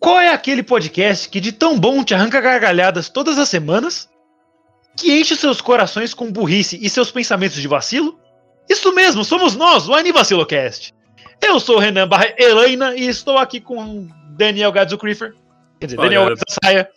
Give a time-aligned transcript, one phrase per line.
[0.00, 4.08] Qual é aquele podcast que de tão bom te arranca gargalhadas todas as semanas,
[4.96, 8.18] que enche seus corações com burrice e seus pensamentos de vacilo?
[8.68, 10.94] Isso mesmo, somos nós, o Anivacilocast.
[11.42, 15.34] Eu sou o Renan Barra Elaina e estou aqui com Daniel Gadzo Creeper.
[15.80, 16.90] Quer dizer, Fala, Daniel Saia.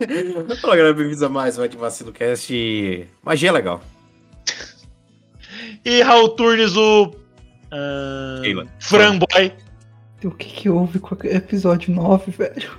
[0.60, 3.08] Fala galera, bem-vindos a mais um Antivacilo Cast.
[3.22, 3.82] Magia é legal.
[5.84, 7.12] E Raul Turnes, o.
[8.42, 8.66] Keila.
[8.80, 9.52] Framboy.
[10.24, 12.70] O que que houve com o episódio 9, velho?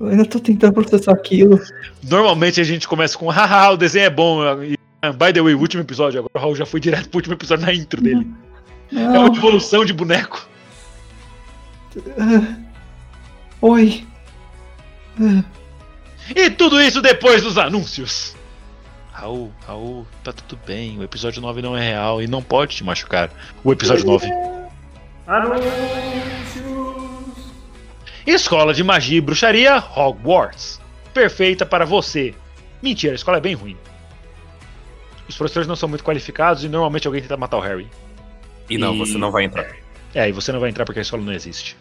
[0.00, 1.60] Eu ainda tô tentando processar aquilo.
[2.02, 4.42] Normalmente a gente começa com haha, o desenho é bom.
[4.62, 4.76] E,
[5.12, 7.64] by the way, o último episódio, agora o Raul já foi direto pro último episódio
[7.64, 8.26] na intro dele.
[8.92, 9.26] É Não.
[9.26, 10.48] uma evolução de boneco.
[12.18, 12.56] ah,
[13.60, 14.04] Oi.
[15.20, 15.44] Ah,
[16.34, 18.34] E tudo isso depois dos anúncios.
[19.12, 20.98] Raul, Raul, tá tudo bem.
[20.98, 23.30] O episódio 9 não é real e não pode te machucar.
[23.62, 24.26] O episódio 9.
[28.26, 30.80] Escola de Magia e Bruxaria Hogwarts.
[31.12, 32.34] Perfeita para você.
[32.82, 33.76] Mentira, a escola é bem ruim.
[35.28, 37.88] Os professores não são muito qualificados e normalmente alguém tenta matar o Harry.
[38.68, 39.74] E não, E- você não vai entrar.
[40.14, 41.76] É, e você não vai entrar porque a escola não existe.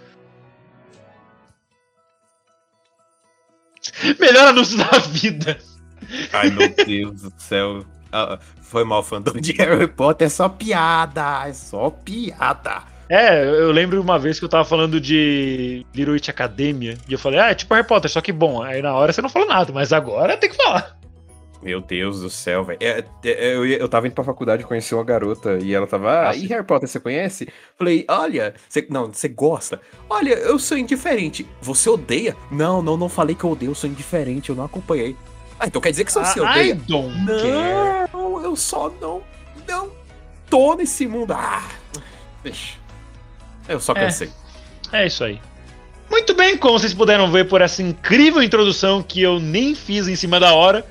[4.20, 5.60] Melhor anúncio da vida.
[6.32, 7.86] Ai, meu Deus do céu.
[8.12, 10.28] Ah, foi mal, fandom de Harry Potter.
[10.28, 11.48] É só piada.
[11.48, 12.84] É só piada.
[13.14, 17.20] É, eu lembro uma vez que eu tava falando de Little Witch Academia e eu
[17.20, 18.62] falei, ah, é tipo Harry Potter, só que bom.
[18.64, 20.98] Aí na hora você não falou nada, mas agora tem que falar.
[21.62, 22.80] Meu Deus do céu, velho.
[22.82, 26.12] É, é, eu, ia- eu tava indo pra faculdade, conheci uma garota e ela tava,
[26.12, 26.46] ah, Ah, e.
[26.48, 27.48] Harry Potter você conhece?
[27.78, 29.80] Falei, olha, você, não, você gosta.
[30.10, 31.46] Olha, eu sou indiferente.
[31.62, 32.36] Você odeia?
[32.52, 35.16] Não, não, não falei que eu odeio, eu sou indiferente, eu não acompanhei.
[35.60, 36.76] Ah, então quer dizer que você I odeia?
[36.88, 38.10] don't care.
[38.12, 39.22] Não, eu só não,
[39.66, 39.90] não
[40.50, 41.32] tô nesse mundo.
[41.32, 41.64] Ah,
[42.44, 42.82] deixa.
[43.68, 43.96] Eu só É.
[43.96, 44.30] cansei.
[44.92, 45.40] É isso aí.
[46.10, 50.16] Muito bem, como vocês puderam ver por essa incrível introdução que eu nem fiz em
[50.16, 50.86] cima da hora,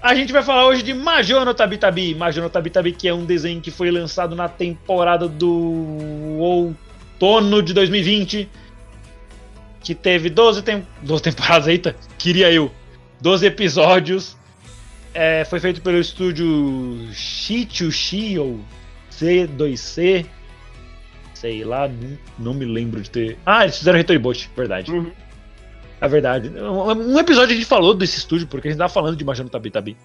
[0.00, 2.14] a gente vai falar hoje de Major no Tabi Tabi.
[2.14, 7.62] Major no Tabi Tabi, que é um desenho que foi lançado na temporada do outono
[7.62, 8.48] de 2020,
[9.82, 10.86] que teve 12, tem...
[11.02, 12.70] 12 temporadas, eita, queria eu.
[13.20, 14.36] 12 episódios.
[15.12, 18.60] É, foi feito pelo estúdio Shichushi ou
[19.12, 20.26] C2C.
[21.34, 23.38] Sei lá, não, não me lembro de ter.
[23.44, 24.90] Ah, eles fizeram Retoribot, verdade.
[24.90, 25.10] Uhum.
[26.00, 26.48] É verdade.
[26.48, 29.44] Um um episódio a gente falou desse estúdio, porque a gente tava falando de Major
[29.44, 29.96] no Tabi Tabi.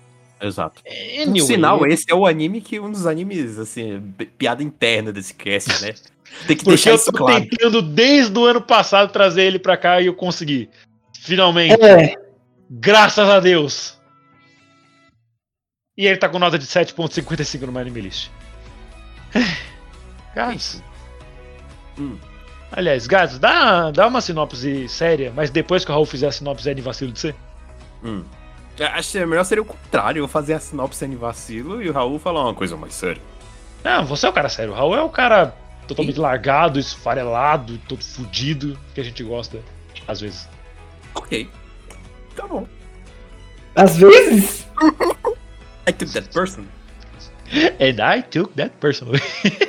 [0.42, 0.82] Exato.
[0.88, 5.12] Anyway, Por sinal, esse é o anime que um dos animes, assim, pi- piada interna
[5.12, 5.94] desse cast, né?
[6.48, 7.42] Tem que Porque deixar eu isso tô claro.
[7.46, 10.70] tentando desde o ano passado trazer ele pra cá e eu consegui.
[11.20, 11.82] Finalmente.
[11.84, 12.14] É,
[12.70, 14.00] Graças a Deus.
[15.98, 18.30] E ele tá com nota de 7.55 no My Anime List.
[20.36, 20.82] Gats.
[22.00, 22.18] Hum.
[22.72, 26.70] Aliás, Gats, dá, dá uma sinopse séria, mas depois que o Raul fizer a sinopse
[26.70, 27.36] é de vacilo de você.
[28.04, 28.24] Hum.
[28.78, 31.94] Eu Acho que melhor seria o contrário, eu fazer a sinopse sem vacilo e o
[31.94, 33.22] Raul falar uma coisa mais séria.
[33.84, 34.72] Não, você é o cara sério.
[34.72, 35.56] O Raul é o cara
[35.88, 39.60] totalmente largado, esfarelado, todo fudido, que a gente gosta,
[40.08, 40.48] às vezes.
[41.16, 41.50] Ok.
[42.36, 42.68] Tá bom.
[43.76, 44.68] às vezes.
[45.88, 46.66] I took that person.
[47.80, 49.22] And I took that personally.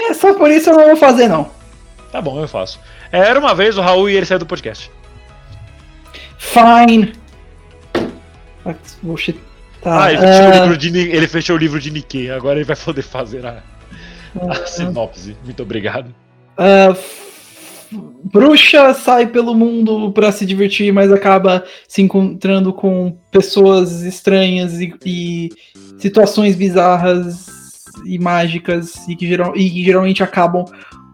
[0.00, 1.50] É, só por isso eu não vou fazer, não.
[2.10, 2.80] tá bom, eu faço.
[3.12, 4.90] É, Era uma vez o Raul e ele saiu do podcast.
[6.38, 7.12] Fine.
[9.02, 9.38] Bullshit.
[9.82, 10.04] Tá.
[10.04, 12.64] Ah, ele fechou, o ah, livro de, ele fechou o livro de Nikkei, agora ele
[12.64, 13.62] vai poder fazer a,
[14.40, 15.36] a ah, sinopse.
[15.44, 16.14] Muito obrigado.
[16.58, 17.30] f-
[18.22, 24.94] bruxa sai pelo mundo pra se divertir, mas acaba se encontrando com pessoas estranhas e,
[25.04, 25.48] e
[25.98, 27.59] situações bizarras
[28.04, 30.64] e mágicas e que, geral, e que geralmente acabam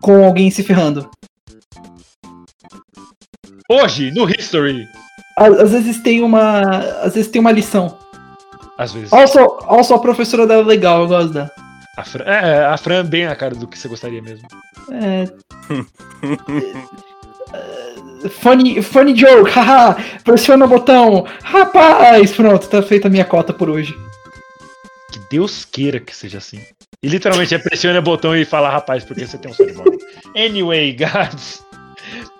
[0.01, 1.09] com alguém se ferrando.
[3.69, 4.87] Hoje, no History,
[5.37, 6.61] Às, às vezes tem uma.
[7.03, 7.99] Às vezes tem uma lição.
[8.79, 9.13] às vezes.
[9.13, 11.51] Also, also a professora dela é legal, eu gosto dela.
[11.97, 14.47] A Fran, é, a Fran é bem a cara do que você gostaria mesmo.
[14.93, 15.25] É,
[18.29, 23.71] funny, funny joke, haha, pressiona o botão, rapaz, pronto, tá feita a minha cota por
[23.71, 23.95] hoje.
[25.11, 26.61] Que Deus queira que seja assim.
[27.07, 29.97] E literalmente é pressiona o botão e fala, rapaz, porque você tem um cérebro.
[30.35, 31.65] anyway, guys.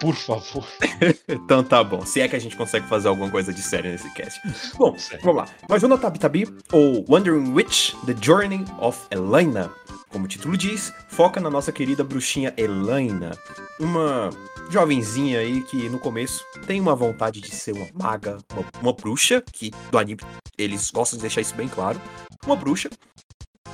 [0.01, 0.67] Por favor.
[1.29, 2.05] Então tá bom.
[2.05, 4.41] Se é que a gente consegue fazer alguma coisa de sério nesse cast.
[4.77, 5.25] Bom, Sério.
[5.25, 5.49] vamos lá.
[5.69, 9.71] Majona Tabi Tabi, ou Wandering Witch, The Journey of Elaina.
[10.09, 13.39] Como o título diz, foca na nossa querida bruxinha Elaina.
[13.79, 14.31] Uma
[14.69, 19.41] jovenzinha aí que no começo tem uma vontade de ser uma maga, uma, uma bruxa,
[19.53, 20.21] que do anime
[20.59, 22.01] eles gostam de deixar isso bem claro.
[22.45, 22.91] Uma bruxa.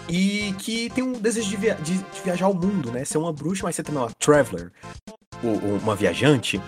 [0.09, 3.05] E que tem um desejo de, via- de- de viajar ao mundo, né?
[3.05, 4.71] Ser uma bruxa, mas ser também uma traveler,
[5.43, 6.61] ou- ou uma viajante.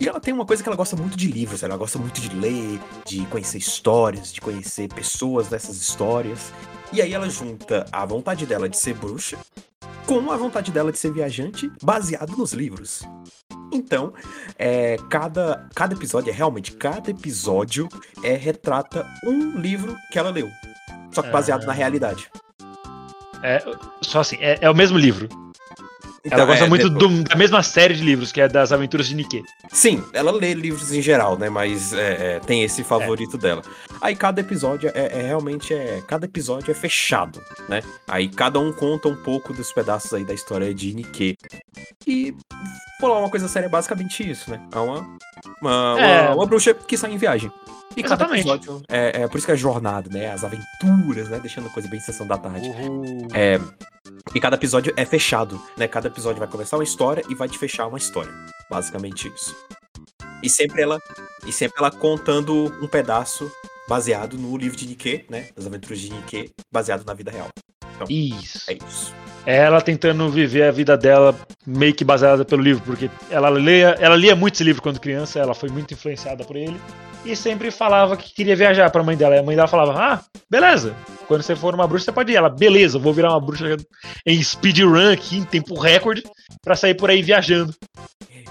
[0.00, 2.34] E ela tem uma coisa que ela gosta muito de livros, ela gosta muito de
[2.34, 6.52] ler, de conhecer histórias, de conhecer pessoas dessas histórias.
[6.92, 9.38] E aí ela junta a vontade dela de ser bruxa
[10.06, 13.02] com a vontade dela de ser viajante, baseado nos livros.
[13.72, 14.12] Então,
[14.58, 17.88] é, cada, cada episódio, é realmente cada episódio,
[18.24, 20.50] é retrata um livro que ela leu.
[21.12, 21.66] Só que baseado Ah.
[21.66, 22.28] na realidade.
[23.42, 23.62] É,
[24.00, 25.28] só assim, é, é o mesmo livro.
[26.24, 29.08] Então, ela gosta é, muito do- da mesma série de livros, que é das Aventuras
[29.08, 29.42] de Nikkei.
[29.72, 31.50] Sim, ela lê livros em geral, né?
[31.50, 33.60] Mas é, é, tem esse favorito dela.
[34.00, 36.00] Aí cada episódio é, é realmente é.
[36.06, 37.82] Cada episódio é fechado, né?
[38.06, 41.36] Aí cada um conta um pouco dos pedaços aí da história de Nikkei.
[42.06, 42.32] E
[43.00, 44.60] falar uma coisa séria é basicamente isso, né?
[44.72, 45.18] É uma,
[45.60, 46.20] uma, É.
[46.28, 47.50] uma, uma bruxa que sai em viagem.
[47.96, 48.48] E cada Exatamente.
[48.48, 50.30] episódio é, é por isso que é jornada, né?
[50.30, 51.38] As aventuras, né?
[51.40, 52.68] Deixando a coisa bem sessão da tarde.
[52.68, 53.28] Uhul.
[53.34, 53.60] É,
[54.34, 55.86] e cada episódio é fechado, né?
[55.86, 58.32] Cada episódio vai começar uma história e vai te fechar uma história.
[58.70, 59.54] Basicamente isso.
[60.42, 60.98] E sempre ela,
[61.46, 63.50] e sempre ela contando um pedaço
[63.88, 65.48] baseado no livro de Nikkei, né?
[65.54, 67.48] Das aventuras de Nikkei, baseado na vida real.
[68.08, 68.70] Isso.
[68.70, 69.14] É isso.
[69.44, 71.34] É ela tentando viver a vida dela
[71.66, 75.40] meio que baseada pelo livro, porque ela lia, ela lia muito esse livro quando criança,
[75.40, 76.80] ela foi muito influenciada por ele
[77.24, 79.36] e sempre falava que queria viajar pra mãe dela.
[79.36, 80.94] E a mãe dela falava: "Ah, beleza.
[81.26, 82.36] Quando você for uma bruxa, você pode ir".
[82.36, 83.76] Ela: "Beleza, vou virar uma bruxa
[84.26, 86.22] em speedrun aqui em tempo recorde
[86.62, 87.74] pra sair por aí viajando".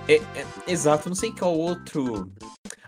[0.07, 2.29] É, é- exato, não sei qual outro.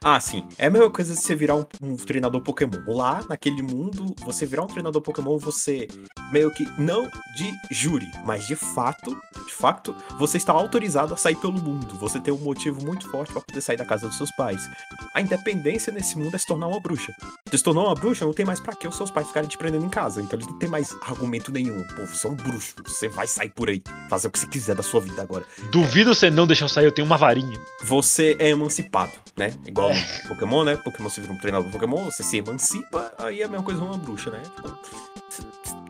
[0.04, 0.44] Ah, sim.
[0.58, 2.78] É a mesma coisa de você virar um, um treinador Pokémon.
[2.88, 5.88] Lá, naquele mundo, você virar um treinador Pokémon, você
[6.30, 11.36] meio que não de júri, mas de fato, de fato, você está autorizado a sair
[11.38, 11.96] pelo mundo.
[12.00, 14.70] Você tem um motivo muito forte para poder sair da casa dos seus pais.
[15.14, 17.14] A independência nesse mundo é se tornar uma bruxa.
[17.50, 19.58] Se se tornar uma bruxa, não tem mais pra que os seus pais ficarem te
[19.58, 20.22] prendendo em casa.
[20.22, 21.82] Então eles não tem mais argumento nenhum.
[21.96, 22.76] Pô, você é um bruxo.
[22.86, 26.14] Você vai sair por aí, fazer o que você quiser da sua vida agora Duvido
[26.14, 27.58] você não deixar eu sair, eu tenho uma varinha.
[27.84, 29.54] você é emancipado, né?
[29.66, 29.93] Igual
[30.24, 30.76] no Pokémon, né?
[30.78, 33.84] Pokémon se vira um treinador do Pokémon, você se emancipa, aí é a mesma coisa
[33.84, 34.42] uma bruxa, né?
[34.44, 34.80] Tipo,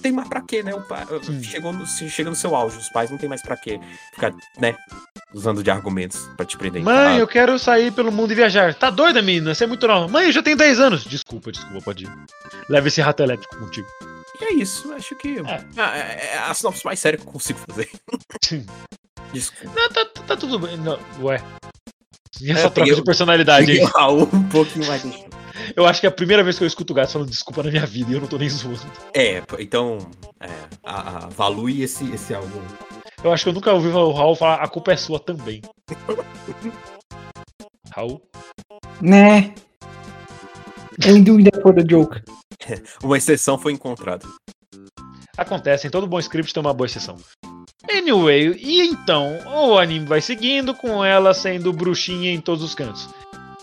[0.01, 0.73] tem mais pra quê, né?
[0.73, 1.05] O pai,
[1.44, 3.79] chegou no, se- chega no seu auge, os pais não tem mais pra quê
[4.13, 4.75] ficar, né?
[5.33, 7.19] Usando de argumentos pra te prender Mãe, casa.
[7.19, 8.73] eu quero sair pelo mundo e viajar.
[8.75, 9.55] Tá doida, menina?
[9.55, 10.07] Você é muito nova.
[10.07, 11.03] Mãe, eu já tenho 10 anos.
[11.05, 12.11] Desculpa, desculpa, pode ir.
[12.69, 13.88] Leva esse rato elétrico contigo.
[14.39, 15.39] E é isso, acho que.
[15.39, 15.65] É.
[15.77, 17.89] Ah, é, é a sinopse mais séria que eu consigo fazer.
[19.33, 19.79] Desculpa.
[19.79, 20.77] Não, tá, tá- tá tudo bem.
[20.77, 21.41] Não, ué.
[22.41, 23.83] E essa É, troca de personalidade aí?
[23.95, 25.03] Raul um pouquinho mais.
[25.75, 27.69] Eu acho que é a primeira vez que eu escuto o gato falando desculpa na
[27.69, 28.80] minha vida e eu não tô nem zoando.
[29.13, 29.97] É, então.
[30.39, 30.50] É,
[30.83, 32.62] a, a, value esse, esse álbum.
[33.24, 35.62] Eu acho que eu nunca ouvi o Raul falar a culpa é sua também.
[37.95, 38.21] Raul?
[39.01, 39.53] Né?
[41.06, 42.21] I'm doing that for the joke.
[43.03, 44.25] Uma exceção foi encontrada.
[45.38, 47.18] Acontece, em todo bom script tem uma boa exceção.
[47.91, 53.10] Anyway, e então, o anime vai seguindo com ela sendo bruxinha em todos os cantos.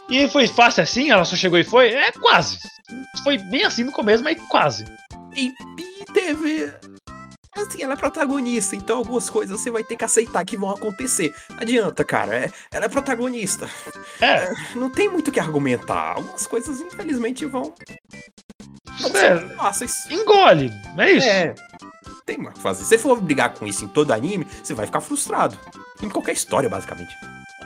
[0.09, 1.11] E foi fácil assim?
[1.11, 1.89] Ela só chegou e foi?
[1.91, 2.59] É, quase.
[3.23, 4.85] Foi bem assim no começo, mas quase.
[5.37, 6.73] E, e teve.
[7.57, 11.35] Assim, ela é protagonista, então algumas coisas você vai ter que aceitar que vão acontecer.
[11.57, 12.35] Adianta, cara.
[12.45, 13.69] é- ela é protagonista.
[14.21, 16.15] É, Não tem muito o que argumentar.
[16.17, 17.75] Algumas coisas, infelizmente, vão.
[19.15, 20.11] é fáceis.
[20.11, 21.27] engole, é isso.
[21.29, 21.55] É.
[22.27, 22.83] Tem mais o que fazer.
[22.83, 25.57] Se você for brigar com isso em todo anime, você vai ficar frustrado.
[26.03, 27.15] Em qualquer história, basicamente.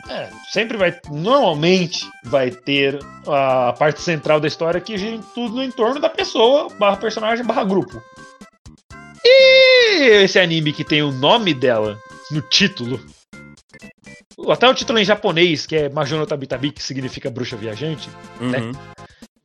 [0.08, 0.98] É, sempre vai.
[1.10, 6.68] Normalmente vai ter a parte central da história que gira tudo no entorno da pessoa,
[6.78, 8.02] barra personagem, barra grupo.
[9.24, 11.98] E esse anime que tem o nome dela
[12.30, 13.00] no título.
[14.48, 18.72] Até o título em japonês, que é Majono Tabitabi, que significa bruxa viajante, Né?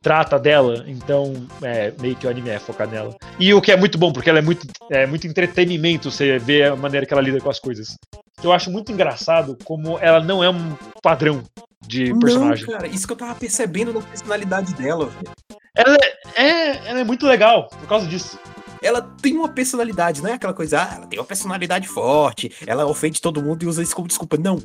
[0.02, 3.16] Trata dela, então é, meio que o anime é focado nela.
[3.38, 6.64] E o que é muito bom, porque ela é muito, é muito entretenimento, você vê
[6.64, 7.98] a maneira que ela lida com as coisas.
[8.42, 11.44] Eu acho muito engraçado como ela não é um padrão
[11.86, 12.66] de personagem.
[12.66, 15.34] Não, cara, isso que eu tava percebendo na personalidade dela, velho.
[15.76, 15.98] Ela
[16.36, 18.40] é, é- ela é muito legal por causa disso.
[18.82, 22.86] Ela tem uma personalidade, não é aquela coisa, ah, ela tem uma personalidade forte, ela
[22.86, 24.38] ofende todo mundo e usa isso como desculpa.
[24.38, 24.62] Não.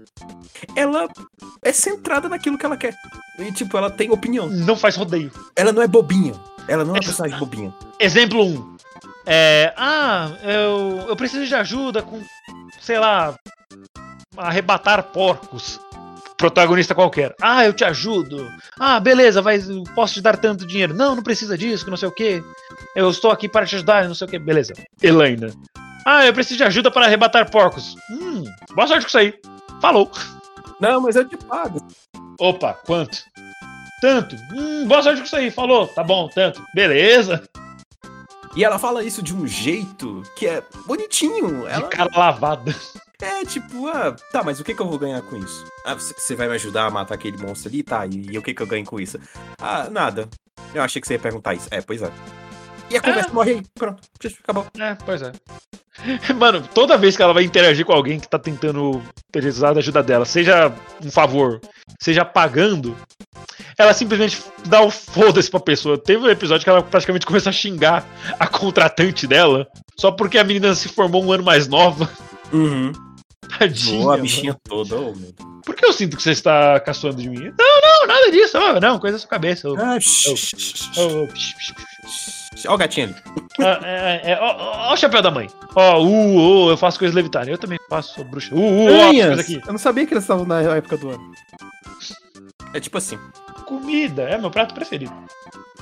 [0.76, 1.08] Ela
[1.62, 2.94] é centrada naquilo que ela quer.
[3.38, 4.48] E, tipo, ela tem opinião.
[4.48, 5.30] Não faz rodeio.
[5.56, 6.34] Ela não é bobinha.
[6.68, 7.74] Ela não é uma personagem bobinha.
[7.98, 8.76] Exemplo 1.
[9.26, 9.72] É.
[9.76, 12.22] Ah, eu, eu preciso de ajuda com.
[12.80, 13.34] Sei lá.
[14.36, 15.80] Arrebatar porcos.
[16.44, 17.34] Protagonista qualquer.
[17.40, 18.52] Ah, eu te ajudo.
[18.78, 19.58] Ah, beleza, vai,
[19.94, 20.92] posso te dar tanto dinheiro.
[20.92, 22.44] Não, não precisa disso, que não sei o que.
[22.94, 24.38] Eu estou aqui para te ajudar, não sei o que.
[24.38, 24.74] Beleza.
[25.02, 25.50] Elaina.
[26.04, 27.96] Ah, eu preciso de ajuda para arrebatar porcos.
[28.10, 29.34] Hum, boa sorte com isso aí.
[29.80, 30.10] Falou.
[30.78, 31.80] Não, mas eu te pago.
[32.38, 33.24] Opa, quanto?
[34.02, 34.36] Tanto.
[34.52, 35.50] Hum, boa sorte com isso aí.
[35.50, 35.86] Falou.
[35.86, 36.62] Tá bom, tanto.
[36.74, 37.42] Beleza.
[38.56, 41.62] E ela fala isso de um jeito que é bonitinho.
[41.62, 42.74] De Ela cara lavada.
[43.20, 45.64] é tipo, ah, tá, mas o que, que eu vou ganhar com isso?
[45.84, 47.82] Ah, você vai me ajudar a matar aquele monstro ali?
[47.82, 49.18] Tá, e, e o que, que eu ganho com isso?
[49.58, 50.28] Ah, nada.
[50.72, 51.66] Eu achei que você ia perguntar isso.
[51.70, 52.10] É, pois é.
[52.90, 53.62] E a conversa morre aí.
[53.74, 54.00] Pronto,
[54.42, 54.66] acabou.
[54.78, 55.32] É, pois é.
[56.38, 60.02] Mano, toda vez que ela vai interagir com alguém que tá tentando precisar da ajuda
[60.02, 61.60] dela, seja um favor,
[62.00, 62.96] seja pagando,
[63.78, 65.98] ela simplesmente dá o foda-se pra pessoa.
[65.98, 68.06] Teve um episódio que ela praticamente começou a xingar
[68.38, 72.08] a contratante dela, só porque a menina se formou um ano mais nova.
[72.52, 72.92] Uhum.
[73.58, 73.98] Tadinha.
[73.98, 74.22] Zoou a mano.
[74.22, 75.32] bichinha toda, ô, meu.
[75.64, 77.52] Por que eu sinto que você está caçoando de mim?
[77.58, 78.58] Não, não, nada disso.
[78.58, 79.68] Ô, não, coisa da sua cabeça.
[79.78, 81.74] Ah, psh, psh, psh.
[82.66, 83.16] Ó o gatinho ali.
[83.60, 85.48] Ah, é, é, é, ó, o chapéu da mãe.
[85.74, 87.52] Ó, uh, uh, eu faço coisas levitarem.
[87.52, 88.54] Eu também faço, sou bruxa.
[88.54, 89.60] Uh, uh, ó, coisas aqui.
[89.66, 91.32] Eu não sabia que eles estavam na época do ano.
[92.74, 93.18] É tipo assim.
[93.66, 95.12] Comida, é meu prato preferido.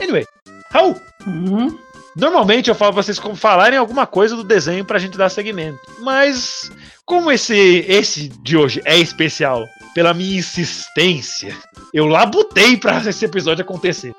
[0.01, 0.25] Anyway,
[0.71, 0.95] Raul,
[1.27, 1.77] Uhum.
[2.17, 5.79] normalmente eu falo pra vocês como falarem alguma coisa do desenho pra gente dar segmento.
[6.01, 6.71] Mas,
[7.05, 11.57] como esse, esse de hoje é especial, pela minha insistência,
[11.93, 14.15] eu labutei pra esse episódio acontecer.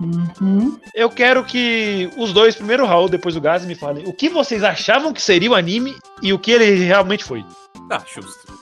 [0.00, 0.78] Uhum.
[0.94, 4.28] Eu quero que os dois, primeiro o Raul, depois o Gaz, me falem o que
[4.28, 7.44] vocês achavam que seria o anime e o que ele realmente foi.
[7.88, 8.52] Tá, justo.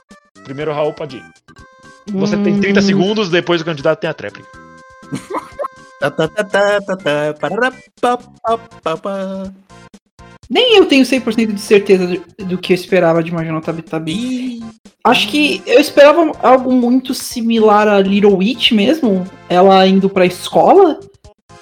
[0.45, 1.25] Primeiro o Raul pode ir.
[2.11, 2.83] Você tem 30 Hum.
[2.83, 4.49] segundos, depois o candidato tem a tréplica.
[10.51, 14.13] Nem eu tenho 100% de certeza do, do que eu esperava de Major Tabi Tabi.
[14.13, 14.61] Ih,
[15.05, 19.25] Acho que eu esperava algo muito similar a Little Witch mesmo.
[19.49, 20.99] Ela indo pra escola.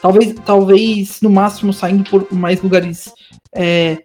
[0.03, 3.13] Talvez, talvez no máximo saindo por mais lugares.
[3.55, 3.99] é,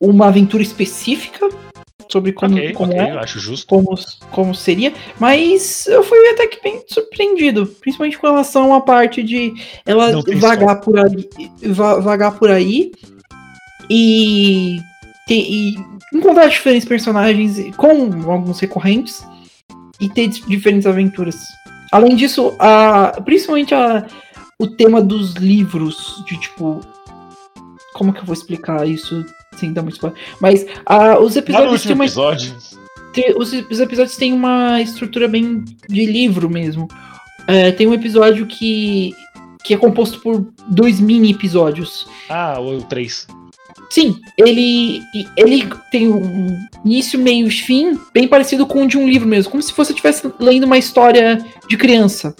[0.00, 1.48] uma aventura específica
[2.08, 3.10] sobre como, ok, como ok, é.
[3.12, 3.66] eu acho justo.
[3.66, 3.98] como,
[4.30, 9.54] como seria, mas eu fui até que bem surpreendido, principalmente com relação à parte de
[9.84, 11.28] ela vagar por aí,
[11.66, 12.92] va- vagar por aí
[13.88, 14.78] e,
[15.26, 15.74] ter, e
[16.12, 19.24] encontrar diferentes personagens com alguns recorrentes
[20.00, 21.36] e ter diferentes aventuras.
[21.92, 24.06] Além disso, a, principalmente a,
[24.58, 26.80] o tema dos livros, de tipo.
[27.94, 29.26] Como que eu vou explicar isso
[29.56, 30.18] sem dar muito spoiler?
[30.40, 32.56] Mas ah, os Lá no episódios último uma episódio.
[33.36, 36.88] os, os episódios têm uma estrutura bem de livro mesmo.
[37.46, 39.14] É, tem um episódio que,
[39.64, 42.06] que é composto por dois mini episódios.
[42.28, 43.26] Ah, o 3.
[43.90, 45.02] Sim, ele,
[45.36, 49.50] ele tem um início, meio e fim bem parecido com o de um livro mesmo,
[49.50, 52.34] como se você estivesse lendo uma história de criança.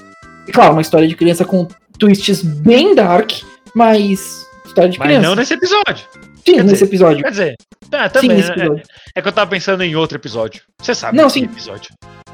[0.47, 1.67] E claro, uma história de criança com
[1.99, 3.33] twists bem dark,
[3.75, 5.27] mas história de Mas criança.
[5.29, 6.07] não nesse episódio.
[6.45, 7.23] Sim, quer nesse dizer, episódio.
[7.23, 8.37] Quer dizer, Sim, também.
[8.37, 8.67] nesse né?
[9.15, 10.63] é, é que eu tava pensando em outro episódio.
[10.81, 11.45] Você sabe Não, sim.
[11.45, 11.93] episódio.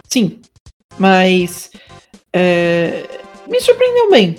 [0.08, 0.40] Sim.
[0.98, 1.70] Mas.
[2.32, 3.04] é,
[3.48, 4.36] me surpreendeu bem.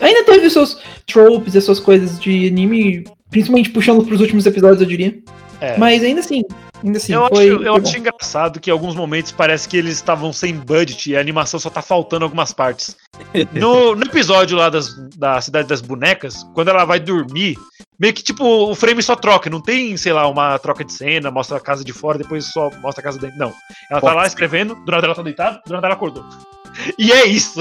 [0.00, 4.80] Ainda teve os seus tropes, as suas coisas de anime, principalmente puxando pros últimos episódios,
[4.80, 5.18] eu diria.
[5.60, 5.76] É.
[5.76, 6.42] Mas ainda assim.
[6.82, 7.12] Ainda assim.
[7.12, 7.88] eu foi, acho, eu foi bom.
[7.88, 11.58] acho engraçado que em alguns momentos parece que eles estavam sem budget e a animação
[11.58, 12.96] só tá faltando algumas partes.
[13.52, 17.56] No, no episódio lá das, da Cidade das Bonecas, quando ela vai dormir,
[17.98, 21.30] meio que tipo, o frame só troca, não tem, sei lá, uma troca de cena,
[21.30, 23.36] mostra a casa de fora, depois só mostra a casa dentro.
[23.38, 23.52] Não.
[23.90, 24.28] Ela tá Pode lá ser.
[24.28, 26.24] escrevendo, do nada ela tá deitada, do nada ela acordou.
[26.96, 27.60] E é isso.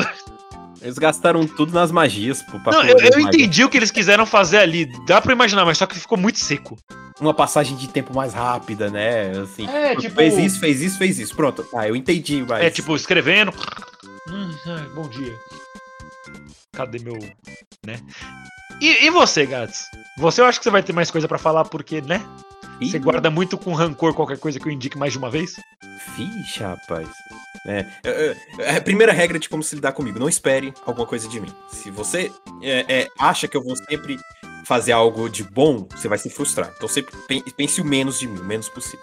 [0.81, 2.60] Eles gastaram tudo nas magias, pô.
[2.60, 4.86] pra Não, eu, eu entendi o que eles quiseram fazer ali.
[5.05, 6.77] Dá pra imaginar, mas só que ficou muito seco.
[7.19, 9.31] Uma passagem de tempo mais rápida, né?
[9.39, 9.67] Assim.
[9.67, 11.36] É, tipo- Fez isso, fez isso, fez isso.
[11.36, 11.67] Pronto.
[11.74, 12.63] Ah, eu entendi, mas.
[12.63, 13.51] É tipo, escrevendo.
[14.29, 15.34] Hum, ai, bom dia.
[16.74, 17.17] Cadê meu.
[17.86, 18.00] né?
[18.79, 19.86] E, e você, Gats?
[20.19, 22.22] Você eu acho que você vai ter mais coisa pra falar, porque, né?
[22.79, 25.55] Ih, Você guarda muito com rancor qualquer coisa que eu indique mais de uma vez?
[26.15, 27.10] Vixe, rapaz.
[27.65, 31.27] É, é, é, a primeira regra de como se lidar comigo, não espere alguma coisa
[31.27, 31.51] de mim.
[31.69, 32.31] Se você
[32.62, 34.17] é, é, acha que eu vou sempre
[34.65, 36.72] fazer algo de bom, você vai se frustrar.
[36.77, 39.00] Então sempre pen- pense o menos de mim, o menos possível.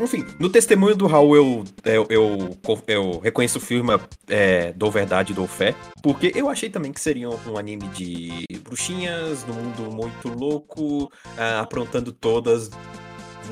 [0.00, 3.90] Enfim, no testemunho do Raul eu, eu, eu, eu reconheço o filme
[4.26, 9.44] é, Dou Verdade, Dou Fé, porque eu achei também que seria um anime de bruxinhas,
[9.44, 12.70] num mundo muito louco, ah, aprontando todas,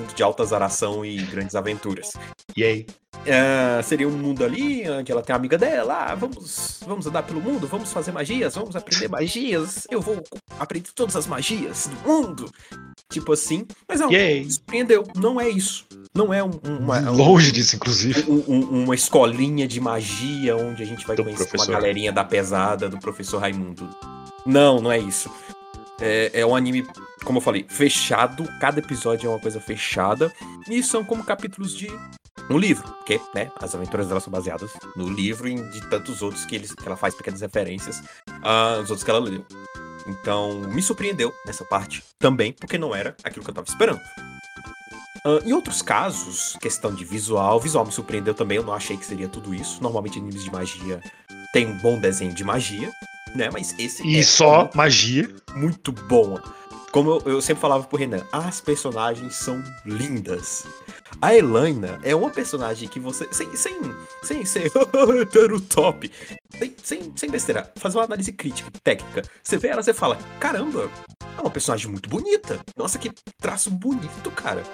[0.01, 2.13] mundo de alta zaração e grandes aventuras.
[2.57, 2.87] E aí?
[3.29, 5.95] Ah, seria um mundo ali onde ela tem a amiga dela.
[6.11, 9.87] Ah, vamos, vamos andar pelo mundo, vamos fazer magias, vamos aprender magias.
[9.91, 10.23] Eu vou
[10.59, 12.51] aprender todas as magias do mundo.
[13.11, 13.67] Tipo assim.
[13.89, 14.51] Mas não, Yay.
[14.51, 15.05] surpreendeu.
[15.17, 15.85] Não é isso.
[16.15, 18.25] Não é um- uma, um- Longe disso, inclusive.
[18.29, 21.71] um- uma escolinha de magia onde a gente vai Do conhecer professor.
[21.73, 23.89] uma galerinha da pesada do professor Raimundo.
[24.47, 25.31] Não, não é isso.
[26.01, 26.87] É, é um anime,
[27.25, 28.49] como eu falei, fechado.
[28.61, 30.33] Cada episódio é uma coisa fechada.
[30.69, 31.89] E são como capítulos de
[32.49, 32.89] um livro.
[32.95, 36.73] Porque, né, as aventuras dela são baseadas no livro e de tantos outros que, eles,
[36.75, 38.03] que ela faz pequenas referências
[38.43, 39.45] aos outros que ela leu.
[40.07, 44.01] Então, me surpreendeu nessa parte também, porque não era aquilo que eu tava esperando.
[45.25, 49.05] Ah, em outros casos, questão de visual, visual me surpreendeu também, eu não achei que
[49.05, 49.83] seria tudo isso.
[49.83, 51.01] Normalmente animes de magia
[51.53, 52.91] tem um bom desenho de magia,
[53.35, 53.51] né?
[53.53, 55.29] Mas esse E é só magia.
[55.55, 56.39] muito bom.
[56.93, 60.67] Como eu, eu sempre falava pro Renan, as personagens são lindas.
[61.23, 63.29] A Elaina é uma personagem que você.
[63.33, 63.77] Sem, sem,
[64.23, 64.73] sem ser
[65.21, 66.11] hétero top.
[66.59, 67.73] Sem, sem, sem besteira.
[67.77, 69.23] Fazer uma análise crítica, técnica.
[69.43, 70.91] Você vê ela, você fala: caramba,
[71.39, 72.59] é uma personagem muito bonita.
[72.77, 74.65] Nossa, que traço bonito, cara.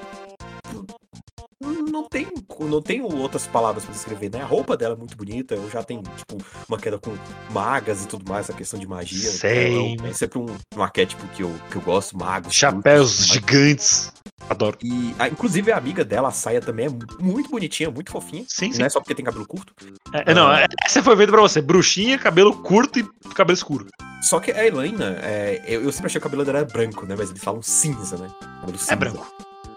[1.91, 2.29] Não tem,
[2.61, 4.43] não tenho outras palavras pra descrever, né?
[4.43, 5.55] A roupa dela é muito bonita.
[5.55, 6.37] Eu já tenho, tipo,
[6.69, 7.13] uma queda com
[7.51, 9.31] magas e tudo mais, a questão de magia.
[9.31, 9.93] Sei.
[9.95, 10.47] Então, é sempre um,
[10.77, 12.53] um arquétipo que eu, que eu gosto, magos.
[12.55, 12.83] Chapéus
[13.17, 14.13] bruxos, gigantes.
[14.51, 14.77] Adoro.
[14.83, 18.45] E, ah, inclusive, a amiga dela, a saia, também é mu- muito bonitinha, muito fofinha.
[18.47, 18.79] Sim, sim.
[18.81, 19.73] Não é só porque tem cabelo curto.
[20.13, 21.63] É, não, é- essa foi feita pra você.
[21.63, 23.05] Bruxinha, cabelo curto e
[23.35, 23.87] cabelo escuro.
[24.21, 27.07] Só que a Elaina, é, eu, eu sempre achei que o cabelo dela era branco,
[27.07, 27.15] né?
[27.17, 28.29] Mas eles falam cinza, né?
[28.61, 28.93] Cabelo cinza.
[28.93, 29.27] É branco.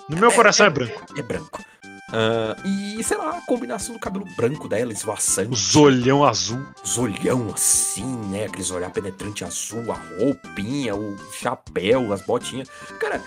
[0.10, 1.06] No meu coração é branco.
[1.16, 1.64] É branco.
[2.12, 5.52] Ah, e, sei lá, a combinação do cabelo branco dela, esvoaçante.
[5.52, 6.66] Os olhão azul.
[6.84, 8.46] os olhão assim, né?
[8.46, 12.68] Aqueles olhar penetrante azul, a roupinha, o chapéu, as botinhas.
[13.00, 13.22] Cara,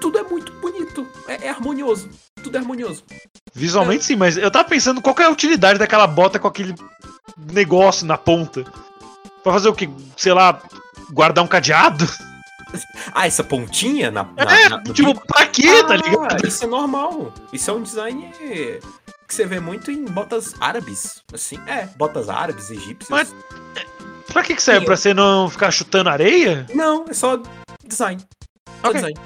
[0.00, 1.06] tudo é muito bonito.
[1.26, 2.10] É, é harmonioso.
[2.42, 3.02] Tudo é harmonioso.
[3.54, 6.74] Visualmente sim, mas eu tava pensando qual que é a utilidade daquela bota com aquele
[7.36, 8.64] negócio na ponta.
[9.42, 9.88] Pra fazer o que?
[10.16, 10.60] Sei lá,
[11.12, 12.06] guardar um cadeado?
[13.14, 14.24] Ah, essa pontinha na.
[14.24, 16.46] na, É, na- tipo, pra quê, tá Ah, ligado?
[16.46, 17.32] Isso é normal.
[17.52, 18.80] Isso é um design que
[19.28, 21.22] você vê muito em botas árabes.
[21.32, 23.08] Assim, é, botas árabes, egípcias.
[23.10, 23.34] Mas-
[24.32, 24.86] Pra que que serve?
[24.86, 26.66] Pra você não ficar chutando areia?
[26.74, 27.38] Não, é só
[27.84, 28.22] design.
[28.80, 28.94] Só Ok.
[28.94, 29.20] design.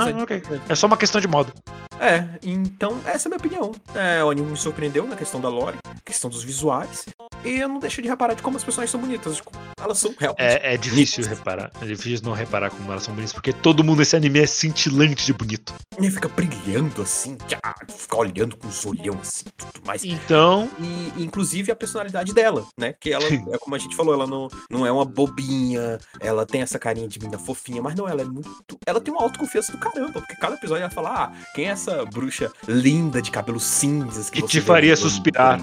[0.00, 0.62] Ah.
[0.68, 1.52] É só uma questão de moda.
[2.00, 3.72] É, então essa é a minha opinião.
[3.94, 7.06] É, o anime me surpreendeu na questão da lore, questão dos visuais.
[7.44, 9.40] E eu não deixo de reparar de como as personagens são bonitas.
[9.80, 10.42] Elas são realmente.
[10.42, 11.70] É, é difícil reparar.
[11.80, 15.24] É difícil não reparar como elas são bonitas, porque todo mundo nesse anime é cintilante
[15.24, 15.72] de bonito.
[16.00, 20.04] E fica brilhando assim, tchá, fica olhando com os olhão assim, tudo mais.
[20.04, 22.94] Então, E, e, inclusive a personalidade dela, né?
[23.00, 26.62] Que ela, é como a gente falou, ela não, não é uma bobinha, ela tem
[26.62, 28.78] essa carinha de menina fofinha, mas não, ela é muito.
[28.86, 32.04] Ela tem uma autoconfiança do caramba, porque cada episódio ela fala, ah, quem é essa
[32.06, 35.60] bruxa linda de cabelos cinzas Que você te faria suspirar.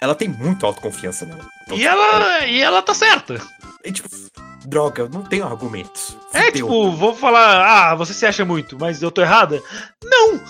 [0.00, 1.46] Ela tem muita autoconfiança nela.
[1.64, 3.40] Então, e tipo, ela, e ela tá certa.
[3.84, 4.08] É tipo,
[4.64, 6.16] droga, não tenho argumentos.
[6.32, 6.52] É Fudeu.
[6.66, 9.60] tipo, vou falar, ah, você se acha muito, mas eu tô errada?
[10.02, 10.40] Não,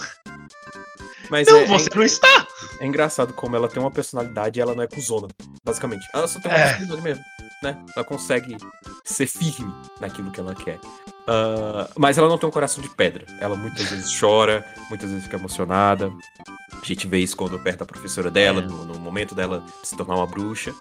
[1.31, 2.47] Mas não, é, você não está.
[2.81, 5.29] é, é engraçado como ela tem uma personalidade e ela não é cuzona,
[5.65, 6.05] basicamente.
[6.15, 6.63] Ela só tem uma É.
[6.77, 7.25] personalidade mesmo,
[7.63, 7.77] né?
[7.97, 8.57] Ela consegue
[9.05, 10.79] ser firme naquilo que ela quer.
[11.33, 13.25] Ah, mas ela não tem um coração de pedra.
[13.40, 16.11] Ela muitas vezes chora, muitas vezes fica emocionada.
[16.83, 18.66] A gente vê isso quando perto a professora dela, É.
[18.66, 20.75] no, no momento dela se tornar uma bruxa.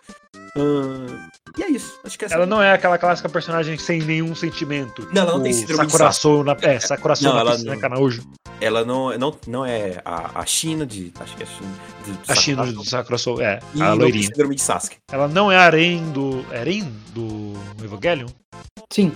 [0.58, 2.00] Ah, e é isso.
[2.04, 5.08] Acho que essa Ela não é aquela clássica personagem sem nenhum sentimento.
[5.14, 7.42] Não, ela não tipo tem síndrome de Sakura Soul na, é, Sakura Soul Não, na
[7.42, 7.82] ela piscina não.
[7.82, 8.24] Kanaújo.
[8.62, 11.14] Ela não, não, não é a, a China de.
[11.20, 11.70] Acho que é a China.
[12.06, 14.26] De, A China Sakura do Sakura Soul, é, E a loirinha.
[14.28, 14.98] síndrome de Sasuke.
[15.12, 16.44] Ela não é a Aren do.
[16.52, 18.28] É Aren do Evangelion?
[18.92, 19.12] Sim.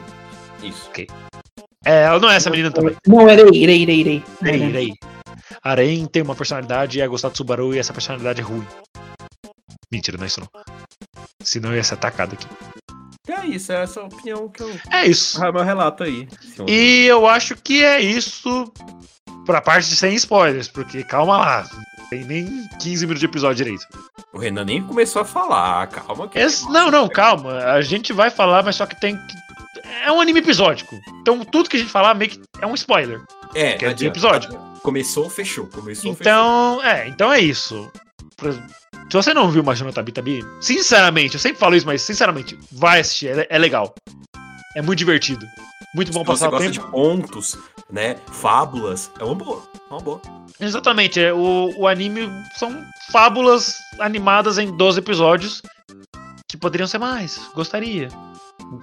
[0.63, 0.89] Isso.
[1.86, 2.95] É, ela não é essa menina também.
[3.08, 4.23] Não, era Irei, Irei, Irei, Irei.
[4.41, 4.93] Irei, Irei.
[5.63, 8.65] A Aren tem uma personalidade e é gostar do Subaru e essa personalidade é ruim.
[9.91, 10.47] Mentira, não é isso não.
[11.41, 12.47] Senão eu ia ser atacado aqui.
[13.28, 14.71] É isso, é essa a opinião que eu.
[14.91, 15.41] É isso.
[15.43, 16.28] Ah, meu relato aí.
[16.67, 18.71] E eu acho que é isso
[19.45, 21.69] pra parte de sem spoilers, porque calma lá.
[21.99, 23.86] Não tem nem 15 minutos de episódio direito.
[24.34, 26.38] O Renan nem começou a falar, calma que.
[26.39, 27.60] Esse- não, não, calma.
[27.60, 29.36] A gente vai falar, mas só que tem que.
[30.03, 30.99] É um anime episódico.
[31.21, 33.21] Então tudo que a gente falar meio que é um spoiler.
[33.53, 34.58] É, que é de episódio.
[34.82, 35.67] Começou, fechou.
[35.67, 37.89] Começou, Então, é, então é isso.
[38.41, 42.99] Se você não viu Majima Tabi Tabi, sinceramente, eu sempre falo isso, mas sinceramente, vai
[42.99, 43.93] assistir, é, é legal.
[44.75, 45.45] É muito divertido.
[45.93, 46.36] Muito bom fechou.
[46.36, 46.86] Se você passar o gosta tempo.
[46.86, 47.58] de pontos,
[47.91, 48.17] né?
[48.32, 49.63] Fábulas, é uma boa.
[49.89, 50.21] É uma boa.
[50.60, 55.62] Exatamente, é, o, o anime são fábulas animadas em 12 episódios
[56.47, 57.39] que poderiam ser mais.
[57.53, 58.08] Gostaria.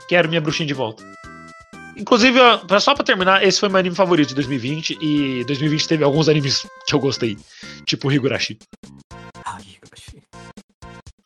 [0.08, 1.02] Quero minha bruxinha de volta.
[1.96, 2.38] Inclusive,
[2.80, 6.66] só pra terminar, esse foi meu anime favorito de 2020 e 2020 teve alguns animes
[6.86, 7.36] que eu gostei,
[7.84, 8.58] tipo Higurashi.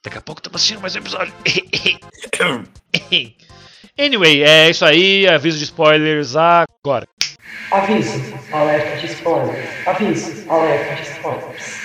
[0.02, 1.32] Daqui a pouco estamos assistindo mais um episódio.
[3.98, 5.26] anyway, é isso aí.
[5.26, 7.06] Aviso de spoilers agora.
[7.70, 8.20] Aviso,
[8.52, 9.88] alerta de spoilers.
[9.88, 11.83] Aviso, alerta de spoilers.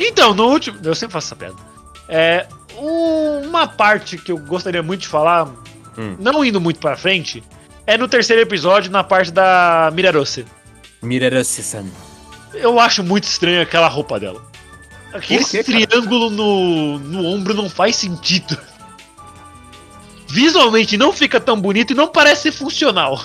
[0.00, 0.78] Então, no último.
[0.82, 1.54] Eu sempre faço essa piada.
[2.08, 2.46] É.
[2.76, 5.46] Uma parte que eu gostaria muito de falar,
[5.98, 6.16] Hum.
[6.18, 7.42] não indo muito pra frente,
[7.86, 10.46] é no terceiro episódio, na parte da Mirarose.
[11.02, 11.84] Mirarase-san.
[12.54, 14.42] Eu acho muito estranho aquela roupa dela.
[15.12, 18.56] Aquele quê, triângulo no, no ombro não faz sentido.
[20.28, 23.20] Visualmente não fica tão bonito e não parece ser funcional.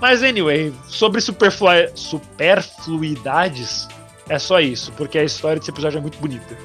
[0.00, 3.86] Mas anyway, sobre superflu- superfluidades,
[4.28, 6.56] é só isso, porque a história desse episódio é muito bonita.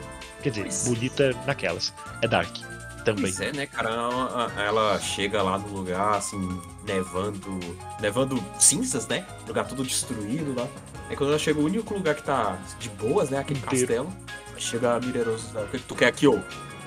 [0.42, 0.88] Quer dizer, Pois.
[0.88, 1.94] bonita naquelas.
[2.22, 2.56] É dark
[3.04, 3.24] também.
[3.24, 3.90] Pois é, né, cara?
[3.90, 7.60] Ela, ela chega lá no lugar, assim, nevando.
[8.00, 9.26] Nevando cinzas, né?
[9.48, 10.68] Lugar todo destruído lá.
[11.10, 13.40] Aí quando ela chega, o único lugar que tá de boas, né?
[13.40, 13.88] Aquele Inteiro.
[14.06, 14.14] castelo.
[14.58, 15.48] Chega a Mireroso.
[15.58, 16.40] O que que tu quer aqui, ô?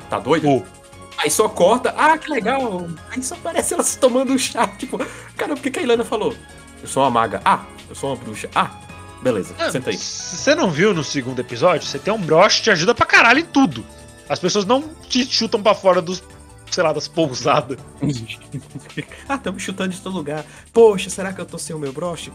[0.09, 0.49] Tá doido?
[0.49, 0.63] Ô.
[1.17, 1.95] Aí só corta.
[1.97, 2.87] Ah, que legal.
[3.11, 4.67] Aí só parece ela se tomando um chá.
[4.79, 4.99] Tipo,
[5.37, 6.35] cara, por que que a Ilana falou?
[6.83, 7.41] Eu sou uma maga.
[7.45, 8.49] Ah, eu sou uma bruxa.
[8.55, 8.71] Ah,
[9.23, 9.55] beleza.
[9.59, 9.97] Ah, Senta aí.
[9.97, 13.07] Se você não viu no segundo episódio, você tem um broche que te ajuda pra
[13.07, 13.85] caralho em tudo.
[14.29, 16.23] As pessoas não te chutam pra fora dos,
[16.71, 17.79] sei lá, das pousadas.
[19.29, 20.45] ah, estamos chutando de todo lugar.
[20.73, 22.33] Poxa, será que eu tô sem o meu broche?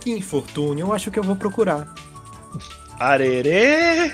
[0.00, 1.92] Que infortúnio, eu acho que eu vou procurar.
[2.98, 4.12] Arerê,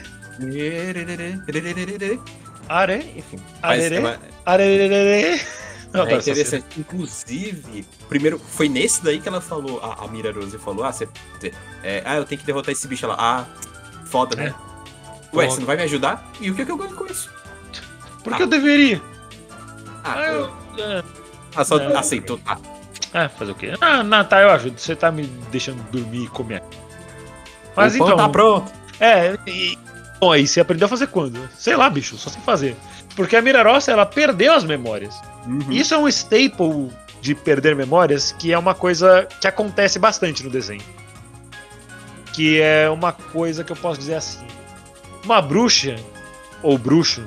[2.69, 3.99] are, Enfim, mas Arerê?
[4.47, 5.41] arerê.
[5.93, 6.21] Eu é cena.
[6.21, 6.81] interessante.
[6.81, 11.09] Inclusive, primeiro, foi nesse daí que ela falou, a, a Mira Rose falou, ah, você,
[11.83, 13.05] é, ah, eu tenho que derrotar esse bicho.
[13.07, 13.45] Ela, ah,
[14.07, 14.55] foda, né?
[15.33, 15.51] Ué, Foda.
[15.51, 16.31] você não vai me ajudar?
[16.41, 17.31] E o que, que eu ganho com isso?
[18.23, 19.01] Por que eu deveria?
[20.05, 20.41] Ah, Ah, eu,
[20.79, 21.05] eu-
[21.57, 21.97] ah só é.
[21.97, 22.59] aceitou, tá.
[23.13, 23.73] Ah, fazer o quê?
[23.81, 24.79] Ah, não, tá, eu ajudo.
[24.79, 26.63] Você tá me deixando dormir e comer.
[27.75, 28.17] Mas o pão então.
[28.19, 28.73] tá pronto.
[29.01, 29.77] É, e.
[30.21, 31.49] Bom, aí você aprendeu a fazer quando?
[31.57, 32.77] Sei lá, bicho, só sem fazer.
[33.17, 35.19] Porque a Mirarossa, ela perdeu as memórias.
[35.47, 35.73] Uhum.
[35.73, 40.51] Isso é um staple de perder memórias, que é uma coisa que acontece bastante no
[40.51, 40.83] desenho.
[42.33, 44.47] Que é uma coisa que eu posso dizer assim.
[45.25, 45.97] Uma bruxa,
[46.63, 47.23] ou bruxo,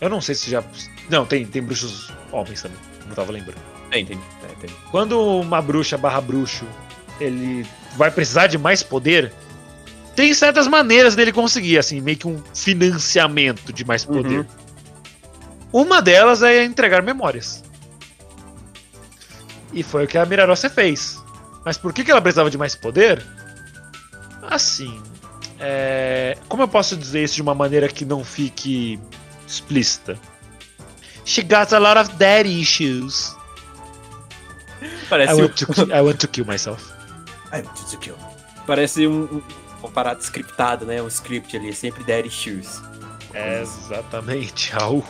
[0.00, 0.62] eu não sei se já.
[1.08, 3.62] Não, tem, tem bruxos homens também, não tava lembrando.
[3.90, 4.18] Tem, tem,
[4.60, 4.70] tem.
[4.90, 6.64] Quando uma bruxa barra bruxo
[7.20, 7.64] ele
[7.96, 9.32] vai precisar de mais poder,
[10.14, 14.40] tem certas maneiras dele conseguir, assim, meio que um financiamento de mais poder.
[14.40, 14.46] Uhum.
[15.74, 17.64] Uma delas é entregar memórias.
[19.72, 21.20] E foi o que a Mirarossa fez.
[21.64, 23.26] Mas por que, que ela precisava de mais poder?
[24.48, 25.02] Assim.
[25.58, 29.00] é, Como eu posso dizer isso de uma maneira que não fique
[29.48, 30.16] explícita?
[31.24, 33.34] She got a lot of daddy issues.
[35.08, 36.84] Parece, I um, want, to, I want to kill myself.
[37.50, 38.16] Meu Deus do céu.
[38.64, 39.42] Parece um, um,
[39.80, 41.02] uma parada scriptada, né?
[41.02, 42.80] Um script ali, sempre daddy shoes.
[43.34, 45.04] Exatamente, Raul.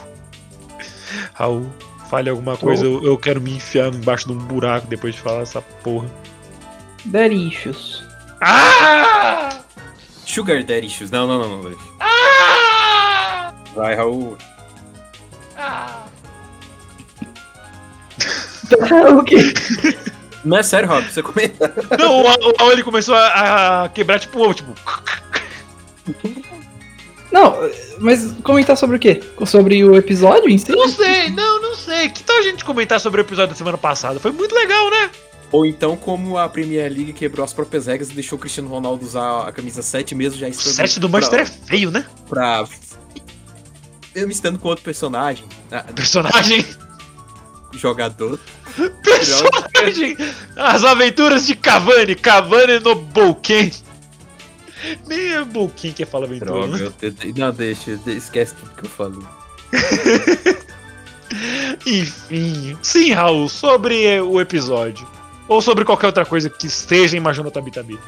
[1.35, 1.71] Raul,
[2.09, 5.43] fale alguma coisa, eu, eu quero me enfiar embaixo de um buraco depois de falar
[5.43, 6.09] essa porra.
[7.07, 8.05] Issues.
[8.41, 9.61] Ah!
[10.25, 11.11] Sugar shoes.
[11.11, 11.79] Não, não, não, não.
[12.01, 13.53] Ah!
[13.75, 14.37] Vai, Raul.
[15.57, 16.05] Ah!
[19.19, 19.55] o quê?
[20.45, 21.73] Não é sério, Rob, você comenta.
[21.99, 24.75] Não, o, o Raul ele começou a, a quebrar tipo ovo, tipo.
[27.35, 27.53] Não,
[27.99, 29.21] mas comentar sobre o quê?
[29.45, 30.71] Sobre o episódio em si?
[30.71, 32.09] Não sei, não, não sei.
[32.09, 34.21] Que tal a gente comentar sobre o episódio da semana passada?
[34.21, 35.11] Foi muito legal, né?
[35.51, 39.05] Ou então, como a Premier League quebrou as próprias regras e deixou o Cristiano Ronaldo
[39.05, 40.75] usar a camisa 7 mesmo já O estando.
[40.75, 42.07] set do Manchester é feio, né?
[42.29, 42.65] Pra.
[44.15, 46.65] Mesmo estando com outro personagem, ah, Personagem.
[47.73, 48.39] jogador.
[49.03, 50.17] Personagem!
[50.57, 53.73] As aventuras de Cavani, Cavani no Bolken.
[55.07, 56.51] Nem é Bolken que fala aventura.
[56.67, 59.27] Droga, eu Não, deixa, de- esquece tudo que eu falo.
[61.87, 62.77] Enfim.
[62.83, 65.07] Sim, Raul, sobre o episódio.
[65.49, 67.99] Ou sobre qualquer outra coisa que esteja em Major no Tabi Tabi.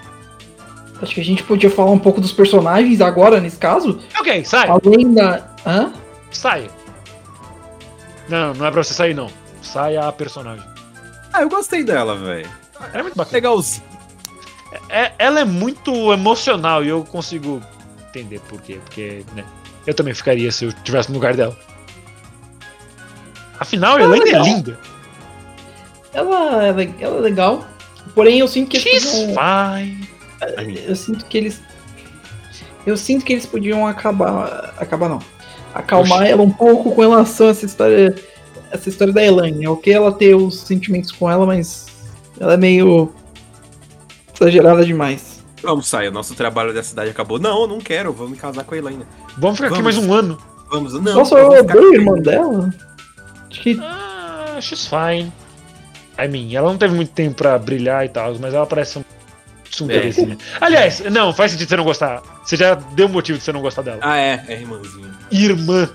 [1.03, 4.01] Acho que a gente podia falar um pouco dos personagens agora, nesse caso.
[4.19, 5.47] Ok, sai, Além da.
[5.67, 5.93] Hã?
[6.31, 6.71] sai.
[8.29, 9.31] Não, não é pra você sair, não.
[9.61, 10.65] Saia a personagem.
[11.33, 12.49] Ah, eu gostei dela, velho.
[12.81, 13.35] Ela é muito bacana.
[13.35, 13.85] Legalzinho.
[14.89, 17.63] É- ela é muito emocional e eu consigo
[18.09, 18.79] entender por quê.
[18.85, 19.45] Porque, né?
[19.87, 21.57] Eu também ficaria se eu estivesse no lugar dela.
[23.59, 24.45] Afinal, a Elaine é legal.
[24.45, 24.79] linda.
[26.13, 27.65] Ela é, ela é legal.
[28.15, 30.09] Porém, eu sinto que eles She's podiam- fine.
[30.87, 31.63] Eu sinto que eles.
[32.87, 34.75] Eu sinto que eles podiam acabar.
[34.79, 35.21] Acabar não.
[35.75, 36.31] Acalmar Oxi.
[36.31, 38.15] ela um pouco com relação a essa história.
[38.71, 39.65] essa história da Elaine.
[39.65, 41.87] É ok ela ter os sentimentos com ela, mas
[42.39, 43.13] ela é meio
[44.41, 45.45] exagerada demais.
[45.63, 47.39] Vamos sair, o nosso trabalho da cidade acabou.
[47.39, 49.05] Não, eu não quero, vou me casar com a Elaine.
[49.39, 49.97] Vamos ficar aqui Vamos.
[49.97, 50.39] mais um ano.
[50.71, 51.15] Vamos, não.
[51.15, 51.95] Nossa, eu odeio a aqui.
[51.95, 52.75] irmã dela.
[53.51, 55.33] Acho que Ah, she's fine.
[56.19, 59.05] I mean, ela não teve muito tempo pra brilhar e tal, mas ela parece um
[59.71, 60.37] sunterezinha.
[60.61, 62.23] Aliás, não, faz sentido você não gostar.
[62.45, 63.99] Você já deu motivo de você não gostar dela.
[64.03, 65.11] Ah, é, é irmãzinha.
[65.31, 65.89] Irmã.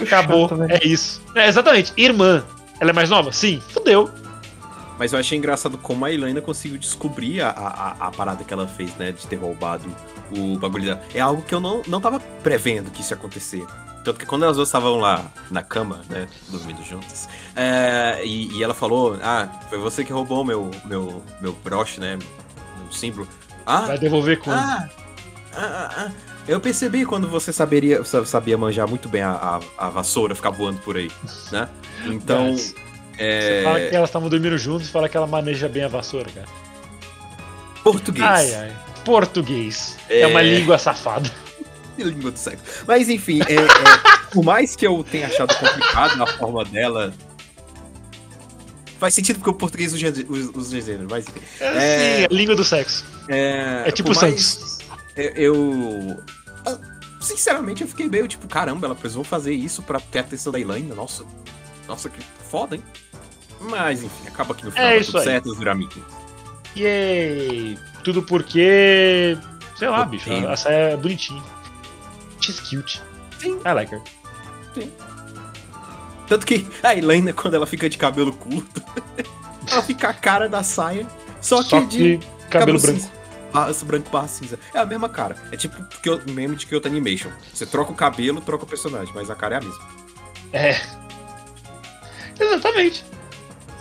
[0.00, 0.48] Acabou.
[0.48, 0.72] Chato, velho.
[0.72, 1.22] é isso.
[1.34, 1.92] É, exatamente.
[1.96, 2.42] Irmã.
[2.80, 3.32] Ela é mais nova?
[3.32, 3.62] Sim.
[3.68, 4.10] Fudeu.
[4.98, 8.66] Mas eu achei engraçado como a Elaine conseguiu descobrir a, a, a parada que ela
[8.68, 9.12] fez, né?
[9.12, 9.84] De ter roubado
[10.36, 11.02] o bagulho dela.
[11.14, 13.66] É algo que eu não, não tava prevendo que isso ia acontecer.
[14.04, 16.28] Tanto que quando elas duas estavam lá na cama, né?
[16.48, 17.28] Dormindo juntas.
[17.56, 22.16] é, e, e ela falou: Ah, foi você que roubou meu, meu, meu broche, né?
[22.16, 23.26] Meu símbolo.
[23.66, 24.58] Ah, Vai devolver quando?
[24.58, 24.88] ah,
[25.54, 26.12] ah, ah, ah.
[26.46, 29.30] Eu percebi quando você saberia, sa- sabia manjar muito bem a,
[29.78, 31.10] a, a vassoura, ficar voando por aí,
[31.50, 31.66] né?
[32.04, 32.54] Então,
[33.18, 35.88] é, Você fala que elas estavam dormindo juntos e fala que ela maneja bem a
[35.88, 36.46] vassoura, cara.
[37.82, 38.26] português.
[38.26, 38.72] Ai, ai.
[39.04, 39.96] Português.
[40.08, 40.26] É, É.
[40.26, 41.30] uma língua safada.
[41.98, 42.64] Língua do sexo.
[42.88, 47.14] Mas enfim, é, é, por mais que eu tenha achado complicado a forma dela.
[48.98, 51.40] Faz sentido porque o português usa os, os gêneros, mas enfim.
[51.60, 52.16] É, É.
[52.18, 53.04] sim, a língua do sexo.
[53.28, 54.78] É, É tipo Santos.
[55.16, 56.16] Eu.
[56.66, 56.78] ah,
[57.20, 60.58] Sinceramente, eu fiquei meio tipo, caramba, ela precisou fazer isso pra ter a atenção da
[60.60, 60.88] Elaine.
[60.94, 61.24] Nossa,
[61.86, 62.18] nossa, que
[62.50, 62.82] foda, hein?
[63.64, 65.24] Mas enfim, acaba que no final É tá tudo aí.
[65.24, 66.02] certo, eles viram amigos.
[66.76, 67.78] Yay!
[68.02, 69.36] Tudo porque.
[69.76, 70.24] Sei lá, bicho.
[70.24, 70.50] Fofinho.
[70.50, 71.42] Essa é bonitinha.
[72.40, 73.00] She's cute.
[73.40, 73.58] Sim.
[73.64, 74.02] I like her.
[76.26, 78.82] Tanto que a Elaine, quando ela fica de cabelo curto,
[79.70, 81.06] ela fica a cara da saia,
[81.40, 83.10] só que, Só de que cabelo branco.
[83.52, 84.58] Barra, branco barra cinza.
[84.72, 85.36] É a mesma cara.
[85.52, 87.30] É tipo Kyo- meme de Kyoto Animation.
[87.52, 89.88] Você troca o cabelo, troca o personagem, mas a cara é a mesma.
[90.52, 90.80] É.
[92.40, 93.04] Exatamente.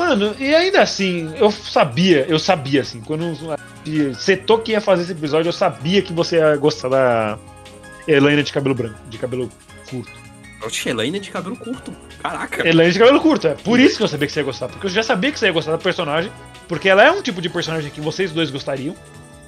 [0.03, 3.37] Mano, e ainda assim, eu sabia, eu sabia assim, quando
[4.19, 7.39] setou que ia fazer esse episódio, eu sabia que você ia gostar da
[8.05, 9.49] Elaine de cabelo branco, de cabelo
[9.89, 10.11] curto.
[10.61, 11.95] Oxe, Elaine é de cabelo curto.
[12.21, 12.67] Caraca.
[12.67, 14.87] Elaine de cabelo curto, é por isso que eu sabia que você ia gostar, porque
[14.87, 16.29] eu já sabia que você ia gostar da personagem,
[16.67, 18.93] porque ela é um tipo de personagem que vocês dois gostariam,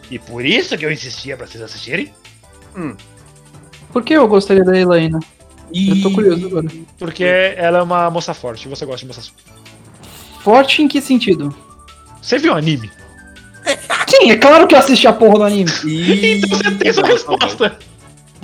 [0.09, 2.13] e por isso que eu insistia pra vocês assistirem,
[3.91, 5.19] Por que eu gostaria da Elaine?
[5.73, 6.67] Eu tô curioso agora.
[6.97, 7.25] porque
[7.57, 9.33] ela é uma moça forte, e você gosta de moças
[10.45, 11.51] Forte em que sentido?
[12.21, 12.91] Você viu o anime?
[14.08, 15.71] Sim, é claro que eu assisti a porra do anime.
[15.84, 17.79] Então você tem sua resposta.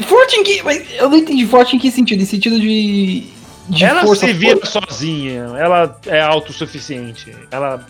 [0.07, 0.63] Forte em que.
[0.63, 2.19] Mas eu não entendi forte em que sentido?
[2.19, 3.27] Em sentido de.
[3.69, 4.89] de ela força se vira forte?
[4.89, 7.85] sozinha, ela é autossuficiente, ela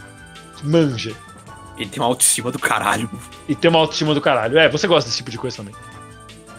[0.61, 1.13] manja.
[1.77, 3.09] Ele tem uma autoestima do caralho.
[3.47, 4.59] E tem uma autoestima do caralho.
[4.59, 5.73] É, você gosta desse tipo de coisa também.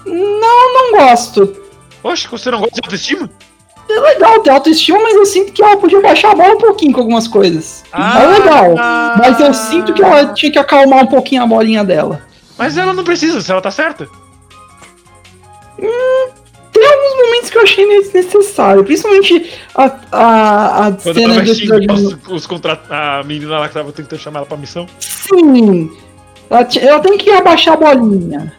[0.06, 1.54] Não, não gosto.
[2.02, 3.30] Oxe, você não gosta de autoestima?
[3.94, 6.92] É legal ter autoestima, mas eu sinto que ela podia baixar a bola um pouquinho
[6.92, 7.84] com algumas coisas.
[7.92, 8.74] é legal.
[9.18, 12.22] Mas eu sinto que ela tinha que acalmar um pouquinho a bolinha dela.
[12.56, 14.06] Mas ela não precisa, se ela tá certa.
[16.72, 18.84] Tem alguns momentos que eu achei desnecessário.
[18.84, 21.92] Principalmente a, a, a Quando cena do episódio.
[21.92, 22.80] os, os contra...
[22.88, 24.86] a menina lá que tava tentando chamar ela pra missão.
[25.00, 25.90] Sim.
[26.48, 28.52] Ela, ela tem que abaixar a bolinha.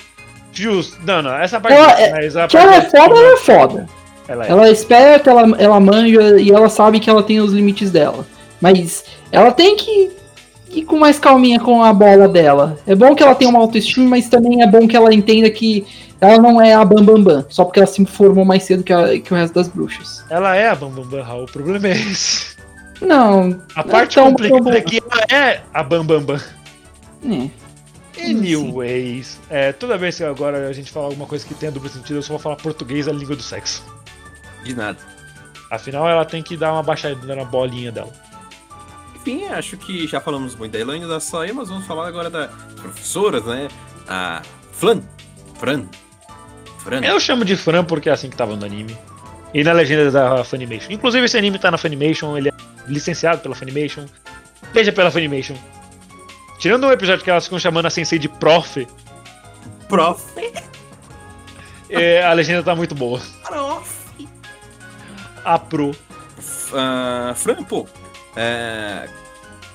[0.52, 0.98] Justo.
[1.06, 1.76] Não, não, essa parte.
[1.78, 3.90] Ela é- mas a Que ela é parte- foda, ela é foda.
[4.28, 4.50] Ela é.
[4.52, 8.26] Ela é esperta, ela, ela manja e ela sabe que ela tem os limites dela.
[8.62, 10.12] Mas ela tem que
[10.72, 12.78] ir com mais calminha com a bola dela.
[12.88, 15.86] É bom que ela tenha uma autoestima, mas também é bom que ela entenda que
[16.22, 18.94] ela não é a Bam Bam Bam, só porque ela se formou mais cedo que,
[18.94, 20.24] a- que o resto das bruxas.
[20.30, 21.44] Ela é a Bambam Bam, Raul.
[21.44, 22.54] O problema é esse.
[23.02, 23.60] Não.
[23.76, 24.72] A Não parte é complicada bom.
[24.72, 26.40] é que ela é a Bambam Bam.
[27.30, 27.50] É.
[28.24, 32.16] Anyways, é, toda vez que agora a gente falar alguma coisa que tenha duplo sentido,
[32.18, 33.84] eu só vou falar português, a língua do sexo.
[34.64, 34.98] De nada.
[35.70, 38.12] Afinal, ela tem que dar uma baixada na bolinha dela.
[39.16, 42.52] Enfim, acho que já falamos muito da Elaine da Saia, mas vamos falar agora das
[42.74, 43.68] professoras, né?
[44.08, 45.02] A Flan.
[45.60, 45.86] Fran.
[46.80, 47.02] Fran.
[47.02, 48.98] Eu chamo de Fran porque é assim que tava no anime.
[49.54, 50.92] E na legenda da Funimation.
[50.92, 52.54] Inclusive, esse anime tá na Funimation, ele é
[52.88, 54.06] licenciado pela Funimation.
[54.74, 55.56] Veja pela Funimation.
[56.60, 58.88] Tirando um episódio que elas ficam chamando a Sensei de prof,
[59.88, 60.24] Prof.
[61.90, 63.22] é, a legenda tá muito boa.
[65.44, 65.92] A pro.
[67.68, 67.88] Pô.
[68.36, 69.08] É...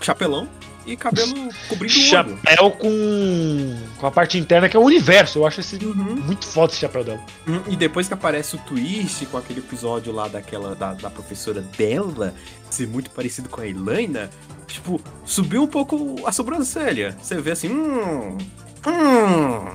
[0.00, 0.48] Chapelão
[0.86, 1.34] e cabelo
[1.68, 2.08] cobrindo o olho.
[2.08, 3.76] Chapéu com.
[3.98, 5.38] com a parte interna que é o universo.
[5.40, 5.94] Eu acho esse Uhum.
[6.16, 7.20] muito foda esse chapéu dela.
[7.46, 11.60] Hum, E depois que aparece o twist com aquele episódio lá daquela da, da professora
[11.76, 12.34] dela
[12.70, 14.30] ser muito parecido com a Elaina,
[14.66, 17.16] tipo, subiu um pouco a sobrancelha.
[17.20, 18.38] Você vê assim, hum,
[18.86, 19.74] hum,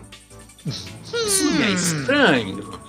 [0.65, 2.79] isso é estranho.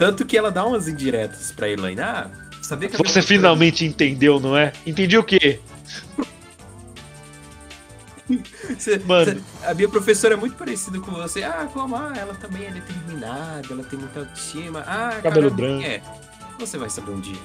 [0.00, 4.56] Tanto que ela dá umas indiretas pra Elaina, ah, Sabia que Você finalmente entendeu, não
[4.56, 4.72] é?
[4.86, 5.60] Entendi o quê?
[8.78, 9.24] Você- Mano.
[9.24, 11.42] você- a minha professora é muito parecida com você.
[11.42, 11.96] Ah, como?
[11.96, 14.84] Ah, ela também é determinada, ela tem muita autoestima.
[14.86, 15.84] Ah, Cabelo branco.
[15.84, 16.00] É.
[16.60, 17.36] Você vai saber um dia.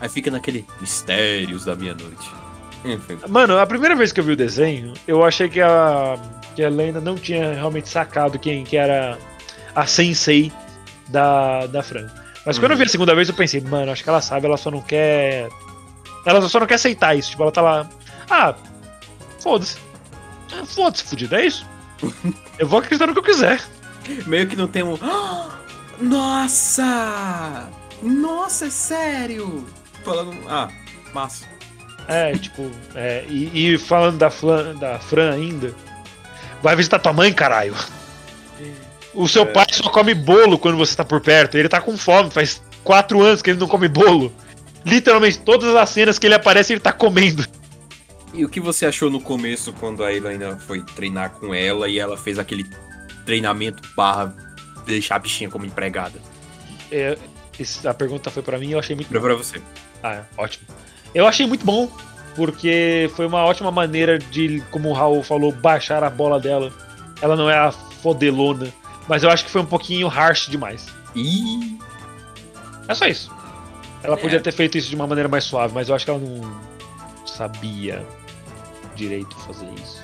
[0.00, 2.30] Aí fica naquele mistérios da meia-noite.
[2.84, 3.18] Enfim.
[3.28, 6.18] Mano, a primeira vez que eu vi o desenho, eu achei que a,
[6.54, 9.18] que a Lena não tinha realmente sacado quem que era
[9.74, 10.52] a sensei
[11.08, 12.08] da, da Fran.
[12.46, 14.56] Mas quando eu vi a segunda vez, eu pensei, mano, acho que ela sabe, ela
[14.56, 15.48] só não quer.
[16.26, 17.30] Ela só não quer aceitar isso.
[17.30, 17.88] Tipo, ela tá lá.
[18.30, 18.54] Ah,
[19.40, 19.78] foda-se.
[20.52, 21.66] Ah, Foda-se, fudido, é isso.
[22.58, 23.60] Eu vou acreditar no que eu quiser.
[24.26, 24.98] Meio que não tem um.
[25.02, 25.58] Ah,
[26.00, 27.68] Nossa!
[28.02, 29.66] Nossa, é sério!
[30.04, 30.36] Falando.
[30.48, 30.68] Ah,
[31.14, 31.46] massa.
[32.06, 35.74] É, tipo, é, e, e falando da, Flan, da Fran ainda,
[36.62, 37.74] vai visitar tua mãe, caralho.
[39.14, 41.56] O seu pai só come bolo quando você tá por perto.
[41.56, 44.32] Ele tá com fome, faz quatro anos que ele não come bolo.
[44.84, 47.46] Literalmente, todas as cenas que ele aparece, ele tá comendo.
[48.32, 51.98] E o que você achou no começo quando a Elaina foi treinar com ela e
[51.98, 52.66] ela fez aquele
[53.24, 54.34] treinamento barra
[54.84, 56.18] deixar a bichinha como empregada?
[56.90, 57.16] É,
[57.84, 59.26] a pergunta foi pra mim e eu achei muito Pra, bom.
[59.26, 59.62] pra você.
[60.02, 60.66] Ah, é, ótimo.
[61.14, 61.88] Eu achei muito bom,
[62.34, 66.72] porque foi uma ótima maneira de, como o Raul falou, baixar a bola dela.
[67.22, 68.66] Ela não é a fodelona,
[69.08, 70.86] mas eu acho que foi um pouquinho harsh demais.
[71.14, 71.78] Ih,
[72.88, 73.30] É só isso.
[74.02, 74.20] Ela É.
[74.20, 76.54] podia ter feito isso de uma maneira mais suave, mas eu acho que ela não
[77.26, 78.04] sabia
[78.94, 80.02] direito fazer isso.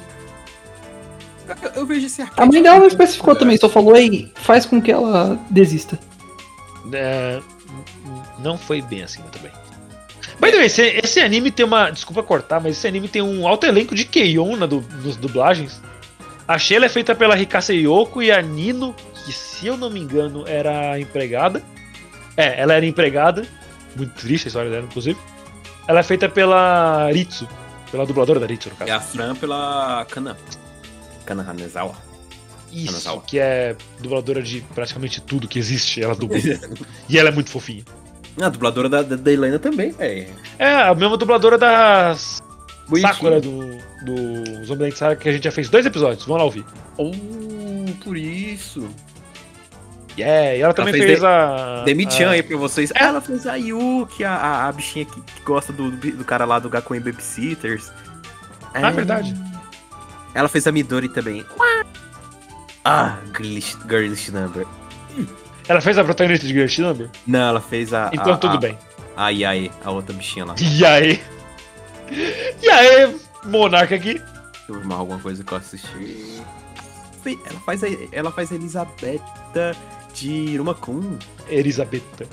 [1.62, 4.80] eu, eu vejo esse A mãe dela não especificou também, só falou aí, faz com
[4.80, 5.98] que ela desista.
[6.92, 7.40] É,
[8.38, 9.52] não foi bem assim, também.
[10.40, 11.90] By the way, esse, esse anime tem uma.
[11.90, 15.82] Desculpa cortar, mas esse anime tem um alto elenco de Keion na du, nas dublagens.
[16.50, 18.92] A Sheila é feita pela Rikase Yoko e a Nino,
[19.24, 21.62] que se eu não me engano era empregada.
[22.36, 23.46] É, ela era empregada.
[23.94, 25.16] Muito triste a história dela, inclusive.
[25.86, 27.46] Ela é feita pela Ritsu,
[27.92, 28.90] pela dubladora da Ritsu, no caso.
[28.90, 30.36] É a Fran pela Kana.
[31.24, 31.94] Kana Hanezawa.
[32.72, 33.22] Isso, Hanazawa.
[33.24, 36.36] que é dubladora de praticamente tudo que existe, ela dubla.
[37.08, 37.84] e ela é muito fofinha.
[38.42, 40.26] A dubladora da, da, da também, velho.
[40.58, 42.42] É, a mesma dubladora das
[42.90, 43.14] Bonitinho.
[43.14, 46.64] Sakura do, do Zombie Saga, que a gente já fez dois episódios, vamos lá ouvir.
[46.98, 47.12] Oh,
[48.04, 48.88] por isso.
[50.18, 51.82] Yeah, e ela também fez fez, de- a.
[51.86, 52.92] Demi-chan a- aí pra vocês.
[52.94, 56.58] Ela fez a Yuki, a, a, a bichinha que, que gosta do, do cara lá
[56.58, 57.90] do Gakuen Babysitters.
[58.74, 59.34] Ah, é verdade.
[60.34, 61.44] Ela fez a Midori também.
[62.84, 64.66] Ah, Girlish, Girlish Number.
[65.68, 67.08] Ela fez a protagonista de Girl Number?
[67.26, 68.10] Não, ela fez a.
[68.12, 68.76] Então a, tudo a, bem.
[69.16, 70.54] A Yae, a outra bichinha lá.
[70.58, 71.22] E aí?
[72.62, 74.14] E aí, Monarca aqui?
[74.14, 74.24] Deixa
[74.68, 76.42] eu mais alguma coisa que eu assisti.
[77.24, 79.76] Ela faz a, ela faz a Elisabetta
[80.14, 81.18] de Irumakun.
[81.48, 82.26] Elisabetta.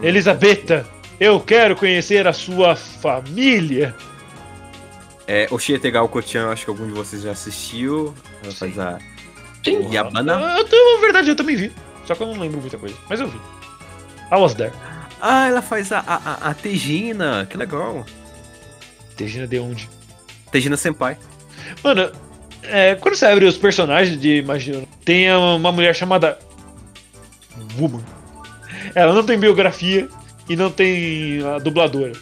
[0.00, 0.86] Elisabetta,
[1.20, 3.94] eu quero conhecer a sua família.
[5.26, 8.12] É, Oshietegal Kochan, acho que algum de vocês já assistiu.
[8.42, 8.98] Ela faz a.
[9.64, 9.88] Sim.
[9.92, 10.32] Yabana.
[10.58, 11.72] Eu, tô- na verdade, eu também vi.
[12.06, 12.96] Só que eu não lembro muita coisa.
[13.08, 13.38] Mas eu vi.
[14.32, 14.72] I was there.
[15.24, 17.46] Ah, ela faz a, a, a- Tejina.
[17.48, 18.04] Que legal.
[19.16, 19.88] Tegina de onde?
[20.50, 21.16] Tejina Senpai.
[21.82, 22.10] Mano,
[22.64, 26.38] é, quando você abre os personagens de Imagina, tem uma mulher chamada
[27.78, 28.02] Woman.
[28.94, 30.08] Ela não tem biografia
[30.48, 32.12] e não tem a dubladora.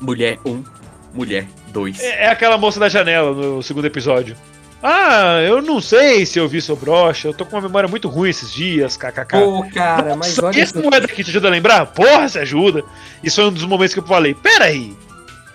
[0.00, 0.64] Mulher 1,
[1.12, 2.00] mulher 2.
[2.00, 4.36] É, é aquela moça da janela no segundo episódio.
[4.82, 8.08] Ah, eu não sei se eu vi seu brocha, eu tô com uma memória muito
[8.08, 9.26] ruim esses dias, kkk.
[9.30, 11.86] Pô, cara, mas Nossa, olha esse moeda aqui te ajuda a lembrar?
[11.86, 12.84] Porra, se ajuda.
[13.22, 14.96] Isso foi um dos momentos que eu falei, pera aí,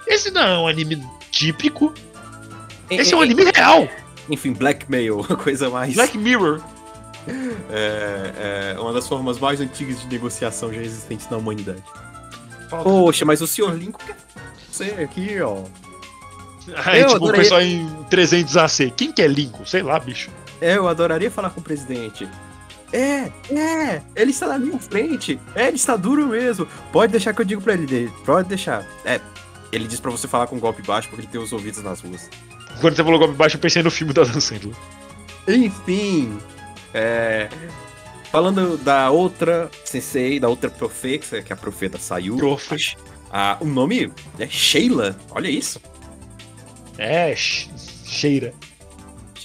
[0.07, 1.93] esse não é um anime típico,
[2.89, 3.88] esse é um anime real.
[4.29, 5.93] Enfim, Blackmail, coisa mais.
[5.93, 6.62] Black Mirror.
[7.69, 11.84] É, é uma das formas mais antigas de negociação já existentes na humanidade.
[12.69, 13.73] Poxa, mas o Sr.
[13.75, 14.15] Lincoln quer
[14.71, 15.63] você aqui, ó.
[16.86, 17.41] Aí, Eu tipo, o adorei.
[17.41, 18.93] pessoal em 300 AC.
[18.95, 19.65] Quem que é Lincoln?
[19.65, 20.30] Sei lá, bicho.
[20.60, 22.28] É, eu adoraria falar com o presidente.
[22.93, 25.39] É, é, ele está na minha frente.
[25.56, 26.67] É, ele está duro mesmo.
[26.91, 28.12] Pode deixar que eu digo pra ele.
[28.26, 28.86] Pode deixar.
[29.06, 29.19] É,
[29.71, 32.30] ele diz pra você falar com golpe baixo porque ele tem os ouvidos nas ruas.
[32.80, 34.76] Quando você falou golpe baixo, eu pensei no filme da Dan Sandler.
[35.47, 36.38] Enfim,
[36.93, 37.49] é,
[38.32, 42.38] falando da outra sensei, da outra profeta, que é a profeta saiu.
[42.38, 42.95] Profe.
[43.32, 45.16] Ah, o nome é Sheila.
[45.32, 45.80] Olha isso.
[46.97, 47.69] É, ch-
[48.05, 48.53] cheira.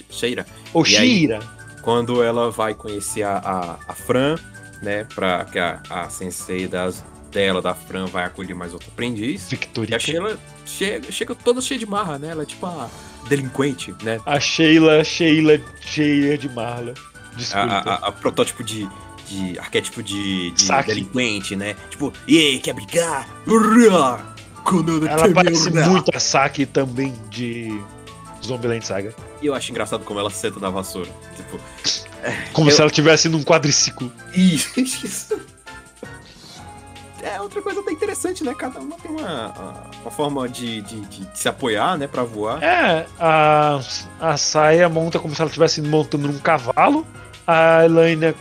[0.09, 0.45] Sheira.
[0.73, 1.19] Ou E aí?
[1.19, 1.39] Shira.
[1.81, 4.35] Quando ela vai conhecer a, a, a Fran,
[4.81, 5.05] né?
[5.15, 9.47] Pra que a, a sensei das, dela, da Fran, vai acolher mais outro aprendiz.
[9.47, 9.95] E Victoria.
[9.95, 12.29] a Sheila chega, chega toda cheia de marra, né?
[12.29, 12.89] Ela é tipo a
[13.29, 14.19] delinquente, né?
[14.25, 16.93] A Sheila, Sheila, cheia de Marla.
[16.93, 17.67] A, Desculpa.
[17.67, 18.87] a- a- a protótipo de
[19.29, 21.75] de arquétipo de, de delinquente, né?
[21.89, 23.27] Tipo, e aí, quer brigar?
[23.45, 24.36] Urra!
[24.67, 27.79] Quando eu Ela parece muito a saque também de
[28.45, 29.13] Zombieland Saga.
[29.41, 31.09] E eu acho engraçado como ela senta na vassoura.
[31.35, 31.59] Tipo,
[32.51, 34.11] Como Eu- se ela estivesse num quadriciclo.
[34.35, 35.39] isso.
[37.21, 38.53] É outra coisa até interessante, né?
[38.53, 39.53] Cada uma tem uma,
[40.01, 42.07] uma forma de, de, de se apoiar, né?
[42.07, 42.61] Pra voar.
[42.63, 43.79] É, a,
[44.19, 47.05] a saia monta como se ela estivesse montando num cavalo.
[47.45, 48.35] A Elaine,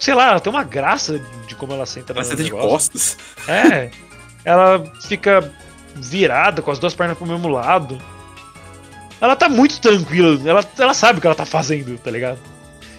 [0.00, 2.68] sei lá, ela tem uma graça de como ela senta Ela senta de negócio.
[2.70, 3.16] costas.
[3.46, 3.90] É,
[4.44, 5.52] ela fica
[5.94, 7.98] virada com as duas pernas pro mesmo lado.
[9.20, 12.38] Ela tá muito tranquila, ela, ela sabe o que ela tá fazendo, tá ligado?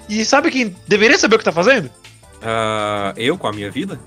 [0.09, 1.89] E sabe quem deveria saber o que tá fazendo?
[2.41, 3.99] Ah, eu com a minha vida?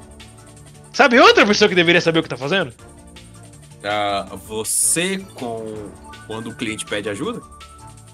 [0.93, 2.73] Sabe outra pessoa que deveria saber o que tá fazendo?
[3.85, 5.91] Ah, você com.
[6.27, 7.41] Quando o cliente pede ajuda?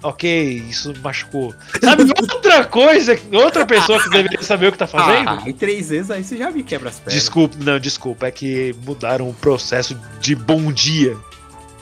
[0.05, 1.55] Ok, isso machucou.
[1.83, 5.31] Sabe outra coisa, outra pessoa que deveria saber o que tá fazendo?
[5.31, 7.15] Ah, em três vezes aí você já me quebra as pernas.
[7.15, 11.17] Desculpa, não, desculpa, é que mudaram o processo de bom dia.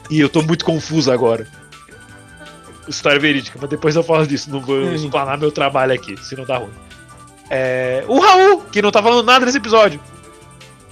[0.08, 1.48] E eu tô muito confuso agora.
[2.86, 4.94] História verídica, mas depois eu falo disso, não vou Hum.
[4.94, 6.70] explanar meu trabalho aqui, senão dá ruim.
[7.50, 10.00] É, o Raul, que não tá falando nada nesse episódio.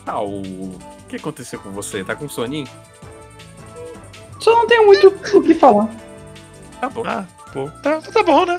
[0.04, 0.42] Ah, o...
[0.42, 0.78] o
[1.08, 2.02] que aconteceu com você?
[2.02, 2.66] Tá com soninho?
[4.40, 5.88] Só não tenho muito o que falar.
[6.80, 7.02] Tá bom.
[7.06, 8.58] Ah, pô, tá, tá bom, né?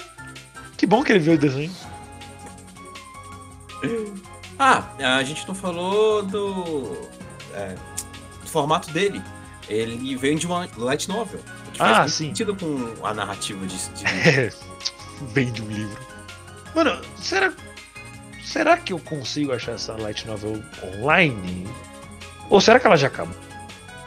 [0.77, 1.71] Que bom que ele viu o desenho.
[4.59, 4.83] Ah,
[5.17, 6.95] a gente não falou do,
[7.53, 7.75] é,
[8.43, 9.21] do formato dele.
[9.67, 11.39] Ele vem de uma light novel.
[11.71, 12.25] Que faz Ah, muito sim.
[12.27, 14.51] sentido com a narrativa de, de É,
[15.33, 15.97] vem de um livro.
[16.75, 17.51] Mano, será.
[18.43, 20.61] Será que eu consigo achar essa light novel
[20.95, 21.67] online?
[22.49, 23.35] Ou será que ela já acabou?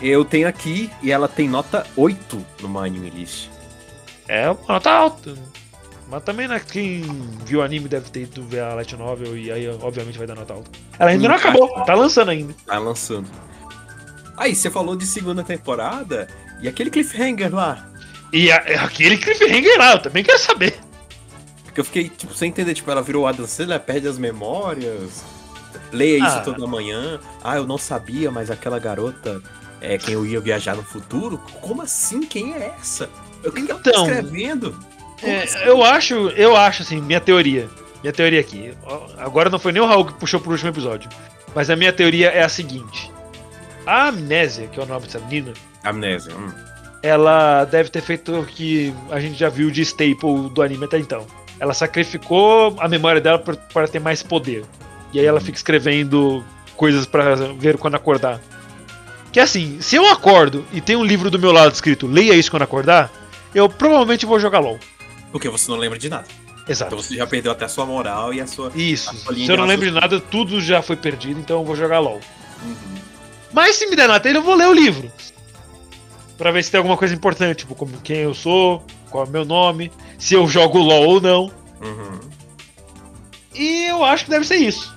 [0.00, 3.48] Eu tenho aqui e ela tem nota 8 no Anime List.
[4.28, 5.34] É uma nota alta.
[6.08, 7.02] Mas também né, quem
[7.44, 10.34] viu o anime deve ter ido ver a light novel e aí obviamente vai dar
[10.34, 10.70] nota alta.
[10.98, 12.54] Ela ainda não Hum, acabou, tá lançando ainda.
[12.66, 13.28] Tá lançando.
[14.36, 16.26] Aí, você falou de segunda temporada
[16.60, 17.88] e aquele cliffhanger lá.
[18.32, 20.78] E a- aquele cliffhanger lá, eu também quero saber.
[21.64, 22.74] Porque eu fiquei, tipo, sem entender.
[22.74, 25.24] Tipo, ela virou Adam Sandler, perde as memórias.
[25.92, 26.40] Leia isso Ah.
[26.40, 27.20] toda manhã.
[27.42, 29.40] Ah, eu não sabia, mas aquela garota
[29.80, 31.38] é quem eu ia viajar no futuro?
[31.60, 32.20] Como assim?
[32.22, 33.08] Quem é essa?
[33.46, 34.72] O que, que ela tá Então, escrevendo?
[35.20, 35.58] Como É, assim?
[35.64, 37.68] eu acho, eu acho assim, minha teoria.
[38.02, 38.72] Minha teoria aqui.
[39.18, 41.08] Agora não foi nem o Raul que puxou pro último episódio.
[41.54, 43.10] Mas a minha teoria é a seguinte.
[43.86, 46.34] A amnésia, que é o nome dessa menina, Amnésia.
[46.34, 46.50] hum.
[47.02, 50.98] ela deve ter feito o que a gente já viu de staple do anime até
[50.98, 51.26] então.
[51.60, 54.64] Ela sacrificou a memória dela para ter mais poder.
[55.12, 56.42] E aí ela fica escrevendo
[56.76, 58.40] coisas pra ver quando acordar.
[59.30, 62.50] Que assim, se eu acordo e tem um livro do meu lado escrito leia isso
[62.50, 63.10] quando acordar,
[63.54, 64.78] eu provavelmente vou jogar LOL.
[65.30, 66.26] Porque você não lembra de nada.
[66.68, 66.94] Exato.
[66.94, 68.72] Então você já perdeu até a sua moral e a sua.
[68.74, 69.10] Isso.
[69.10, 71.76] a folhinha Se eu não lembro de nada, tudo já foi perdido, então eu vou
[71.76, 72.20] jogar LOL.
[72.62, 72.94] Uhum.
[73.52, 75.10] Mas se me der na telha, eu vou ler o livro.
[76.38, 79.30] Pra ver se tem alguma coisa importante, tipo como quem eu sou, qual é o
[79.30, 81.44] meu nome, se eu jogo LOL ou não.
[81.80, 82.20] Uhum.
[83.54, 84.92] E eu acho que deve ser isso.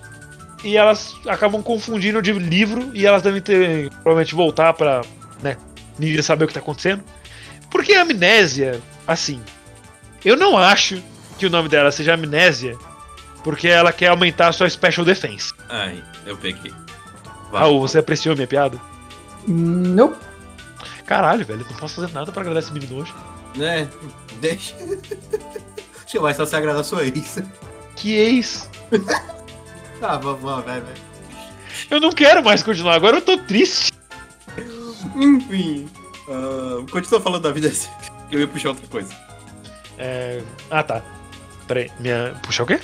[0.64, 5.02] E elas acabam confundindo de livro e elas devem ter provavelmente voltar pra,
[5.44, 5.58] né,
[6.00, 7.04] ninguém saber o que tá acontecendo.
[7.70, 9.42] Porque a amnésia, assim,
[10.24, 11.02] eu não acho
[11.38, 12.78] que o nome dela seja amnésia,
[13.44, 15.54] porque ela quer aumentar a sua special defense.
[15.70, 16.74] Ai, eu peguei.
[17.52, 17.62] Vai.
[17.62, 18.80] Raul, você apreciou minha piada?
[19.48, 20.16] Não.
[21.06, 23.14] Caralho, velho, não posso fazer nada pra agradar esse menino hoje.
[23.56, 23.88] Né?
[24.42, 24.76] Deixa.
[24.76, 27.42] Deixa eu mais só se agradar a sua ex.
[27.96, 28.70] Que ex.
[30.00, 30.94] Tá, vamos, vamos, vai, vai.
[31.90, 33.94] Eu não quero mais continuar, agora eu tô triste.
[35.16, 35.90] Enfim.
[36.30, 37.90] Ah, continua falando da vida assim.
[38.32, 39.14] Eu ia puxar outra coisa.
[39.98, 40.42] É...
[40.70, 41.02] Ah, tá.
[41.68, 42.36] Peraí, minha.
[42.44, 42.80] Puxar o quê?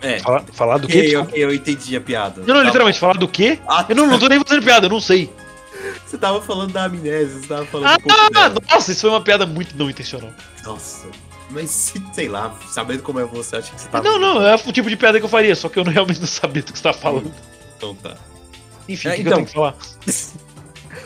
[0.00, 0.18] É.
[0.18, 1.16] Falar, falar do quê?
[1.16, 2.40] Ok, eu entendi a piada.
[2.42, 3.58] Não, não, Tá literalmente, falar do quê?
[3.64, 3.70] bom.
[3.72, 5.32] Ah, Eu não, não tô nem fazendo piada, eu não sei.
[6.06, 7.86] Você tava falando da amnésia, você tava falando
[8.34, 10.30] Ah, nossa, isso foi uma piada muito não intencional.
[10.64, 11.06] Nossa.
[11.50, 14.04] Mas, se- sei lá, sabendo como é você, acho que você tava...
[14.04, 16.20] Não, não, é o tipo de piada que eu faria, só que eu não- realmente
[16.20, 17.32] não sabia do que você tá falando.
[17.76, 18.14] Então tá.
[18.88, 19.32] Enfim, É, o que, que então.
[19.32, 19.74] eu tenho que falar?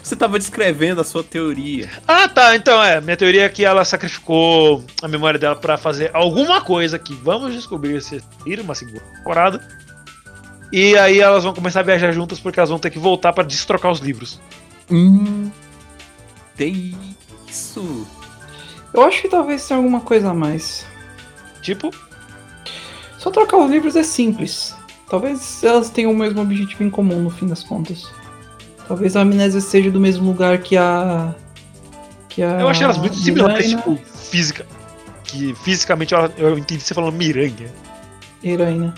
[0.08, 1.90] Você tava descrevendo a sua teoria.
[2.06, 2.98] Ah, tá, então é.
[2.98, 7.52] Minha teoria é que ela sacrificou a memória dela pra fazer alguma coisa que vamos
[7.52, 9.60] descobrir se ir uma segunda temporada.
[10.72, 13.44] E aí elas vão começar a viajar juntas porque elas vão ter que voltar pra
[13.44, 14.40] destrocar os livros.
[14.90, 15.50] Hum.
[16.56, 16.96] Tem
[17.46, 18.06] isso.
[18.94, 20.86] Eu acho que talvez tenha alguma coisa a mais.
[21.60, 21.90] Tipo,
[23.18, 24.74] Só trocar os livros é simples.
[25.10, 28.10] Talvez elas tenham o mesmo objetivo em comum no fim das contas.
[28.88, 31.34] Talvez a amnésia seja do mesmo lugar que a.
[32.28, 33.96] Que a eu achei elas muito similares, tipo,
[34.30, 34.66] física.
[35.24, 37.70] Que fisicamente ela- eu entendi você falando miranha.
[38.42, 38.94] Heroína.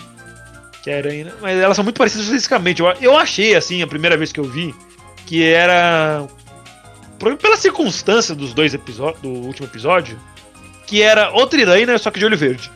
[0.83, 1.33] que é a heroína.
[1.41, 2.81] Mas elas são muito parecidas fisicamente.
[2.81, 4.73] Eu, eu achei, assim, a primeira vez que eu vi,
[5.27, 6.25] que era.
[7.39, 9.21] Pela circunstância dos dois episódios.
[9.21, 10.17] Do último episódio,
[10.87, 12.71] que era outra heroína, só que de olho verde.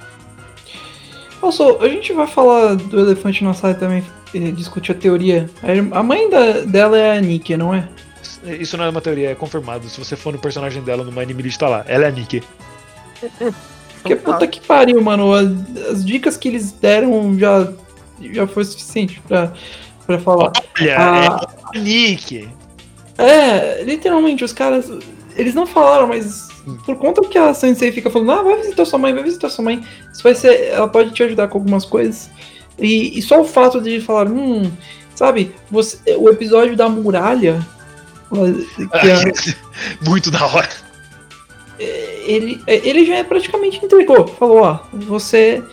[1.45, 4.03] Also, a gente vai falar do elefante na sala também,
[4.55, 5.47] discutir a teoria.
[5.93, 7.87] A A mãe da- dela é a Nick, não é?
[8.59, 9.87] Isso não é uma teoria, é confirmado.
[9.87, 11.85] Se você for no personagem dela no Anime List, tá lá.
[11.87, 12.41] Ela é a Nick.
[14.01, 15.33] Porque puta que pariu, mano.
[15.33, 15.47] As,
[15.91, 17.71] as dicas que eles deram já,
[18.19, 19.53] já foi suficiente pra,
[20.05, 20.51] pra falar.
[20.79, 21.47] Olha, Ah.
[21.73, 22.49] é a Nick.
[23.17, 24.91] É, literalmente, os caras.
[25.35, 26.47] Eles não falaram, mas
[26.85, 29.63] por conta que a Sensei fica falando, ah, vai visitar sua mãe, vai visitar sua
[29.65, 29.83] mãe.
[30.11, 30.69] Isso vai ser.
[30.69, 32.29] Ela pode te ajudar com algumas coisas.
[32.79, 34.71] E, e só o fato de falar, hum,
[35.15, 37.65] sabe, você, o episódio da muralha.
[38.31, 39.55] que é-
[40.07, 40.69] Muito da hora.
[41.79, 44.27] ele, ele já praticamente entregou.
[44.27, 45.63] Falou, ó, você.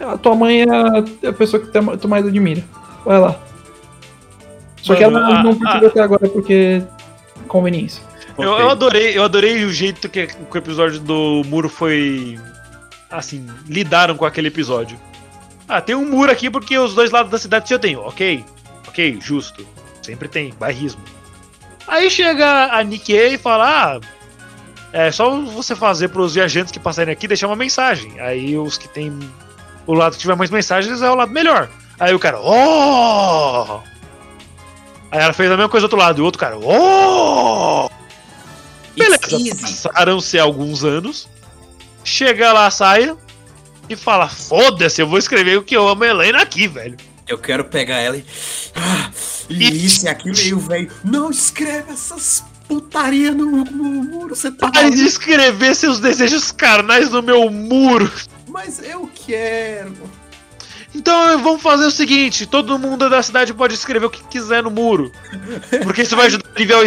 [0.00, 2.62] A tua mãe é a, a pessoa que tu tu mais admira.
[3.04, 3.38] Vai lá.
[4.82, 6.82] Só que ela não, a- não curtiu até agora porque.
[7.48, 8.02] Conveniência.
[8.38, 12.38] Eu, eu adorei, eu adorei o jeito que, que o episódio do muro foi.
[13.10, 14.98] Assim, lidaram com aquele episódio.
[15.68, 17.96] Ah, tem um muro aqui porque os dois lados da cidade já tem.
[17.96, 18.44] Ok,
[18.86, 19.66] ok, justo.
[20.02, 21.02] Sempre tem, bairrismo.
[21.86, 24.00] Aí chega a Nikkei e fala: Ah,
[24.92, 28.20] é só você fazer pros viajantes que passarem aqui deixar uma mensagem.
[28.20, 29.18] Aí os que tem.
[29.86, 31.68] O lado que tiver mais mensagens é o lado melhor.
[31.98, 33.80] Aí o cara, oh!
[35.10, 37.90] Aí ela fez a mesma coisa do outro lado, e o outro cara, oh!
[39.60, 41.28] Passaram-se alguns anos.
[42.04, 43.16] Chega lá a saia
[43.88, 46.96] e fala: Foda-se, eu vou escrever o que eu amo Helena aqui, velho.
[47.26, 48.24] Eu quero pegar ela e.
[48.74, 49.10] Ah,
[49.48, 50.90] e isso e aquilo e o velho.
[51.04, 54.70] Não escreve essas putaria no, no muro, você tá.
[54.70, 58.12] Pare de escrever seus desejos carnais no meu muro.
[58.46, 59.94] Mas eu quero.
[60.94, 64.70] Então vamos fazer o seguinte: todo mundo da cidade pode escrever o que quiser no
[64.70, 65.10] muro.
[65.82, 66.84] Porque isso vai ajudar a aliviar o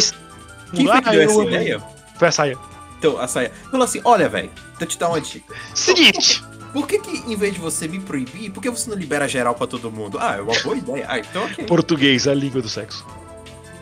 [0.73, 1.83] Quem foi que Ah, deu eu essa ideia?
[2.21, 2.57] Foi a saia.
[2.99, 3.51] Então, a saia.
[3.71, 5.55] Falou assim: olha, velho, eu te dar uma dica.
[5.73, 6.43] Seguinte.
[6.71, 9.55] Por que, que em vez de você me proibir, por que você não libera geral
[9.55, 10.19] pra todo mundo?
[10.21, 11.07] Ah, é uma boa ideia.
[11.09, 11.65] Ah, então ok.
[11.65, 13.03] Português, a língua do sexo.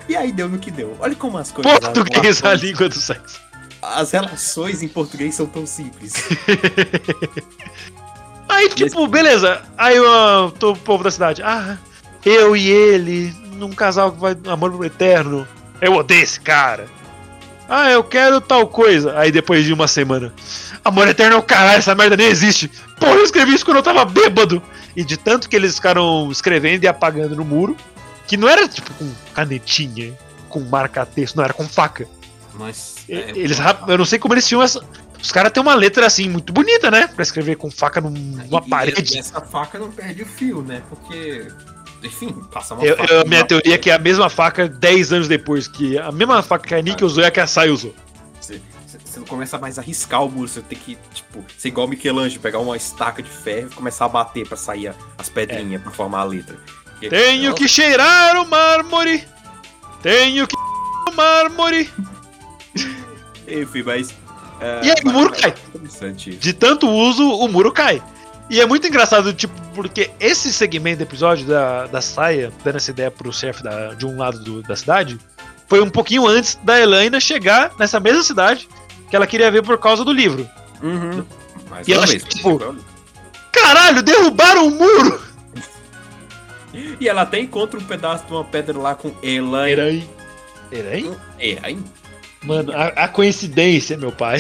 [0.07, 0.95] E aí deu no que deu.
[1.01, 1.79] Olha como as coisas.
[1.79, 3.41] Português, a língua do sexo.
[3.81, 6.13] as relações em português são tão simples.
[8.47, 9.63] Aí, tipo, beleza.
[9.77, 11.43] Aí o o povo da cidade.
[11.43, 11.77] Ah,
[12.25, 15.45] eu e ele, num casal que vai amor eterno.
[15.81, 16.87] Eu odeio esse cara.
[17.69, 19.17] Ah, eu quero tal coisa.
[19.19, 20.33] Aí depois de uma semana.
[20.83, 22.69] Amor eterno é o caralho, essa merda nem existe.
[22.99, 24.61] Porra, eu escrevi isso quando eu tava bêbado.
[24.95, 27.77] E de tanto que eles ficaram escrevendo e apagando no muro,
[28.27, 30.13] que não era tipo com canetinha,
[30.49, 32.07] com marca-texto, não era com faca.
[32.55, 32.95] Mas.
[33.07, 34.83] É, Eles, rap- eu não sei como eles tinham essa.
[35.21, 37.07] Os caras têm uma letra assim muito bonita, né?
[37.07, 39.15] Pra escrever com faca num- numa e- parede.
[39.15, 40.81] E essa faca não perde o fio, né?
[40.89, 41.47] Porque.
[42.03, 43.13] Enfim, passa uma Eu, faca.
[43.13, 46.41] eu- minha teoria é que é a mesma faca 10 anos depois, que a mesma
[46.41, 47.93] faca que a Nick usou é a que a Sai usou.
[48.39, 48.61] Você,
[49.03, 52.41] você não começa mais a riscar o muro, você tem que, tipo, ser igual Michelangelo,
[52.41, 56.19] pegar uma estaca de ferro e começar a bater pra sair as pedrinhas pra formar
[56.21, 56.57] a letra.
[56.85, 59.25] Porque- Tenho que cheirar o mármore.
[60.01, 60.55] Tenho que
[61.09, 61.89] o mármore.
[63.47, 64.09] Enfim, mas.
[64.61, 65.53] é, E aí, o muro mas cai.
[66.39, 68.01] De tanto uso, o muro cai.
[68.49, 72.89] E é muito engraçado, tipo, porque esse segmento do episódio da, da saia, dando essa
[72.91, 75.19] ideia pro chefe da- de um lado do- da cidade,
[75.67, 78.67] foi um pouquinho antes da Elaine chegar nessa mesma cidade
[79.09, 80.49] que ela queria ver por causa do livro.
[80.81, 81.23] Uhum.
[81.69, 82.59] Mais E ela, vez, tipo,
[83.51, 85.21] Caralho, derrubaram o muro!
[86.99, 89.71] E ela até encontra um pedaço de uma pedra lá com Elaine.
[89.81, 90.09] Elaine.
[90.71, 91.17] Elaine?
[91.39, 91.83] Elaine?
[92.43, 94.39] Mano, a, a coincidência, meu pai.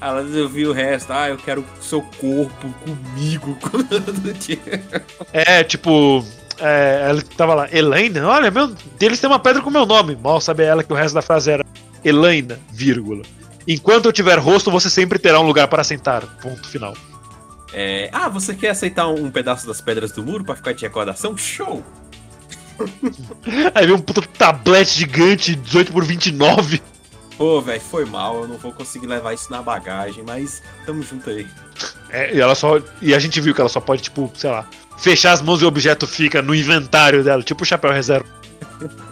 [0.00, 1.12] Ela eu vi o resto.
[1.12, 3.56] Ah, eu quero seu corpo comigo.
[5.32, 6.24] É, tipo.
[6.58, 8.20] É, ela tava lá, Elaine?
[8.20, 10.16] Olha, meu, deles tem uma pedra com meu nome.
[10.16, 11.64] Mal sabe ela que o resto da frase era
[12.04, 13.22] Elaina, vírgula.
[13.68, 16.22] Enquanto eu tiver rosto, você sempre terá um lugar para sentar.
[16.40, 16.94] Ponto final.
[17.72, 21.36] É, ah, você quer aceitar um pedaço das pedras do muro pra ficar de recordação?
[21.36, 21.84] Show!
[23.74, 26.80] Aí veio um puta tablete gigante, 18 por 29.
[27.36, 28.42] Pô, velho, foi mal.
[28.42, 31.46] Eu não vou conseguir levar isso na bagagem, mas tamo junto aí.
[32.10, 32.80] É, e ela só.
[33.02, 34.66] E a gente viu que ela só pode, tipo, sei lá,
[34.96, 38.26] fechar as mãos e o objeto fica no inventário dela, tipo o chapéu reserva.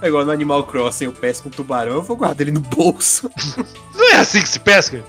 [0.02, 3.30] É igual no Animal Crossing, eu pesco um tubarão, eu vou guardar ele no bolso.
[3.94, 5.04] Não é assim que se pesca?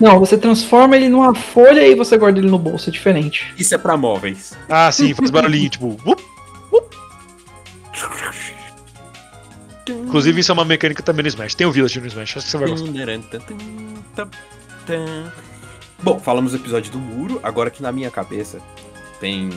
[0.00, 3.54] Não, você transforma ele numa folha e você guarda ele no bolso, é diferente.
[3.56, 4.52] Isso é pra móveis.
[4.68, 5.96] Ah, sim, faz barulhinho, tipo.
[6.04, 6.22] Up,
[6.72, 8.53] up.
[9.88, 11.54] Inclusive, isso é uma mecânica também no Smash.
[11.54, 12.86] Tem o Village no Smash, acho que você vai gostar.
[16.02, 18.60] Bom, falamos do episódio do muro, agora que na minha cabeça
[19.20, 19.50] tem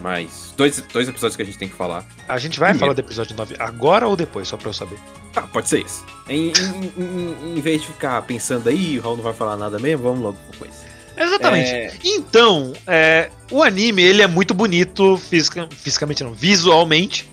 [0.00, 2.04] mais dois, dois episódios que a gente tem que falar.
[2.28, 2.78] A gente vai Primeiro.
[2.80, 4.98] falar do episódio 9 agora ou depois, só pra eu saber?
[5.36, 6.04] Ah, pode ser isso.
[6.28, 9.78] Em, em- em- em vez de ficar pensando aí, o Raul não vai falar nada
[9.78, 10.74] mesmo, vamos logo coisa.
[11.16, 11.70] Exatamente.
[11.70, 17.30] É, Então, é, o anime ele é muito bonito fisica- fisicamente, não, visualmente,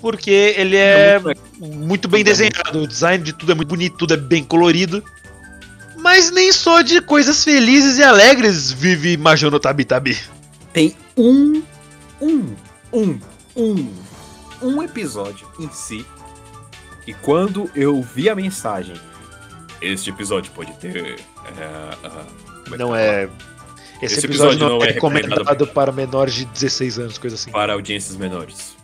[0.00, 1.20] porque ele é
[1.58, 5.02] muito bem desenhado, o design de tudo é muito bonito, tudo é bem colorido.
[5.96, 10.18] Mas nem só de coisas felizes e alegres vive Majono Tabi Tabi.
[10.72, 11.62] tem um,
[12.20, 12.54] um,
[12.92, 13.20] um,
[13.54, 13.92] um,
[14.62, 16.06] um episódio em si.
[17.06, 18.94] E quando eu vi a mensagem,
[19.82, 21.16] este episódio pode ter.
[21.58, 21.64] é,
[22.04, 22.26] ah,
[22.64, 23.28] como Não é.
[24.00, 27.18] Esse, Esse episódio, episódio não, não é é recomendado recomendado para menores de 16 anos,
[27.18, 27.50] coisa assim.
[27.50, 28.79] Para audiências menores.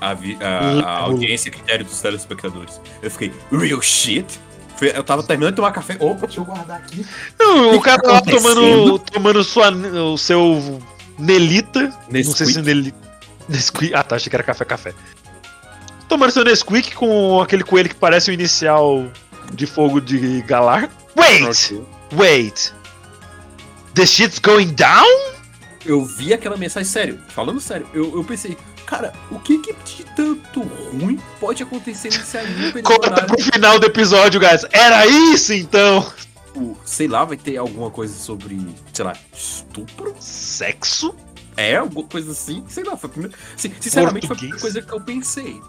[0.00, 2.80] A, vi- a- Hum, a audiência e critério dos telespectadores.
[3.02, 4.26] Eu fiquei, real shit?
[4.80, 5.96] Eu tava terminando de tomar café.
[5.98, 7.04] Opa, deixa eu guardar aqui.
[7.38, 10.80] Não, o cara tá lá tomando, tomando sua, o seu
[11.18, 11.84] Nelita.
[12.10, 12.28] Nesquik.
[12.28, 12.98] Não sei se Nelita.
[13.48, 13.94] Nesquik.
[13.94, 14.92] Ah, tá, achei que era café café.
[16.08, 19.06] Tomando seu Nesquik com aquele coelho que parece o inicial
[19.54, 20.90] de fogo de Galar.
[21.16, 21.72] Wait!
[22.12, 22.72] Wait!
[23.94, 25.06] The shit's going down?
[25.86, 30.04] Eu vi aquela mensagem, sério, falando sério, eu, eu pensei, cara, o que que de
[30.14, 32.82] tanto ruim pode acontecer nesse anime?
[32.82, 34.64] mandarem, pro final do episódio, guys.
[34.72, 36.10] Era isso então!
[36.86, 38.58] sei lá, vai ter alguma coisa sobre,
[38.92, 40.16] sei lá, estupro?
[40.18, 41.14] Sexo?
[41.54, 44.62] É, alguma coisa assim, sei lá, foi a primeira, sin- sinceramente foi a primeira Português.
[44.62, 45.60] coisa que eu pensei.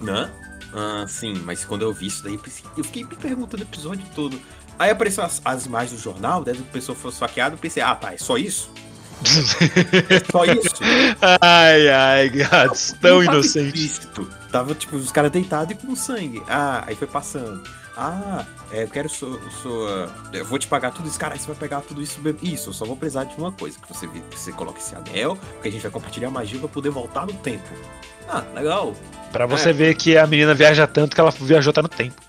[0.00, 0.30] Né?
[0.74, 3.66] Ah, sim, mas quando eu vi isso daí, eu, pensei- eu fiquei me perguntando o
[3.66, 4.38] episódio todo.
[4.78, 7.94] Aí apareceu as, as imagens do jornal, daí a pessoa foi esfaqueada, eu pensei, ah
[7.94, 8.70] tá, é só isso?
[10.10, 10.76] É só isso?
[11.40, 13.66] ai, ai, gatos, tão Não tava inocente.
[13.68, 14.28] explícito.
[14.50, 16.42] Tava, tipo, os caras deitados e com sangue.
[16.48, 17.62] Ah, aí foi passando.
[17.96, 20.08] Ah, é, eu quero sua, sua.
[20.32, 21.18] Eu vou te pagar tudo isso.
[21.18, 22.20] Cara, aí você vai pegar tudo isso.
[22.42, 25.36] Isso, eu só vou precisar de uma coisa: que você, que você coloque esse anel,
[25.54, 27.68] porque a gente vai compartilhar magia pra poder voltar no tempo.
[28.28, 28.94] Ah, legal.
[29.32, 32.22] Pra você ver que a menina viaja tanto que ela viajou até no tempo.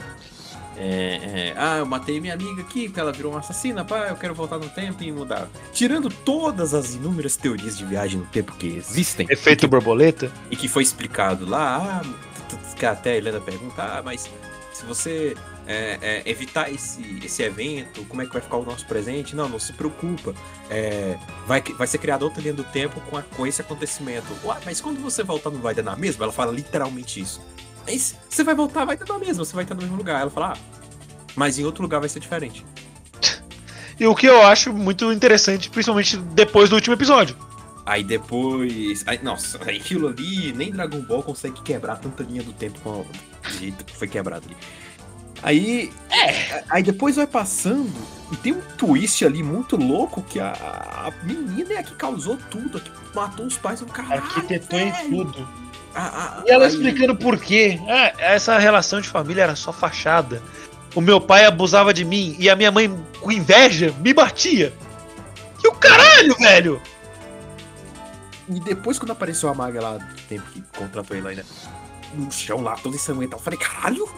[0.82, 4.15] É, é, ah, eu matei minha amiga aqui porque ela virou uma assassina, pá, eu
[4.15, 5.49] quero voltar no tempo e mudar.
[5.73, 9.27] Tirando todas as inúmeras teorias de viagem no tempo que existem.
[9.30, 10.32] Efeito borboleta?
[10.49, 14.30] e que foi explicado lá, ah, que até a Helena pergunta, ah, mas
[14.71, 15.36] se você
[15.67, 19.36] é, é, evitar esse, esse evento, como é que vai ficar o nosso presente?
[19.36, 20.34] Não, não se preocupa.
[20.69, 24.25] É, vai, vai ser criada outra linha do tempo com, a- com esse acontecimento.
[24.45, 26.23] Ué, mas quando você voltar não vai dar na mesma?
[26.23, 27.41] Ela fala literalmente isso.
[27.86, 30.21] Mas você vai voltar, vai dar na mesma, você vai estar no mesmo lugar.
[30.21, 30.57] Ela fala, ah,
[31.36, 32.65] mas em outro lugar vai ser diferente.
[33.99, 37.36] E o que eu acho muito interessante, principalmente depois do último episódio.
[37.86, 39.03] Aí depois.
[39.05, 43.05] Aí, nossa, aquilo ali, nem Dragon Ball consegue quebrar tanta linha do tempo com
[43.43, 44.55] a, jeito que foi quebrado ali.
[45.43, 45.91] Aí.
[46.09, 46.63] É.
[46.69, 47.91] Aí depois vai passando
[48.32, 52.38] e tem um twist ali muito louco que a, a menina é a que causou
[52.49, 54.21] tudo, a que matou os pais do caralho.
[54.21, 55.47] Arquitetou em tudo.
[55.96, 56.02] A-
[56.42, 57.80] a- E ela aí- explicando por quê.
[57.88, 60.42] Ah, essa relação de família era só fachada.
[60.96, 64.74] O meu pai abusava de mim e a minha mãe, com inveja, me batia.
[65.64, 66.82] E o caralho, velho!
[68.48, 71.46] E depois, quando apareceu a maga lá do tempo que contratou ele ainda
[72.16, 74.10] no chão lá, todo ensanguentado, eu falei, caralho!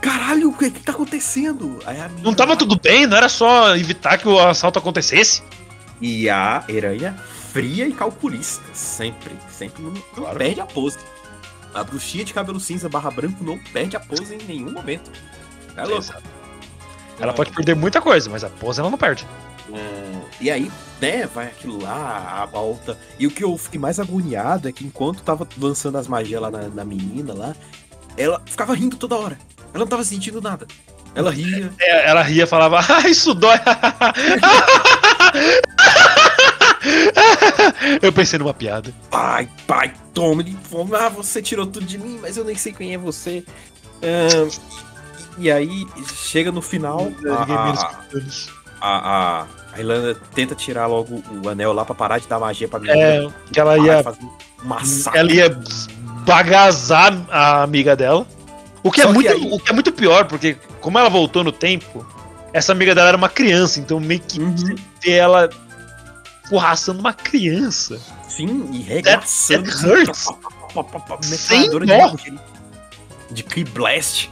[0.00, 1.78] Caralho, o que, que tá acontecendo?
[1.86, 3.06] Aí a menina Não tava lá- tudo bem?
[3.06, 5.42] Não era só evitar que o assalto acontecesse?
[6.00, 7.16] E a Aranha
[7.52, 8.62] fria e calculista.
[8.72, 9.36] Sempre.
[9.50, 10.38] Sempre não, não Claro.
[10.38, 10.98] perde a pose.
[11.74, 15.10] A bruxinha de cabelo cinza barra branco não perde a pose em nenhum momento.
[15.76, 15.98] É louco.
[16.02, 16.22] Exato.
[17.18, 19.26] Ela pode perder muita coisa, mas a pose ela não perde.
[19.72, 22.98] É, e aí, né, vai aquilo lá, a volta.
[23.18, 26.50] E o que eu fiquei mais agoniado é que enquanto tava lançando as magias lá
[26.50, 27.54] na, na menina lá,
[28.16, 29.38] ela ficava rindo toda hora.
[29.72, 30.66] Ela não tava sentindo nada.
[31.14, 31.72] Ela ria.
[31.78, 33.58] É, Ela ria falava, ah, isso dói.
[38.02, 38.92] Eu pensei numa piada.
[39.10, 40.94] Pai, pai, toma de fome.
[40.94, 43.44] Ah, você tirou tudo de mim, mas eu nem sei quem é você.
[45.38, 50.86] E aí, chega no final, Ninguém a, menos a, a, a, a Irlanda tenta tirar
[50.86, 52.98] logo o anel lá pra parar de dar magia pra menina.
[52.98, 54.04] É, que ela ia,
[54.62, 55.18] massacre.
[55.20, 55.58] ela ia
[56.26, 58.26] bagazar a amiga dela.
[58.82, 61.42] O que, é Só muito, aí- o que é muito pior, porque como ela voltou
[61.44, 62.04] no tempo,
[62.52, 64.74] essa amiga dela era uma criança, então meio que Uhum.
[65.06, 65.48] ela
[66.52, 67.98] forraçando uma criança.
[68.28, 69.64] Sim, e regaçando.
[69.70, 70.26] that hurts.
[70.74, 72.34] Pá, Sem de,
[73.30, 74.30] de Ki Blast.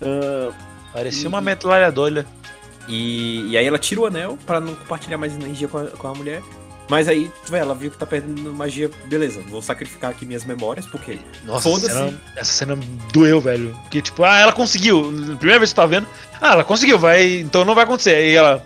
[0.00, 0.52] Ah,
[0.90, 2.24] Parecia E- uma metralhadora.
[2.88, 6.08] E, e aí ela tira o anel pra não compartilhar mais energia com a, com
[6.08, 6.42] a mulher.
[6.88, 8.90] Mas aí, véi, ela viu que tá perdendo magia.
[9.04, 11.18] Beleza, vou sacrificar aqui minhas memórias, porque.
[11.44, 12.78] Nossa, essa cena, essa cena
[13.12, 13.76] doeu, velho.
[13.82, 15.02] Porque, tipo, ah, ela conseguiu.
[15.38, 16.08] Primeira vez que você tá vendo.
[16.40, 17.40] Ah, ela conseguiu, vai.
[17.40, 18.14] Então não vai acontecer.
[18.14, 18.64] Aí ela.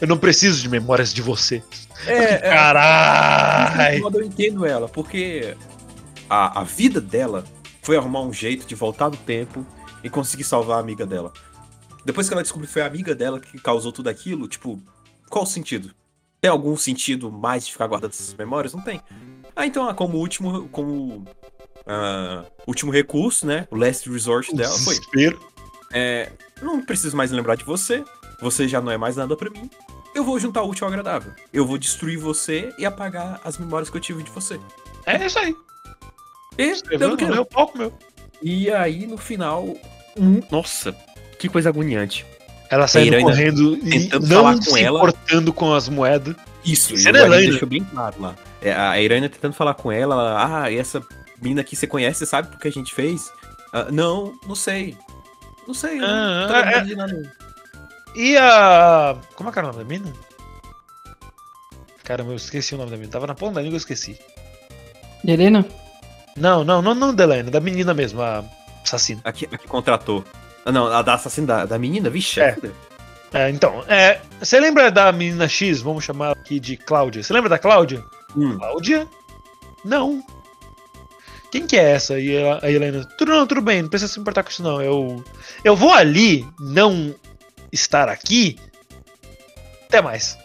[0.00, 1.62] Eu não preciso de memórias de você.
[2.06, 4.08] É, é, Caralho!
[4.14, 5.56] eu entendo ela, porque
[6.28, 7.44] a, a vida dela
[7.82, 9.66] foi arrumar um jeito de voltar no tempo
[10.02, 11.32] e conseguir salvar a amiga dela.
[12.04, 14.80] Depois que ela descobriu que foi a amiga dela que causou tudo aquilo, tipo,
[15.28, 15.90] qual o sentido?
[16.40, 18.72] Tem algum sentido mais de ficar guardando essas memórias?
[18.72, 19.00] Não tem.
[19.54, 21.24] Ah, então, ah, como último, como
[21.86, 23.66] ah, último recurso, né?
[23.70, 24.96] O last resort dela foi.
[25.92, 26.30] É,
[26.60, 28.04] não preciso mais lembrar de você.
[28.40, 29.70] Você já não é mais nada pra mim.
[30.16, 31.30] Eu vou juntar o útil ao agradável.
[31.52, 34.58] Eu vou destruir você e apagar as memórias que eu tive de você.
[35.04, 35.54] É isso aí.
[36.56, 37.92] E, no que meu palco, meu.
[38.42, 39.62] e aí, no final.
[40.18, 40.96] hum, Nossa,
[41.38, 42.24] que coisa agoniante.
[42.70, 44.98] Ela saindo correndo e tentando não falar com se ela.
[45.00, 46.34] importando com as moedas.
[46.64, 48.34] Isso, Isso é o deixou bem claro lá.
[48.62, 51.06] É, a Irânia tentando falar com ela, ela, ah, e essa
[51.42, 53.30] mina aqui você conhece, você sabe porque a gente fez?
[53.70, 54.96] Ah, não, não sei.
[55.68, 57.36] Não sei, eu não tô Ah, de nada.
[58.16, 59.14] E a.
[59.34, 60.12] Como é que era o nome da mina?
[62.02, 63.10] Caramba, eu esqueci o nome da mina.
[63.10, 64.18] Tava na ponta da língua, eu esqueci.
[65.22, 65.66] Helena?
[66.34, 68.42] Não, não, não, não da Helena, da menina mesmo, a
[68.82, 69.20] assassina.
[69.22, 70.24] Aqui, aqui contratou.
[70.64, 72.40] Ah, não, a da assassina da, da menina, vixe.
[72.40, 72.56] É.
[73.34, 75.82] É, então, é, você lembra da menina X?
[75.82, 77.22] Vamos chamar aqui de Cláudia.
[77.22, 78.02] Você lembra da Cláudia?
[78.34, 79.06] Hum, Cláudia?
[79.84, 80.24] Não.
[81.50, 82.18] Quem que é essa?
[82.18, 84.80] E a a Helena, tudo não, tudo bem, não precisa se importar com isso não.
[84.80, 85.22] Eu,
[85.64, 87.14] eu vou ali não
[87.72, 88.58] estar aqui.
[89.88, 90.36] Até mais.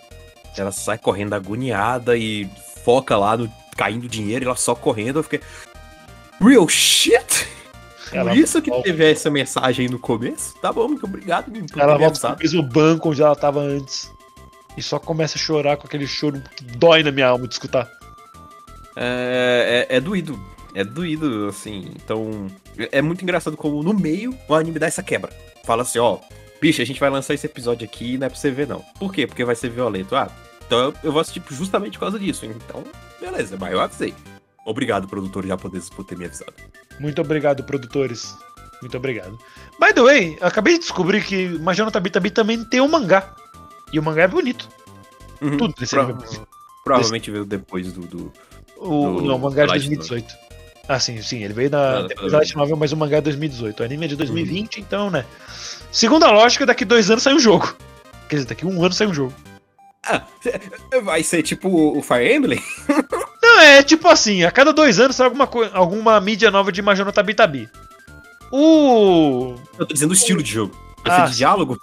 [0.58, 2.48] ela sai correndo agoniada e
[2.84, 5.20] foca lá no caindo dinheiro e ela só correndo.
[5.20, 5.42] Eu fiquei.
[6.40, 7.48] Real shit?
[8.12, 8.84] Ela Por isso que volta.
[8.84, 10.54] teve essa mensagem aí no começo?
[10.62, 12.38] Tá bom, muito obrigado, Ela volta pro avisado.
[12.42, 14.12] mesmo banco onde ela tava antes.
[14.76, 17.90] E só começa a chorar com aquele choro que dói na minha alma de escutar.
[18.96, 20.40] É, é, é doído.
[20.76, 21.92] É doído, assim.
[21.96, 22.48] Então.
[22.78, 25.32] É é muito engraçado como no meio o anime dá essa quebra.
[25.66, 26.20] Fala assim, ó.
[26.62, 28.80] Bicho, a gente vai lançar esse episódio aqui e não é pra você ver, não.
[29.00, 29.26] Por quê?
[29.26, 30.16] Porque vai ser violento.
[30.16, 30.30] Ah,
[30.66, 32.46] então eu- vou assistir justamente por causa disso.
[32.46, 32.84] Então,
[33.20, 34.14] beleza, mas eu avisei.
[34.66, 36.54] Obrigado, produtor japonês, por ter me avisado.
[37.00, 38.36] Muito obrigado, produtores.
[38.80, 39.38] Muito obrigado.
[39.80, 43.36] By the way, acabei de descobrir que Major no Tabi Tabi também tem um mangá.
[43.92, 44.70] E o mangá é bonito.
[45.42, 45.58] Uhum.
[45.58, 46.24] Tudo desse Pro- anime.
[46.84, 48.02] Provavelmente veio depois do.
[48.02, 48.34] do...
[48.78, 50.34] O, Do não, o mangá é de Light 2018.
[50.88, 51.44] Ah, sim, sim.
[51.44, 53.80] Ele veio da, Ah, depois da Light Novel, mas o mangá é 2018.
[53.82, 55.26] O anime é de 2020, então, né?
[55.92, 57.76] Segundo a lógica, daqui dois anos sai um jogo.
[58.30, 59.34] Quer dizer, daqui um ano sai um jogo.
[60.04, 60.24] Ah,
[61.04, 62.60] vai ser tipo o Fire Emblem?
[63.44, 67.06] Não, é tipo assim, a cada dois anos sai alguma, alguma mídia nova de Major
[67.06, 67.70] no Tabi Tabi.
[68.52, 69.56] O.
[69.78, 70.76] Eu tô dizendo o estilo de jogo.
[71.06, 71.78] Vai ser Ah, de diálogo?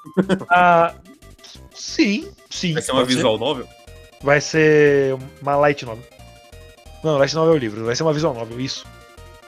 [0.51, 0.95] A...
[1.75, 2.73] Sim, sim.
[2.73, 3.69] Vai ser uma visual novel?
[4.21, 6.05] Vai ser uma light novel.
[7.05, 8.85] Não, light novel é o livro, vai ser uma visual novel, isso.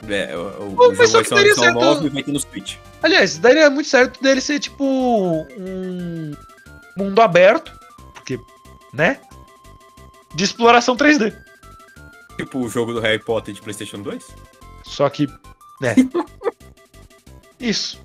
[0.08, 2.32] É, o, o, Pô, o jogo só vai que ser uma novel e vai ter
[2.32, 2.76] no Switch.
[3.02, 6.32] Aliás, daria muito certo dele ser tipo um
[6.96, 7.72] mundo aberto,
[8.14, 8.38] porque,
[8.92, 9.20] né?
[10.34, 11.34] De exploração 3D.
[12.36, 14.24] Tipo o jogo do Harry Potter de PlayStation 2?
[14.84, 15.26] Só que,
[15.80, 15.94] né?
[17.60, 18.00] Isso.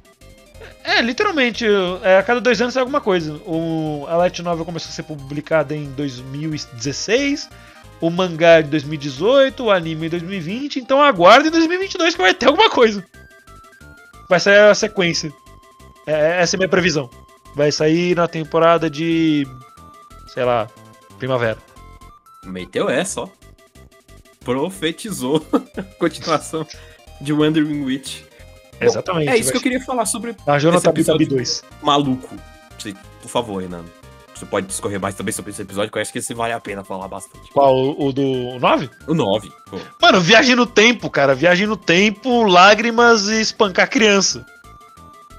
[0.84, 1.66] É, literalmente,
[2.04, 3.34] é, a cada dois anos sai alguma coisa.
[3.46, 7.50] O, a Light Novel começou a ser publicada em 2016,
[8.02, 12.48] o mangá em 2018, o anime em 2020, então aguarde em 2022 que vai ter
[12.48, 13.06] alguma coisa.
[14.30, 15.32] Vai sair a sequência.
[16.06, 17.10] É, essa é a minha previsão.
[17.56, 19.48] Vai sair na temporada de.
[20.34, 20.68] sei lá,
[21.18, 21.58] primavera.
[22.44, 23.30] Meteu essa, ó.
[24.44, 25.46] Profetizou.
[25.98, 26.68] Continuação
[27.22, 28.22] de Wandering Witch.
[28.80, 29.30] Exatamente.
[29.30, 31.28] É isso que eu queria falar sobre A Jonathan episódio.
[31.28, 31.64] 2.
[31.82, 32.36] maluco.
[33.22, 33.84] Por favor, Renan.
[34.36, 36.60] Você pode discorrer mais também sobre esse episódio, que eu acho que esse vale a
[36.60, 37.50] pena falar bastante.
[37.54, 37.74] Qual?
[37.74, 38.90] O, o do 9?
[39.08, 39.50] O 9.
[39.70, 39.78] Pô.
[40.02, 41.34] Mano, viagem no tempo, cara.
[41.34, 44.46] Viagem no tempo, lágrimas e espancar criança.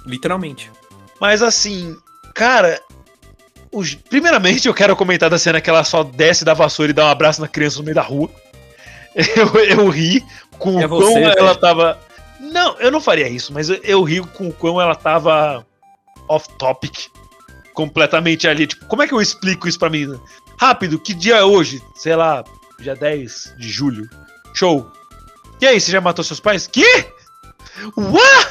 [0.06, 0.70] Literalmente.
[1.20, 1.96] Mas assim,
[2.34, 2.80] cara.
[3.72, 7.04] os- Primeiramente, eu quero comentar da cena que ela só desce da vassoura e dá
[7.06, 8.30] um abraço na criança no meio da rua.
[9.14, 10.22] Eu, eu ri
[10.58, 11.56] com É o quão ela velho.
[11.56, 11.98] tava.
[12.38, 15.66] Não, eu não faria isso, mas eu, eu ri com o quão ela tava
[16.28, 17.06] off-topic.
[17.76, 18.66] Completamente ali.
[18.66, 20.18] Tipo, como é que eu explico isso pra mim?
[20.58, 21.80] Rápido, que dia é hoje?
[21.94, 22.42] Sei lá,
[22.80, 24.08] dia 10 de julho.
[24.54, 24.90] Show.
[25.60, 26.66] E aí, você já matou seus pais?
[26.66, 27.06] Que?
[27.96, 28.50] What?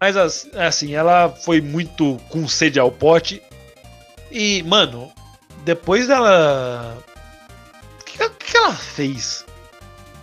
[0.00, 3.40] Mas as- assim, ela foi muito com sede ao pote.
[4.30, 5.10] E, mano,
[5.64, 6.98] depois dela.
[8.00, 9.46] O que, que ela fez?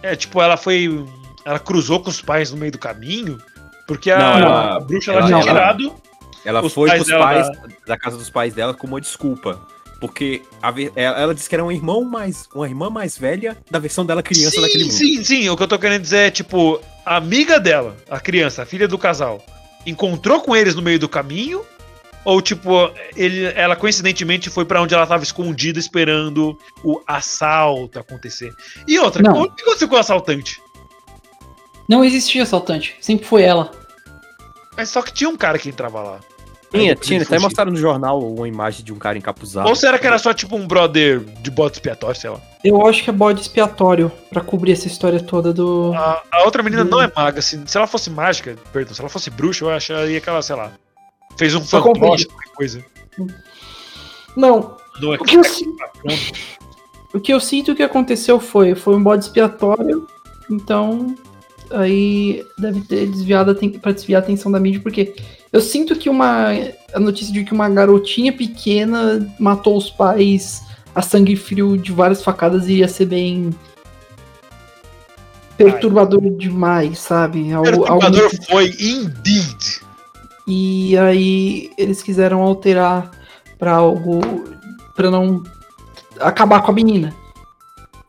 [0.04, 1.06] É, tipo, ela foi.
[1.46, 3.42] Ela cruzou com os pais no meio do caminho.
[3.88, 5.96] Porque a, Não, ela- a bruxa ela, ela- tinha ela- tirado.
[6.44, 7.48] Ela Os foi pais pros dela pais
[7.86, 9.66] da casa dos pais dela com uma desculpa.
[10.00, 12.50] Porque a ve- ela, ela disse que era um irmão mais.
[12.56, 14.94] uma irmã mais velha da versão dela criança sim, daquele mundo.
[14.94, 15.50] sim, sim.
[15.50, 18.88] O que eu tô querendo dizer é, tipo, a amiga dela, a criança, a filha
[18.88, 19.44] do casal,
[19.86, 21.64] encontrou com eles no meio do caminho
[22.24, 28.54] Ou, tipo, ele, ela coincidentemente foi pra onde ela tava escondida esperando o assalto acontecer.
[28.88, 29.42] E outra, Não.
[29.42, 30.62] o que aconteceu com o assaltante?
[31.90, 33.72] Não existia assaltante, sempre foi ela.
[34.78, 36.20] Mas só que tinha um cara que entrava lá.
[36.72, 39.68] Tinha, tinha, até mostraram no jornal uma imagem de um cara encapuzado.
[39.68, 42.40] Ou será que era só tipo um brother de bota expiatório, sei lá?
[42.64, 45.92] Eu acho que é bode expiatório pra cobrir essa história toda do.
[45.94, 47.66] A, a outra menina não é maga, assim.
[47.68, 50.72] Se ela fosse mágica, perdão, se ela fosse bruxa, eu acharia que ela, sei lá,
[51.38, 52.86] fez um fantoche, qualquer coisa.
[54.38, 55.42] Não, Não é o que, eu,
[57.14, 60.08] o que eu sinto que aconteceu foi, foi um bode expiatório,
[60.50, 61.16] então
[61.72, 65.16] aí deve ter desviado a ten- pra desviar a atenção da mídia, porque
[65.52, 66.48] eu sinto que uma
[66.94, 72.24] a notícia de que uma garotinha pequena matou os pais a sangue frio de várias
[72.24, 73.52] facadas iria ser bem
[75.58, 77.52] perturbador demais, sabe?
[77.52, 79.82] Algo, algo perturbador muito- foi indeed.
[80.48, 83.12] E aí eles quiseram alterar
[83.60, 84.20] pra algo
[84.96, 85.44] pra não
[86.20, 87.16] acabar com a menina.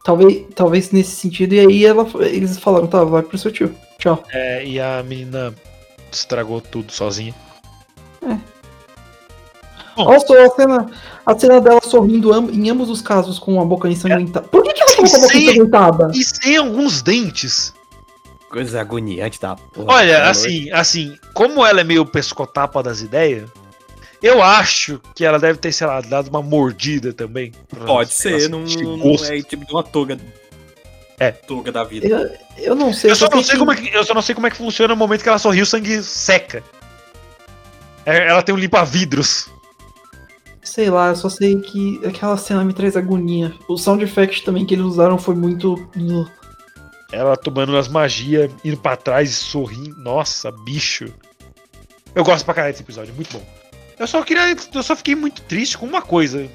[0.05, 1.53] Talvez, talvez nesse sentido.
[1.55, 3.73] E aí ela, eles falaram, tá, vai pro seu tio.
[3.99, 4.25] Tchau.
[4.33, 5.55] É, e a menina
[6.17, 7.35] estragou tudo sozinha.
[9.97, 10.11] Bom.
[10.11, 10.91] Also, a cena,
[11.27, 14.47] a cena dela sorrindo em ambos os casos com a boca ensanguentada.
[14.49, 16.11] Por que, que ela com a boca ensanguentada?
[16.15, 17.75] E sem alguns dentes.
[18.51, 19.95] Coisa agoniante da porra.
[19.95, 23.49] Olha, assim, assim, como ela é meio pescotapa das ideias,
[24.23, 27.53] eu acho que ela deve ter, sei lá, dado uma mordida também.
[27.87, 30.19] Pode ser, não, não é tipo de uma toga.
[31.23, 31.31] É.
[31.31, 32.09] Toga da vida.
[32.09, 33.13] Eu, eu não sei.
[33.13, 34.57] Eu só, não sei sei como é que, eu só não sei como é que
[34.57, 36.65] funciona no momento que ela sorri, o sangue seca.
[38.05, 39.49] É, ela tem um limpa-vidros.
[40.65, 43.55] Sei lá, eu só sei que aquela cena me traz agonia.
[43.69, 45.89] O sound effect também que eles usaram foi muito.
[47.13, 49.97] Ela tomando as magias, indo pra trás e sorrindo.
[49.99, 51.15] Nossa, bicho.
[52.17, 53.47] Eu gosto pra caralho desse episódio, muito bom.
[53.97, 54.57] Eu só queria.
[54.75, 56.49] Eu só fiquei muito triste com uma coisa.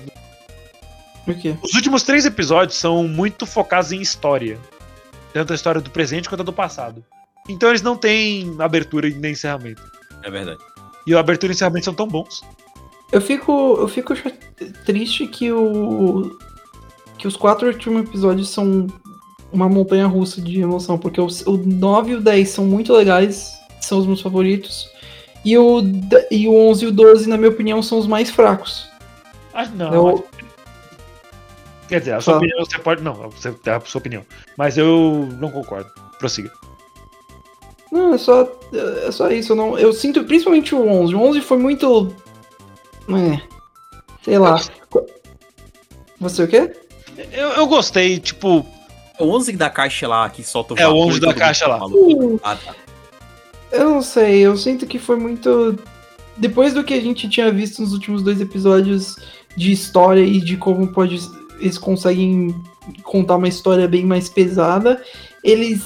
[1.28, 1.56] O quê?
[1.64, 4.58] Os últimos três episódios são muito focados em história.
[5.34, 7.04] Tanto a história do presente quanto a do passado.
[7.50, 9.82] Então eles não têm abertura nem encerramento.
[10.24, 10.60] É verdade.
[11.06, 12.42] E a abertura e o encerramento são tão bons.
[13.12, 14.14] Eu fico, eu fico
[14.86, 16.38] triste que o
[17.18, 18.86] que os quatro últimos episódios são
[19.52, 23.54] uma montanha russa de emoção, porque os- o 9 e o 10 são muito legais,
[23.82, 24.88] são os meus favoritos,
[25.44, 25.82] e o,
[26.30, 28.88] e o 11 e o 12, na minha opinião, são os mais fracos.
[29.54, 29.94] Ah, não.
[29.94, 30.28] Eu,
[31.88, 32.38] Quer dizer, a sua Tá.
[32.40, 33.04] opinião você pode.
[33.04, 34.26] Não, você tem a sua opinião.
[34.58, 35.90] Mas eu não concordo.
[36.20, 36.52] Prossiga.
[37.92, 38.50] não, é só,
[39.06, 39.52] é só isso.
[39.54, 41.16] Eu, não, eu sinto principalmente o 11.
[41.16, 42.14] O 11 foi muito.
[43.10, 43.42] É,
[44.24, 44.60] sei lá.
[46.20, 46.74] Você o quê?
[47.32, 48.66] Eu, eu gostei, tipo.
[49.20, 51.34] É o 11 da caixa lá que solta o É, o vapor 11 e da
[51.34, 51.80] caixa lá.
[52.44, 52.76] Ah, tá.
[53.72, 55.78] Eu não sei, eu sinto que foi muito.
[56.36, 59.16] Depois do que a gente tinha visto nos últimos dois episódios
[59.56, 61.20] de história e de como pode
[61.60, 62.55] eles conseguem
[63.03, 65.01] contar uma história bem mais pesada,
[65.43, 65.82] eles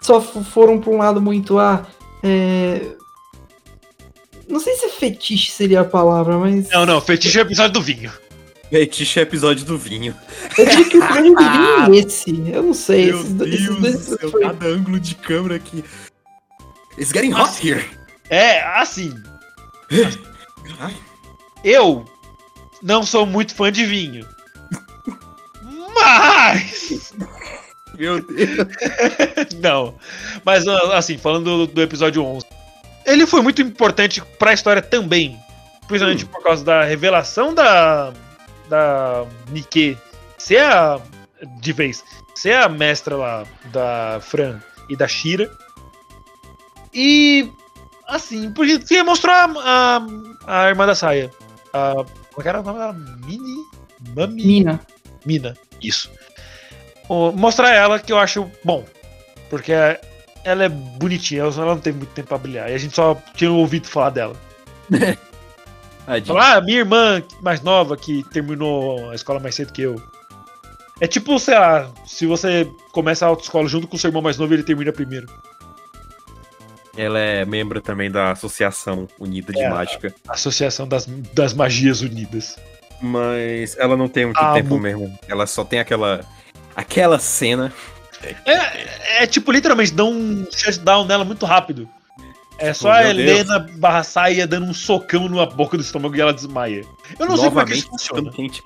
[0.00, 1.86] só foram pra um lado muito ah,
[2.22, 2.80] é...
[4.48, 7.80] não sei se fetiche seria a palavra, mas Não, não, fetiche é o episódio do
[7.82, 8.12] vinho.
[8.70, 10.14] Fetiche é episódio do vinho.
[10.58, 12.30] eu diria que o grande vinho é esse.
[12.50, 15.14] Eu não sei, Meu esses, do- Deus esses do dois céu, foi- cada ângulo de
[15.14, 15.84] câmera aqui.
[16.98, 17.84] It's getting hot here.
[18.30, 19.12] É, assim.
[21.64, 22.04] Eu
[22.82, 24.26] não sou muito fã de vinho.
[25.94, 27.12] Mas.
[27.98, 28.68] Meu Deus.
[29.60, 29.94] Não.
[30.44, 32.46] Mas, assim, falando do, do episódio 11.
[33.04, 35.38] Ele foi muito importante pra história também.
[35.86, 38.12] Principalmente por causa da revelação da.
[38.68, 39.98] Da Nike
[40.38, 41.00] ser a.
[41.60, 42.04] De vez.
[42.34, 45.50] Ser a mestra lá da Fran e da Shira.
[46.94, 47.50] E.
[48.06, 49.46] Assim, porque você mostrou a,
[50.46, 51.30] a, a irmã da saia.
[51.72, 52.92] A, como é que era o nome dela?
[52.92, 53.64] Mini?
[54.14, 54.44] Mami?
[54.44, 54.80] Mina.
[55.24, 56.10] Mina, isso.
[57.34, 58.84] Mostrar ela que eu acho bom.
[59.50, 59.72] Porque
[60.44, 62.70] ela é bonitinha, ela não teve muito tempo pra brilhar.
[62.70, 64.36] E a gente só tinha ouvido falar dela.
[66.26, 70.02] Falar, ah, minha irmã mais nova que terminou a escola mais cedo que eu.
[71.00, 74.36] É tipo, sei lá, se você começa a autoescola junto com o seu irmão mais
[74.36, 75.26] novo, ele termina primeiro.
[76.96, 79.70] Ela é membro também da Associação Unida de É.
[79.70, 80.14] Mágica.
[80.28, 82.58] Associação das, das Magias Unidas.
[83.02, 85.18] Mas ela não tem muito Ah, tempo mesmo.
[85.28, 86.24] Ela só tem aquela.
[86.76, 87.72] Aquela cena.
[88.46, 91.88] É, é tipo, literalmente, dá um shutdown nela muito rápido.
[92.58, 96.20] É só Oh, a Helena barra saia dando um socão na boca do estômago e
[96.20, 96.84] ela desmaia.
[97.18, 98.30] Eu não sei como é que isso novamente funciona.
[98.30, 98.62] quente.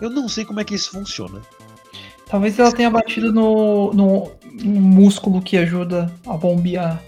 [0.00, 1.40] Eu não sei como é que isso funciona.
[2.28, 7.00] Talvez ela tenha batido no, no, no músculo que ajuda a bombear.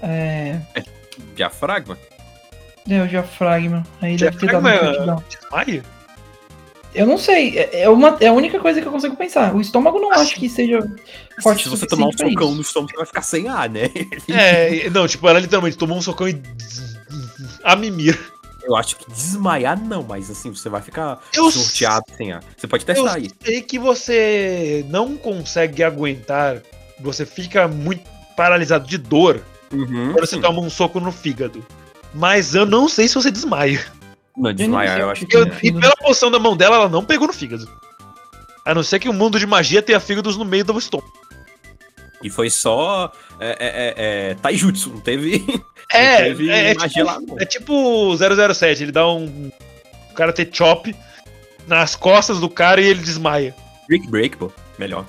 [0.00, 0.58] É,
[1.36, 1.98] Diafragma?
[2.88, 3.84] É o diafragma.
[4.00, 5.22] Aí deve ter dado Diafragma um touchdown.
[5.28, 5.84] Desmaia?
[6.94, 7.58] Eu não sei.
[7.58, 9.54] É, é uma, é a única coisa que eu consigo pensar.
[9.54, 10.78] O estômago não acho que seja
[11.42, 12.54] forte Se você tomar um socão isso.
[12.56, 13.88] no estômago, você vai ficar sem ar, né?
[14.28, 16.40] É, não, tipo, ela literalmente tomou um socão e.
[17.64, 18.18] A mimir.
[18.64, 22.42] Eu acho que desmaiar não, mas assim, você vai ficar Eu sorteado sem ar.
[22.56, 23.30] Você pode Eu testar aí.
[23.42, 26.62] sei que você não consegue aguentar,
[27.00, 28.04] você fica muito
[28.36, 30.40] paralisado de dor Uhum, quando você sim.
[30.40, 31.64] toma um soco no fígado.
[32.14, 33.84] Mas eu não sei se você desmaia.
[34.36, 35.36] Não, desmaiar, eu acho que.
[35.36, 37.68] Eu- e pela posição da mão dela, ela não pegou no fígado.
[38.64, 41.12] A não ser que o mundo de magia tenha fígados no meio do estômago.
[42.22, 43.12] E foi só.
[43.40, 45.44] É, é, é, é, taijutsu, não teve.
[45.94, 47.38] É, não teve é, é magia tipo, lá, não.
[47.38, 49.52] é tipo 007, ele dá um.
[50.10, 50.94] O cara ter chop
[51.66, 53.54] nas costas do cara e ele desmaia.
[53.88, 54.50] Brick Break, pô.
[54.78, 55.04] Melhor.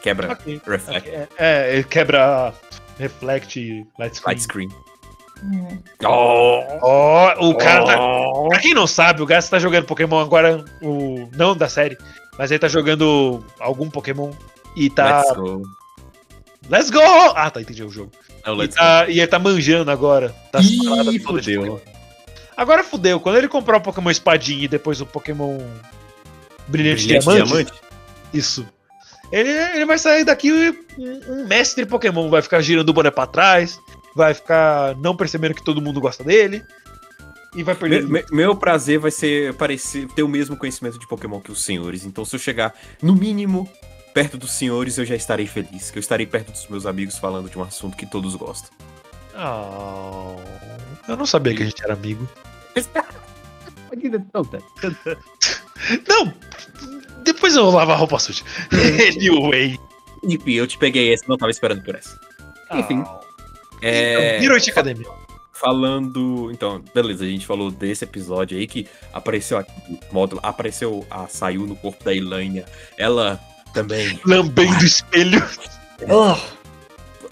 [0.00, 0.32] Quebra.
[0.32, 0.62] Ok.
[0.66, 1.10] Reflect.
[1.10, 2.54] É, é, ele quebra
[2.98, 4.26] reflect light screen.
[4.26, 4.68] Light screen.
[5.42, 5.78] Hum.
[6.04, 6.64] Oh!
[6.82, 8.00] Ó, o cara tá.
[8.00, 8.48] Oh.
[8.48, 11.28] Pra quem não sabe, o Gats tá jogando Pokémon agora, o.
[11.36, 11.96] Não da série,
[12.38, 14.32] mas ele tá jogando algum Pokémon
[14.76, 15.20] e tá.
[15.20, 15.62] Let's go.
[16.68, 17.32] Let's go!
[17.34, 18.10] Ah, tá, entendi o jogo.
[18.44, 20.34] Não, E, let's tá, e ele tá manjando agora.
[20.52, 21.80] Tá Ih, fudeu.
[22.56, 25.58] Agora fudeu, quando ele comprar o Pokémon Espadinha e depois o Pokémon
[26.66, 27.72] Brilhante, Brilhante Diamante, diamante?
[28.34, 28.66] isso.
[29.30, 33.26] Ele, ele vai sair daqui um, um mestre Pokémon, vai ficar girando o boné pra
[33.26, 33.78] trás,
[34.14, 36.64] vai ficar não percebendo que todo mundo gosta dele.
[37.54, 38.02] E vai perder.
[38.04, 41.62] Me- me- meu prazer vai ser parecer, ter o mesmo conhecimento de Pokémon que os
[41.62, 42.04] senhores.
[42.04, 43.68] Então, se eu chegar, no mínimo,
[44.12, 45.90] perto dos senhores, eu já estarei feliz.
[45.90, 48.70] Que eu estarei perto dos meus amigos falando de um assunto que todos gostam.
[49.34, 50.36] Oh,
[51.08, 52.28] eu não sabia que a gente era amigo.
[56.08, 56.34] Não,
[57.22, 58.42] depois eu lavo a roupa suja.
[59.16, 59.78] anyway.
[60.24, 62.18] Enfim, eu te peguei essa, não tava esperando por essa.
[62.74, 63.02] Enfim.
[63.82, 65.06] É, Heroic Academia.
[65.52, 66.50] falando.
[66.52, 71.26] Então, beleza, a gente falou desse episódio aí que apareceu aqui, o módulo, apareceu, a,
[71.26, 72.64] saiu no corpo da Elaine.
[72.96, 73.40] Ela
[73.74, 74.18] também.
[74.24, 75.42] Lambendo o espelho.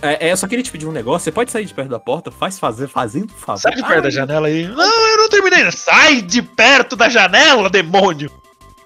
[0.02, 1.24] É, é, eu só queria te pedir um negócio.
[1.24, 2.30] Você pode sair de perto da porta?
[2.30, 3.58] Faz fazer, fazendo favor.
[3.60, 4.66] Sai de perto da Ai, janela aí.
[4.68, 5.70] Não, eu não terminei.
[5.72, 8.30] Sai de perto da janela, demônio.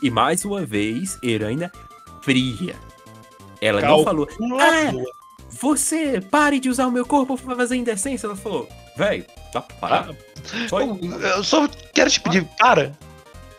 [0.00, 1.70] E mais uma vez, Heranha
[2.22, 2.76] fria.
[3.61, 3.96] Ela Calma.
[3.96, 4.28] não falou,
[4.61, 4.92] Ah,
[5.61, 8.26] você pare de usar o meu corpo pra fazer indecência.
[8.26, 10.14] Ela falou, véi, dá pra parar?
[10.68, 12.92] Só- Eu só quero te pedir, para.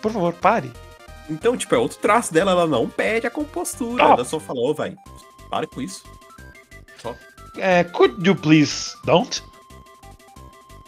[0.02, 0.72] Por favor, pare.
[1.30, 2.52] Então, tipo, é outro traço dela.
[2.52, 4.04] Ela não perde a compostura.
[4.04, 4.12] Ah.
[4.14, 4.96] Ela só falou, véi,
[5.50, 6.04] para com isso.
[7.58, 9.44] É, could you please don't?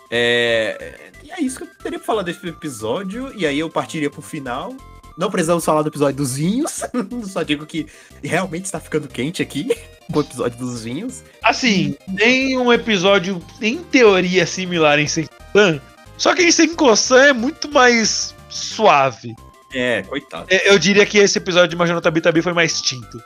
[0.10, 1.12] É...
[1.24, 3.34] E é isso que eu teria pra falar desse episódio.
[3.38, 4.74] E aí eu partiria pro final.
[5.18, 6.82] Não precisamos falar do episódio dos vinhos.
[7.32, 7.88] Só digo que
[8.24, 9.70] realmente está ficando quente aqui.
[10.12, 11.24] Com o episódio dos vinhos.
[11.44, 15.82] Assim, tem um episódio em teoria similar em Senkosan,
[16.18, 19.34] só que em Senkosan é muito mais suave.
[19.74, 20.46] É, coitado.
[20.50, 23.22] É, Eu diria que esse episódio de Major Tabi Tabi foi mais tinto.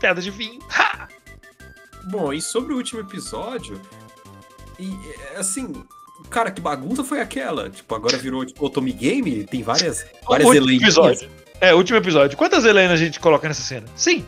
[0.00, 0.60] Piada de vinho.
[0.70, 1.08] Ha!
[2.10, 3.80] Bom, e sobre o último episódio,
[4.78, 4.92] e
[5.34, 5.72] é, assim,
[6.30, 7.68] cara, que bagunça foi aquela?
[7.70, 10.82] Tipo, agora virou tipo, Otomi Game, tem várias, várias último Heleninhas.
[10.82, 11.30] episódio.
[11.60, 12.36] É, último episódio.
[12.36, 13.86] Quantas Helenas a gente coloca nessa cena?
[13.96, 14.24] Sim.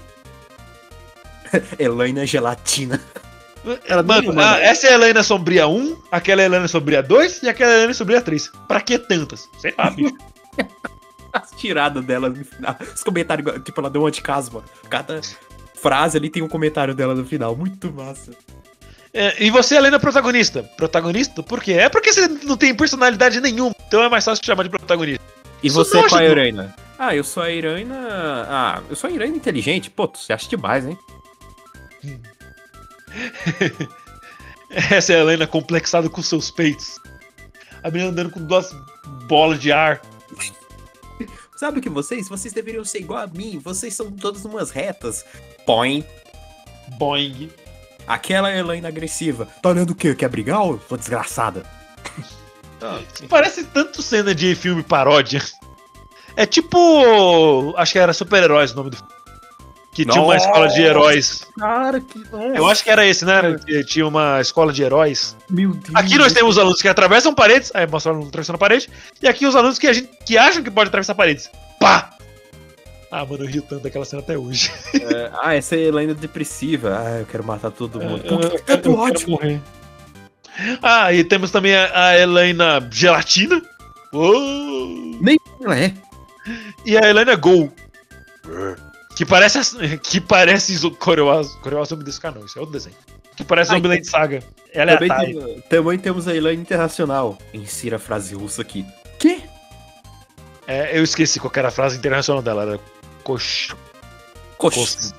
[1.79, 3.01] Helena Gelatina.
[3.87, 7.43] Ela, mano, ah, essa é a Helena Sombria 1, aquela é a Helena Sombria 2
[7.43, 8.51] e aquela é a Helena Sombria 3.
[8.67, 9.49] Pra que tantas?
[9.59, 10.15] Sei lá, bicho.
[11.33, 12.77] As tiradas dela no final.
[12.95, 14.65] Os comentários, tipo, ela deu uma de casma.
[14.89, 15.21] Cada
[15.75, 17.55] frase ali tem um comentário dela no final.
[17.55, 18.33] Muito massa.
[19.13, 20.63] É, e você, Helena, protagonista?
[20.77, 21.43] Protagonista?
[21.43, 21.73] Por quê?
[21.73, 25.23] É porque você não tem personalidade nenhuma, então é mais fácil te chamar de protagonista.
[25.63, 26.31] E Isso você, qual é a.
[26.31, 26.75] Heroína?
[26.99, 27.97] Ah, eu sou a heroína.
[28.49, 29.91] Ah, eu sou a heroína inteligente.
[29.91, 30.99] Pô, tu- você acha demais, hein?
[34.91, 36.99] Essa é a Helena complexada com seus peitos.
[37.83, 38.71] A menina andando com duas
[39.27, 40.01] bolas de ar.
[41.57, 42.29] Sabe o que vocês?
[42.29, 43.59] Vocês deveriam ser igual a mim.
[43.59, 45.25] Vocês são todas umas retas.
[45.67, 46.05] Põe.
[46.99, 47.51] Boing.
[48.07, 49.47] Aquela Helena agressiva.
[49.61, 50.15] Tá olhando o quê?
[50.15, 51.67] Quer brigar, ô sua desgraçada?
[53.29, 55.43] Parece tanto cena de filme paródia.
[56.37, 57.75] É tipo.
[57.77, 59.13] Acho que era Super-Heróis o nome do filme.
[59.99, 60.47] Que tinha uma Nossa.
[60.47, 61.45] escola de heróis.
[61.59, 62.23] Cara, que.
[62.55, 63.57] Eu acho que era esse, né?
[63.67, 65.37] Que tinha uma escola de heróis.
[65.51, 65.91] Meu Deus.
[65.93, 68.89] Aqui nós temos os alunos que atravessam paredes, aí mostra o aluno atravessando a parede,
[69.21, 71.51] e aqui os alunos que, a gente, que acham que pode atravessar paredes.
[71.81, 72.11] Pá!
[73.11, 74.71] Ah, mano, eu rio tanto daquela cena até hoje.
[74.95, 76.97] É, ah, essa é a Helena depressiva.
[77.05, 78.23] Ah, eu quero matar todo mundo.
[78.25, 79.31] Eu- Por que eu- tanto ódio?
[79.31, 79.61] morrer.
[80.81, 83.61] Ah, e temos também a, a Helena Gelatina.
[84.13, 85.19] Uou!
[85.61, 85.93] Não é.
[86.87, 87.73] E a Helena Gol.
[89.19, 89.59] Que parece,
[89.99, 91.59] que parece Zo- Coreoazo.
[91.59, 92.95] Coreoazo me desse canal, isso é outro desenho.
[93.37, 94.43] Que parece um Ai, Zombieland Saga.
[94.73, 95.35] Ela é a Também, Thay.
[95.35, 97.37] tem- também temos a Elaine Internacional.
[97.53, 98.87] Insira a frase russa aqui.
[99.19, 99.43] Que?
[100.69, 102.63] É, eu esqueci qual que era a frase internacional dela.
[102.63, 102.81] Era
[103.25, 103.75] cox...
[104.57, 105.13] Coxa.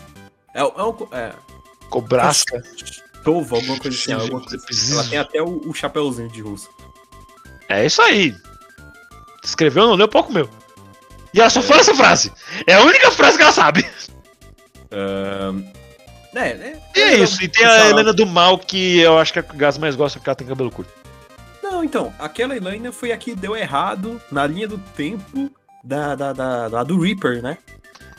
[0.53, 0.95] É, é um.
[1.11, 1.33] É.
[1.89, 2.63] Cobrasca.
[3.23, 4.13] Tova, alguma coisa assim.
[4.21, 4.93] Alguma coisa assim.
[4.93, 6.69] Ela tem até o, o chapeuzinho de russo.
[7.67, 8.33] É isso aí.
[9.43, 10.49] Escreveu, não leu pouco meu.
[11.33, 12.31] E ela só fala essa frase.
[12.65, 13.85] É a única frase que ela sabe.
[14.91, 15.63] Ahn,
[16.35, 16.79] É, né?
[16.95, 17.41] E é isso.
[17.43, 20.29] E tem a Helena do Mal, que eu acho que a Gás mais gosta porque
[20.29, 20.91] ela tem cabelo curto.
[21.61, 25.51] Não, então, aquela Helena foi a que deu errado na linha do tempo
[25.83, 27.57] da, da, da, da- do Reaper, né?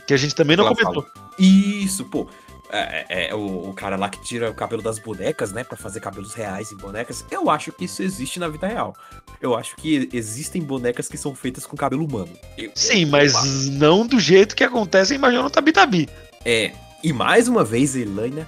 [0.07, 1.05] Que a gente também não Ela comentou.
[1.37, 2.27] Isso, pô.
[2.71, 5.63] É, é- é o, o cara lá que tira o cabelo das bonecas, né?
[5.63, 7.25] Pra fazer cabelos reais em bonecas.
[7.29, 8.95] Eu acho que isso existe na vida real.
[9.41, 12.31] Eu acho que existem bonecas que são feitas com cabelo humano.
[12.57, 16.09] Eu- Sim, eu- mas não do jeito que acontece em Major no Tabi Tabi.
[16.45, 16.71] É.
[17.03, 18.47] E mais uma vez, Helena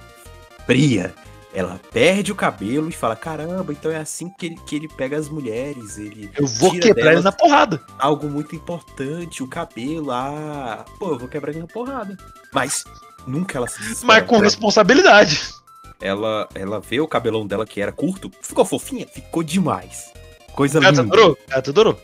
[0.66, 1.12] fria.
[1.52, 5.16] Ela perde o cabelo e fala: caramba, então é assim que ele, que ele pega
[5.16, 5.98] as mulheres.
[5.98, 7.80] Ele Eu vou quebrar ele na porrada.
[7.98, 10.10] algo muito importante, o cabelo.
[10.10, 12.16] Ah, pô, eu vou quebrar ele na porrada.
[12.52, 12.84] Mas
[13.26, 14.20] nunca ela se desespera.
[14.20, 15.54] Mas com ela, responsabilidade.
[16.00, 20.12] ela, ela vê o cabelão dela que era curto, ficou fofinha, ficou demais.
[20.54, 21.02] Coisa linda.
[21.02, 21.36] adorou?
[21.48, 22.00] Gato adorou?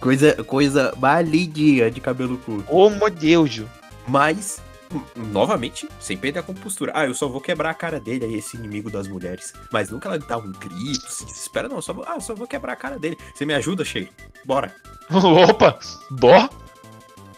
[0.00, 2.64] Coisa, coisa malidinha de cabelo curto.
[2.74, 3.62] Ô, meu Deus.
[4.08, 4.62] Mas,
[5.14, 6.92] novamente, sem perder a compostura.
[6.94, 9.52] Ah, eu só vou quebrar a cara dele, aí, esse inimigo das mulheres.
[9.70, 11.82] Mas nunca ela dá um grito, se desespera, não.
[11.82, 13.18] Só vou, ah, só vou quebrar a cara dele.
[13.34, 14.08] Você me ajuda, Sheila?
[14.44, 14.74] Bora.
[15.12, 15.78] Opa,
[16.10, 16.48] dó.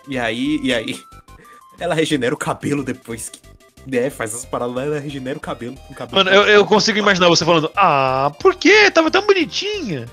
[0.07, 1.01] E aí, e aí,
[1.83, 3.41] ela regenera o cabelo depois que.
[3.87, 5.77] né, faz as paradas lá, ela regenera o cabelo.
[5.91, 8.89] O cabelo Mano, eu, eu consigo imaginar você falando, ah, por quê?
[8.91, 10.09] Tava tão bonitinha.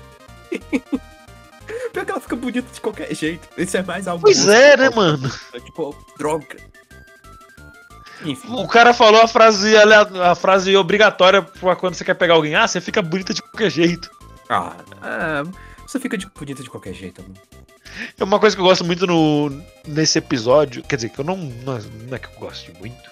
[1.92, 3.48] Pior que ela fica bonita de qualquer jeito.
[3.56, 4.22] Isso é mais algo.
[4.22, 5.30] Pois é, né, mano?
[5.64, 6.56] Tipo, droga.
[8.24, 8.48] Enfim.
[8.52, 12.56] O cara falou a frase, a frase obrigatória pra quando você quer pegar alguém.
[12.56, 14.10] Ah, você fica bonita de qualquer jeito.
[14.48, 15.42] Ah, ah,
[15.90, 17.34] você fica de- bonita de qualquer jeito, mano.
[18.18, 19.50] É uma coisa que eu gosto muito no,
[19.86, 20.82] nesse episódio.
[20.84, 21.76] Quer dizer, que eu não, não.
[21.76, 23.10] é- Não é que eu goste muito.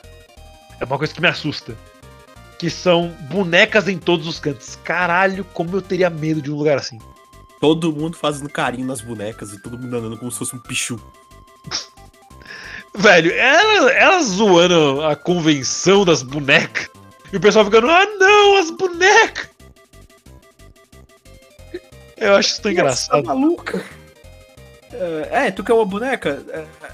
[0.80, 1.76] É uma coisa que me assusta.
[2.58, 4.76] Que são bonecas em todos os cantos.
[4.84, 6.98] Caralho, como eu teria medo de um lugar assim.
[7.60, 11.00] Todo mundo fazendo carinho nas bonecas e todo mundo andando como se fosse um pichu.
[12.94, 16.88] Velho, ela, ela zoando a convenção das bonecas.
[17.32, 19.50] E o pessoal ficando, ah não, as bonecas!
[22.20, 23.24] Eu acho isso tão engraçado.
[23.24, 23.84] maluca.
[24.92, 26.44] É, é, tu quer uma boneca?
[26.50, 26.90] É, é,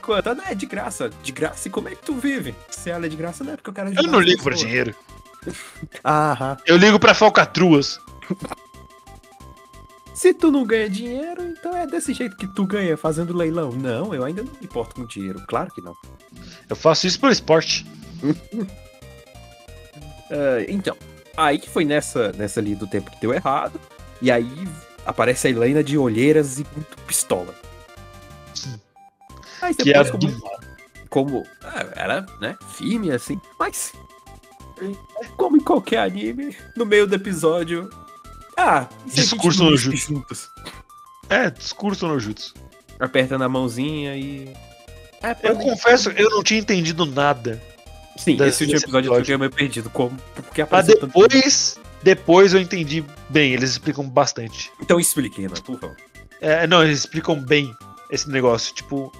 [0.00, 0.28] quanto?
[0.30, 1.10] Ah, É de graça.
[1.22, 1.68] De graça?
[1.68, 2.54] E como é que tu vive?
[2.70, 4.68] Se ela é de graça, não é porque eu quero Eu não ligo pra pessoas.
[4.68, 4.94] dinheiro.
[6.04, 6.56] Aham.
[6.66, 8.00] Eu ligo pra falcatruas.
[10.14, 13.70] Se tu não ganha dinheiro, então é desse jeito que tu ganha fazendo leilão.
[13.70, 15.40] Não, eu ainda não me importo com dinheiro.
[15.46, 15.94] Claro que não.
[16.68, 17.86] Eu faço isso pelo esporte.
[20.28, 20.96] Ah, então,
[21.36, 23.80] aí que foi nessa, nessa ali do tempo que deu errado.
[24.20, 24.68] E aí
[25.06, 27.54] aparece a Helena de olheiras e muito pistola.
[29.62, 33.92] Aí Que é a depois, do como, como ah, era, né, firme assim, mas
[35.36, 37.90] como em qualquer anime, no meio do episódio,
[38.56, 40.14] ah, a Discurso no jutsu.
[40.14, 40.48] juntos?
[41.28, 42.54] É, discurso no jutsu.
[43.00, 44.52] Aperta na mãozinha e
[45.22, 47.60] é, Eu confesso, eu não tinha entendido nada.
[48.16, 49.24] Sim, esse último desse episódio eu episódio.
[49.24, 49.90] tinha meio perdido.
[49.90, 54.70] Como, porque Mas apareceu tanto- depois, depois eu entendi bem, eles explicam bastante.
[54.80, 55.96] Então explique, Renan, por favor.
[56.40, 57.74] É, não, eles explicam bem
[58.10, 59.12] esse negócio, tipo,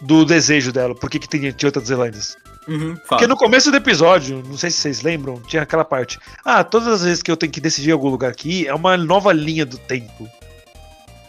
[0.00, 2.36] do desejo dela, por que, que tem, tinha outras Zelândias.
[2.68, 6.18] Uhum, Porque no começo do episódio, não sei se vocês lembram, tinha aquela parte.
[6.44, 9.32] Ah, todas as vezes que eu tenho que decidir algum lugar aqui, é uma nova
[9.32, 10.28] linha do tempo.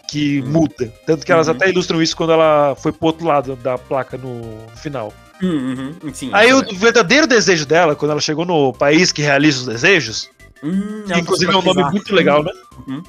[0.08, 0.52] Que Hum.
[0.52, 0.94] muda.
[1.08, 1.56] Tanto que elas Uhum.
[1.56, 4.42] até ilustram isso quando ela foi pro outro lado da placa no
[4.76, 5.12] final.
[5.42, 9.60] Uhum, uhum, sim, Aí o verdadeiro desejo dela, quando ela chegou no país que realiza
[9.62, 10.30] os desejos,
[10.64, 12.52] Hum, ela inclusive é tá um nome muito legal, né?
[12.88, 13.03] Uhum.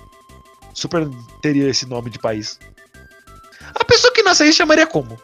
[0.74, 1.08] Super
[1.40, 2.58] teria esse nome de país.
[3.74, 5.18] A pessoa que nasce aí chamaria como?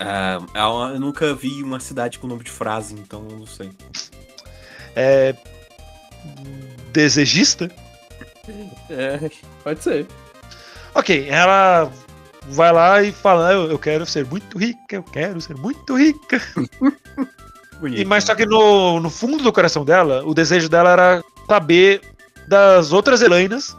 [0.00, 3.70] Ah, eu nunca vi uma cidade com nome de frase, então eu não sei.
[4.94, 5.34] É.
[6.92, 7.70] Desejista?
[8.88, 9.30] É,
[9.62, 10.06] pode ser.
[10.94, 11.90] Ok, ela
[12.48, 16.40] vai lá e fala: eu, eu quero ser muito rica, eu quero ser muito rica.
[17.80, 18.00] Bonito.
[18.00, 22.00] E, mas só que no, no fundo do coração dela, o desejo dela era saber
[22.48, 23.76] das outras Helainas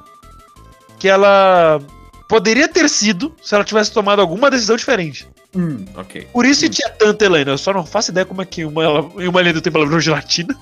[0.99, 1.79] que ela
[2.27, 5.27] poderia ter sido se ela tivesse tomado alguma decisão diferente.
[5.55, 6.27] Hum, ok.
[6.33, 7.51] Por isso que tinha tanta Helena.
[7.51, 10.55] Eu só não faço ideia como é que uma, ela- uma Helena tem palavrão gelatina.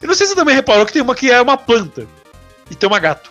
[0.00, 2.06] Eu não sei se você também reparou que tem uma que é uma planta
[2.70, 3.30] e tem uma gato.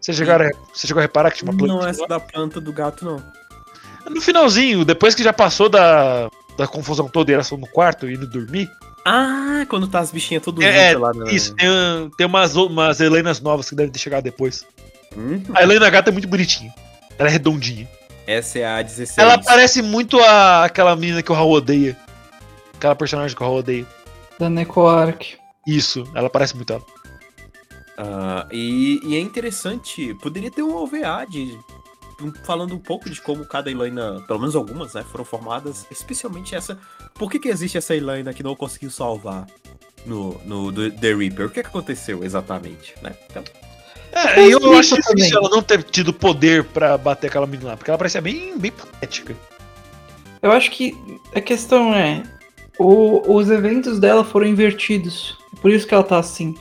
[0.00, 1.74] Você, chegaram, você chegou a reparar que tinha uma planta?
[1.74, 3.22] Não é essa da planta do gato, não.
[4.10, 8.08] No finalzinho, depois que já passou da, da confusão toda e elas estão no quarto
[8.10, 8.68] indo dormir,
[9.04, 11.30] Ah, quando tá as bichinhas tudo É, juntas lá na...
[11.32, 11.68] Isso, tem,
[12.16, 14.64] tem umas, umas Helenas novas que devem ter chegado depois.
[15.16, 16.72] Hum, A Helena Gata é muito bonitinha.
[17.18, 17.88] Ela é redondinha.
[18.26, 19.18] essa é a 16.
[19.18, 21.96] Ela parece muito a, aquela menina que o Raul odeia.
[22.74, 23.86] Aquela personagem que o Raul odeia.
[24.38, 25.36] Da Necoark.
[25.66, 26.82] Isso, ela parece muito ela.
[27.98, 31.58] Ah, e, e é interessante, poderia ter um OVA de
[32.44, 36.78] falando um pouco de como cada Elaina, pelo menos algumas, né, foram formadas, especialmente essa.
[37.14, 39.46] Por que, que existe essa Elaina que não conseguiu salvar
[40.06, 41.46] no, no do- The Reaper?
[41.46, 43.14] O que, que aconteceu exatamente, né?
[43.30, 43.42] Então,
[44.12, 45.14] É, eu isso acho também.
[45.16, 48.56] difícil ela não ter tido poder pra bater aquela menina lá, porque ela parecia bem,
[48.58, 49.34] bem patética.
[50.42, 50.94] Eu acho que
[51.34, 52.22] a questão é.
[52.78, 55.36] o- os eventos dela foram invertidos.
[55.60, 56.54] Por isso que ela tá assim.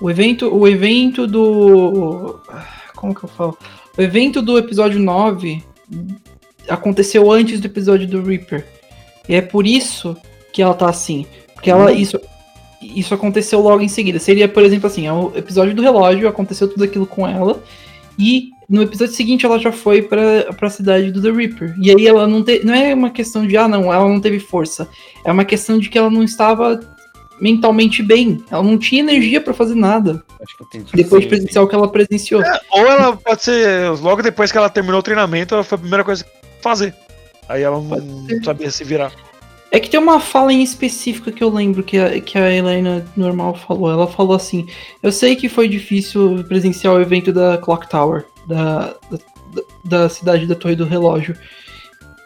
[0.00, 2.38] O evento, o evento do.
[2.94, 3.56] Como que eu falo?
[3.96, 5.62] O evento do episódio 9
[6.68, 8.66] aconteceu antes do episódio do Reaper.
[9.28, 10.16] E é por isso
[10.52, 11.26] que ela tá assim.
[11.54, 11.92] Porque ela.
[11.92, 12.20] Isso,
[12.80, 14.18] isso aconteceu logo em seguida.
[14.18, 17.62] Seria, por exemplo, assim, é o episódio do relógio, aconteceu tudo aquilo com ela.
[18.18, 21.74] E no episódio seguinte ela já foi pra, pra cidade do The Reaper.
[21.80, 22.64] E aí ela não teve.
[22.64, 24.88] Não é uma questão de, ah, não, ela não teve força.
[25.24, 26.80] É uma questão de que ela não estava
[27.40, 28.44] mentalmente bem.
[28.50, 30.22] Ela não tinha energia pra fazer nada.
[30.40, 30.92] acho que eu entendi.
[30.94, 32.42] Depois de presenciar o que ela presenciou.
[32.70, 36.04] Ou ela pode ser, logo depois que ela terminou o treinamento, ela foi a primeira
[36.04, 36.30] coisa que
[36.60, 36.94] fazer.
[37.48, 38.44] Aí ela não ser.
[38.44, 39.12] sabia se virar.
[39.70, 43.04] É que tem uma fala em específica que eu lembro que a, que a Helena
[43.16, 43.90] normal falou.
[43.90, 44.66] Ela falou assim:
[45.02, 49.18] Eu sei que foi difícil presenciar o evento da Clock Tower, da, da,
[49.84, 51.36] da cidade da Torre do Relógio.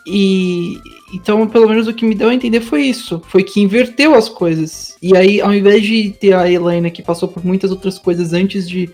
[0.07, 0.78] E
[1.12, 4.28] então, pelo menos o que me deu a entender foi isso: foi que inverteu as
[4.28, 4.97] coisas.
[5.03, 8.69] E aí, ao invés de ter a Helena que passou por muitas outras coisas antes
[8.69, 8.91] de,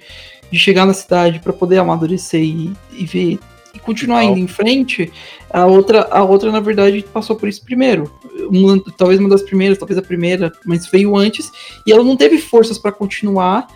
[0.50, 3.38] de chegar na cidade para poder amadurecer e, e ver
[3.74, 5.12] e continuar indo em frente,
[5.50, 8.10] a outra, a outra, na verdade, passou por isso primeiro.
[8.50, 11.52] Uma- talvez uma das primeiras, talvez a primeira, mas veio antes.
[11.86, 13.66] E ela não teve forças pra continuar.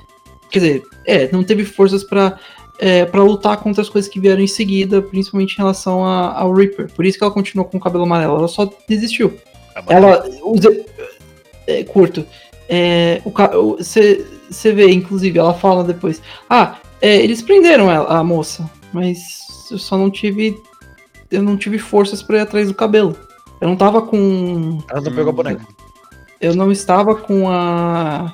[0.51, 2.39] Quer dizer, é, não teve forças pra
[2.81, 6.53] é, para lutar contra as coisas que vieram em seguida, principalmente em relação a- ao
[6.53, 6.91] Reaper.
[6.93, 8.37] Por isso que ela continuou com o cabelo amarelo.
[8.39, 9.37] Ela só desistiu.
[9.89, 10.69] Ela usa.
[11.67, 12.25] É, curto.
[12.69, 13.21] É,
[13.79, 16.21] Você vê, inclusive, ela fala depois.
[16.49, 19.19] Ah, é, eles prenderam ela, a moça, mas
[19.71, 20.57] eu só não tive.
[21.31, 23.15] Eu não tive forças pra ir atrás do cabelo.
[23.61, 24.79] Eu não tava com.
[24.91, 25.65] Ela não pegou a boneca.
[26.41, 28.33] Eu não estava com a.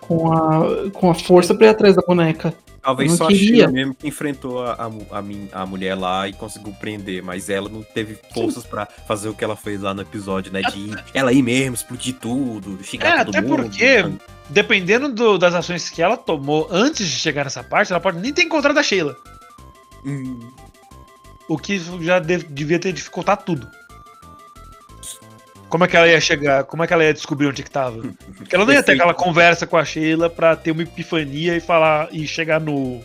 [0.00, 2.54] Com a, com a força pra ir atrás da boneca.
[2.82, 3.46] Talvez só não a queria.
[3.54, 7.68] Sheila mesmo que enfrentou a, a, a, a mulher lá e conseguiu prender, mas ela
[7.68, 10.62] não teve forças pra fazer o que ela fez lá no episódio, né?
[10.62, 13.62] De ir, ela ir mesmo, explodir tudo, xingar É, todo até mundo.
[13.62, 14.04] porque-
[14.50, 18.32] Dependendo do- das ações que ela tomou antes de chegar nessa parte, ela pode nem
[18.32, 19.16] ter encontrado a Sheila.
[20.04, 20.50] Hum,
[21.48, 23.68] O que já deve- devia ter dificultado tudo.
[25.72, 26.64] Como é que ela ia chegar?
[26.64, 28.02] Como é que ela ia descobrir onde que tava?
[28.36, 31.60] Porque ela não ia ter aquela conversa com a Sheila pra ter uma epifania e
[31.60, 33.02] falar e chegar no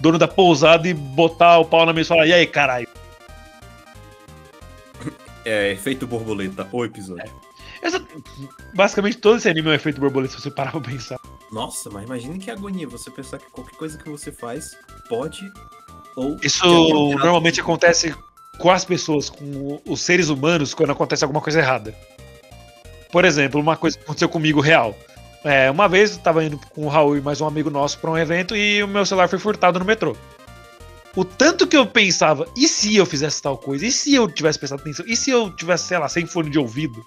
[0.00, 2.88] dono da pousada e botar o pau na mesa e falar: "E aí, caralho?".
[5.44, 7.30] É, efeito borboleta, o episódio.
[7.80, 8.04] Essa-
[8.74, 11.20] basicamente todo esse anime é um efeito borboleta se você parar pra pensar.
[11.52, 14.76] Nossa, mas imagine que agonia você pensar que qualquer coisa que você faz
[15.08, 15.40] pode
[16.16, 16.36] ou.
[16.42, 16.66] Isso
[17.14, 18.12] normalmente acontece
[18.58, 21.94] com as pessoas, com os seres humanos, quando acontece alguma coisa errada.
[23.10, 24.96] Por exemplo, uma coisa que aconteceu comigo real.
[25.44, 28.10] É, uma vez eu tava indo com o Raul e mais um amigo nosso pra
[28.10, 30.16] um evento e o meu celular foi furtado no metrô.
[31.14, 33.86] O tanto que eu pensava, e se eu fizesse tal coisa?
[33.86, 35.06] E se eu tivesse prestado atenção?
[35.08, 37.04] E se eu tivesse, sei lá, sem fone de ouvido?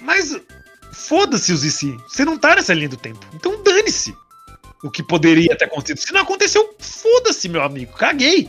[0.00, 0.38] Mas
[0.92, 1.96] foda-se os e se.
[2.08, 3.26] Você não tá nessa linha do tempo.
[3.34, 4.14] Então dane-se
[4.82, 5.98] o que poderia ter acontecido.
[5.98, 7.92] Se não aconteceu, foda-se, meu amigo.
[7.92, 8.48] Caguei.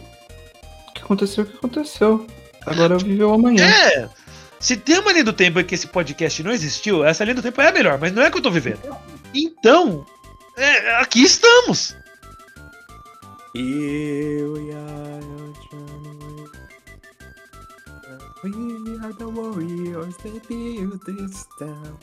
[1.04, 2.28] Que aconteceu, o que aconteceu.
[2.66, 3.66] Agora eu vivi o amanhã.
[3.66, 4.10] É.
[4.58, 7.42] Se tem uma linha do tempo em que esse podcast não existiu, essa linha do
[7.42, 8.80] tempo é a melhor, mas não é a que eu tô vivendo.
[9.36, 10.06] Então,
[10.58, 11.94] é, aqui estamos.
[13.54, 13.62] Eu
[14.66, 15.14] e a
[18.44, 21.98] We are the warriors that build this town.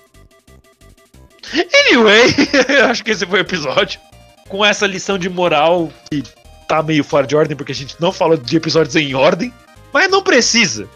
[1.52, 2.34] Anyway,
[2.68, 4.00] eu acho que esse foi o episódio.
[4.48, 6.22] Com essa lição de moral que
[6.70, 9.52] tá meio fora de ordem, porque a gente não falou de episódios em ordem.
[9.92, 10.88] Mas não precisa.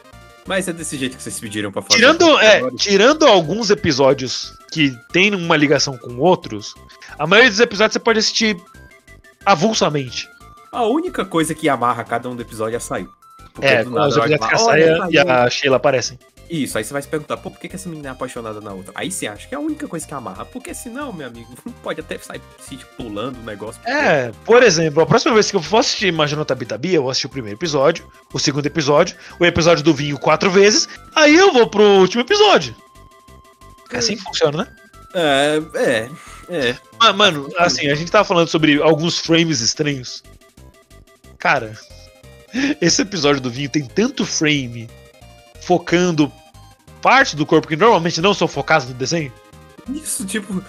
[0.46, 1.96] Mas é desse jeito que vocês pediram pra fazer.
[1.96, 6.74] Tirando, é, tirando alguns episódios que tem uma ligação com outros,
[7.18, 8.56] a maioria dos episódios você pode assistir
[9.44, 10.28] avulsamente.
[10.70, 12.80] A única coisa que amarra cada um do episódio é
[13.60, 15.76] É, do com nada os episódios que a fala, "Olha, Saia e saiu." a Sheila
[15.76, 16.18] aparecem.
[16.48, 18.72] Isso, aí você vai se perguntar, pô, por que, que essa menina é apaixonada na
[18.72, 18.92] outra?
[18.94, 20.44] Aí você acha que é a única coisa que amarra.
[20.44, 23.80] Porque senão, meu amigo, pode até sair se pulando o negócio.
[23.86, 27.26] É, por exemplo, a próxima vez que eu for assistir Imagina Tabitabi, eu vou assistir
[27.26, 31.68] o primeiro episódio, o segundo episódio, o episódio do vinho quatro vezes, aí eu vou
[31.68, 32.74] pro último episódio.
[33.90, 34.76] É assim que funciona, né?
[35.14, 36.10] É, é,
[36.48, 36.76] é.
[36.98, 40.22] Ah, mano, assim, a gente tava falando sobre alguns frames estranhos.
[41.38, 41.78] Cara,
[42.80, 44.88] esse episódio do vinho tem tanto frame
[45.64, 46.30] focando
[47.02, 49.32] parte do corpo que normalmente não são focados no desenho.
[49.92, 50.62] Isso, tipo.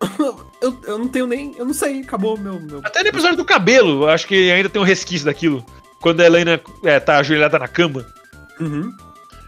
[0.62, 1.54] Eu, eu não tenho nem.
[1.56, 2.60] Eu não sei, acabou meu.
[2.60, 2.80] meu...
[2.84, 5.64] Até no episódio do cabelo, eu acho que ainda tem um resquício daquilo.
[6.02, 8.06] Quando a Helena é, tá ajoelhada na cama.
[8.58, 8.92] Uhum.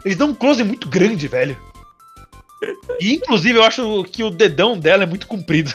[0.05, 1.57] Eles dão um close muito grande, velho.
[2.99, 5.75] E inclusive eu acho que o dedão dela é muito comprido.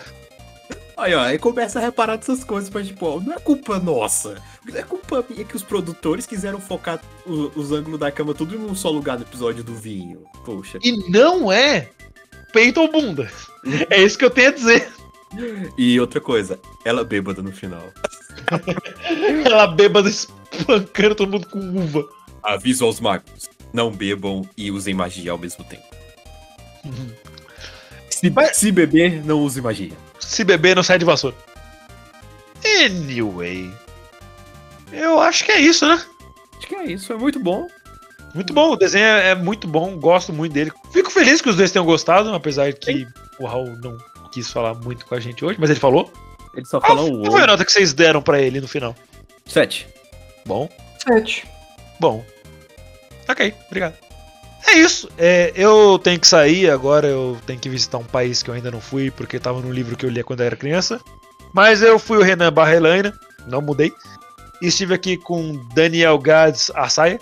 [0.97, 4.41] Aí, ó, aí começa a reparar dessas coisas, mas, tipo, ó, não é culpa nossa.
[4.67, 8.55] Não é culpa minha que os produtores quiseram focar o- os ângulos da cama tudo
[8.55, 10.23] em um só lugar no episódio do vinho.
[10.43, 10.79] Poxa.
[10.83, 11.89] E não é
[12.51, 13.29] peito ou bunda.
[13.91, 14.89] É isso que eu tenho a dizer.
[15.77, 17.83] E outra coisa, ela bêbada no final.
[19.45, 22.07] Ela bêbada espancando todo mundo com uva.
[22.41, 25.83] Aviso aos magos: não bebam e usem magia ao mesmo tempo.
[28.09, 29.91] Se, Mas- se beber, não use magia.
[30.19, 31.35] Se beber, não sai de vassoura.
[32.85, 33.71] Anyway.
[34.91, 36.01] Eu acho que é isso, né?
[36.57, 37.67] Acho que é isso, é muito bom.
[38.33, 40.71] Muito bom, o desenho é é muito bom, gosto muito dele.
[40.91, 43.07] Fico feliz que os dois tenham gostado, apesar de que
[43.39, 43.97] o Raul não
[44.31, 46.11] quis falar muito com a gente hoje, mas ele falou.
[46.53, 48.67] Ele só Qual fala um qual foi a nota que vocês deram pra ele no
[48.67, 48.95] final?
[49.45, 49.87] Sete.
[50.45, 50.69] Bom,
[50.99, 51.47] Sete.
[51.99, 52.25] bom.
[53.27, 54.06] Ok, obrigado.
[54.65, 55.09] É isso.
[55.17, 58.71] É, eu tenho que sair agora, eu tenho que visitar um país que eu ainda
[58.71, 60.99] não fui, porque tava no livro que eu lia quando eu era criança.
[61.53, 63.13] Mas eu fui o Renan Barra Elaine,
[63.47, 63.91] não mudei.
[64.61, 67.19] E estive aqui com Daniel Gads Assaia.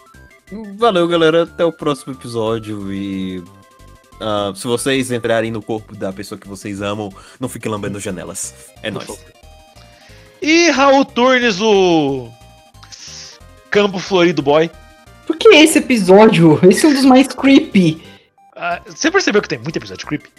[0.77, 1.43] Valeu, galera.
[1.43, 2.91] Até o próximo episódio.
[2.93, 3.43] E.
[4.21, 8.53] ah, se vocês entrarem no corpo da pessoa que vocês amam, não fiquem lambendo janelas.
[8.81, 9.19] É nóis.
[10.41, 12.29] E Raul Turnes, o
[13.69, 14.69] Campo Florido Boy.
[15.25, 16.59] Por que esse episódio?
[16.69, 18.01] Esse é um dos mais creepy.
[18.55, 20.29] Ah, você percebeu que tem muito episódio creepy?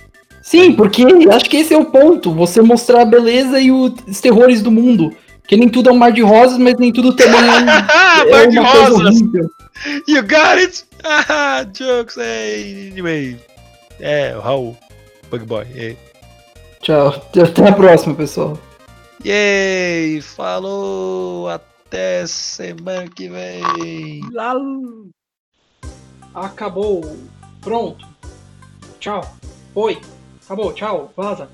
[0.42, 2.32] Sim, porque acho que esse é o ponto.
[2.32, 5.14] Você mostrar a beleza e os terrores do mundo.
[5.46, 8.30] Que nem tudo é um mar de rosas, mas nem tudo também é, um, é
[8.30, 9.20] Mar de uma coisa Rosas!
[10.08, 10.84] You got it!
[11.08, 13.36] Ah, jokes, hey, anyway.
[14.00, 14.76] É, o Raul,
[15.30, 15.64] Bug Boy.
[15.76, 15.94] é.
[16.80, 17.08] Tchau.
[17.08, 18.58] Até a próxima, pessoal.
[19.24, 20.20] Yay!
[20.20, 21.48] Falou!
[21.48, 21.75] Até
[22.26, 23.62] semana que vem!
[26.34, 27.02] Acabou.
[27.60, 28.06] Pronto.
[29.00, 29.22] Tchau.
[29.74, 30.00] Oi.
[30.44, 30.72] Acabou.
[30.72, 31.12] Tchau.
[31.16, 31.48] Vaza.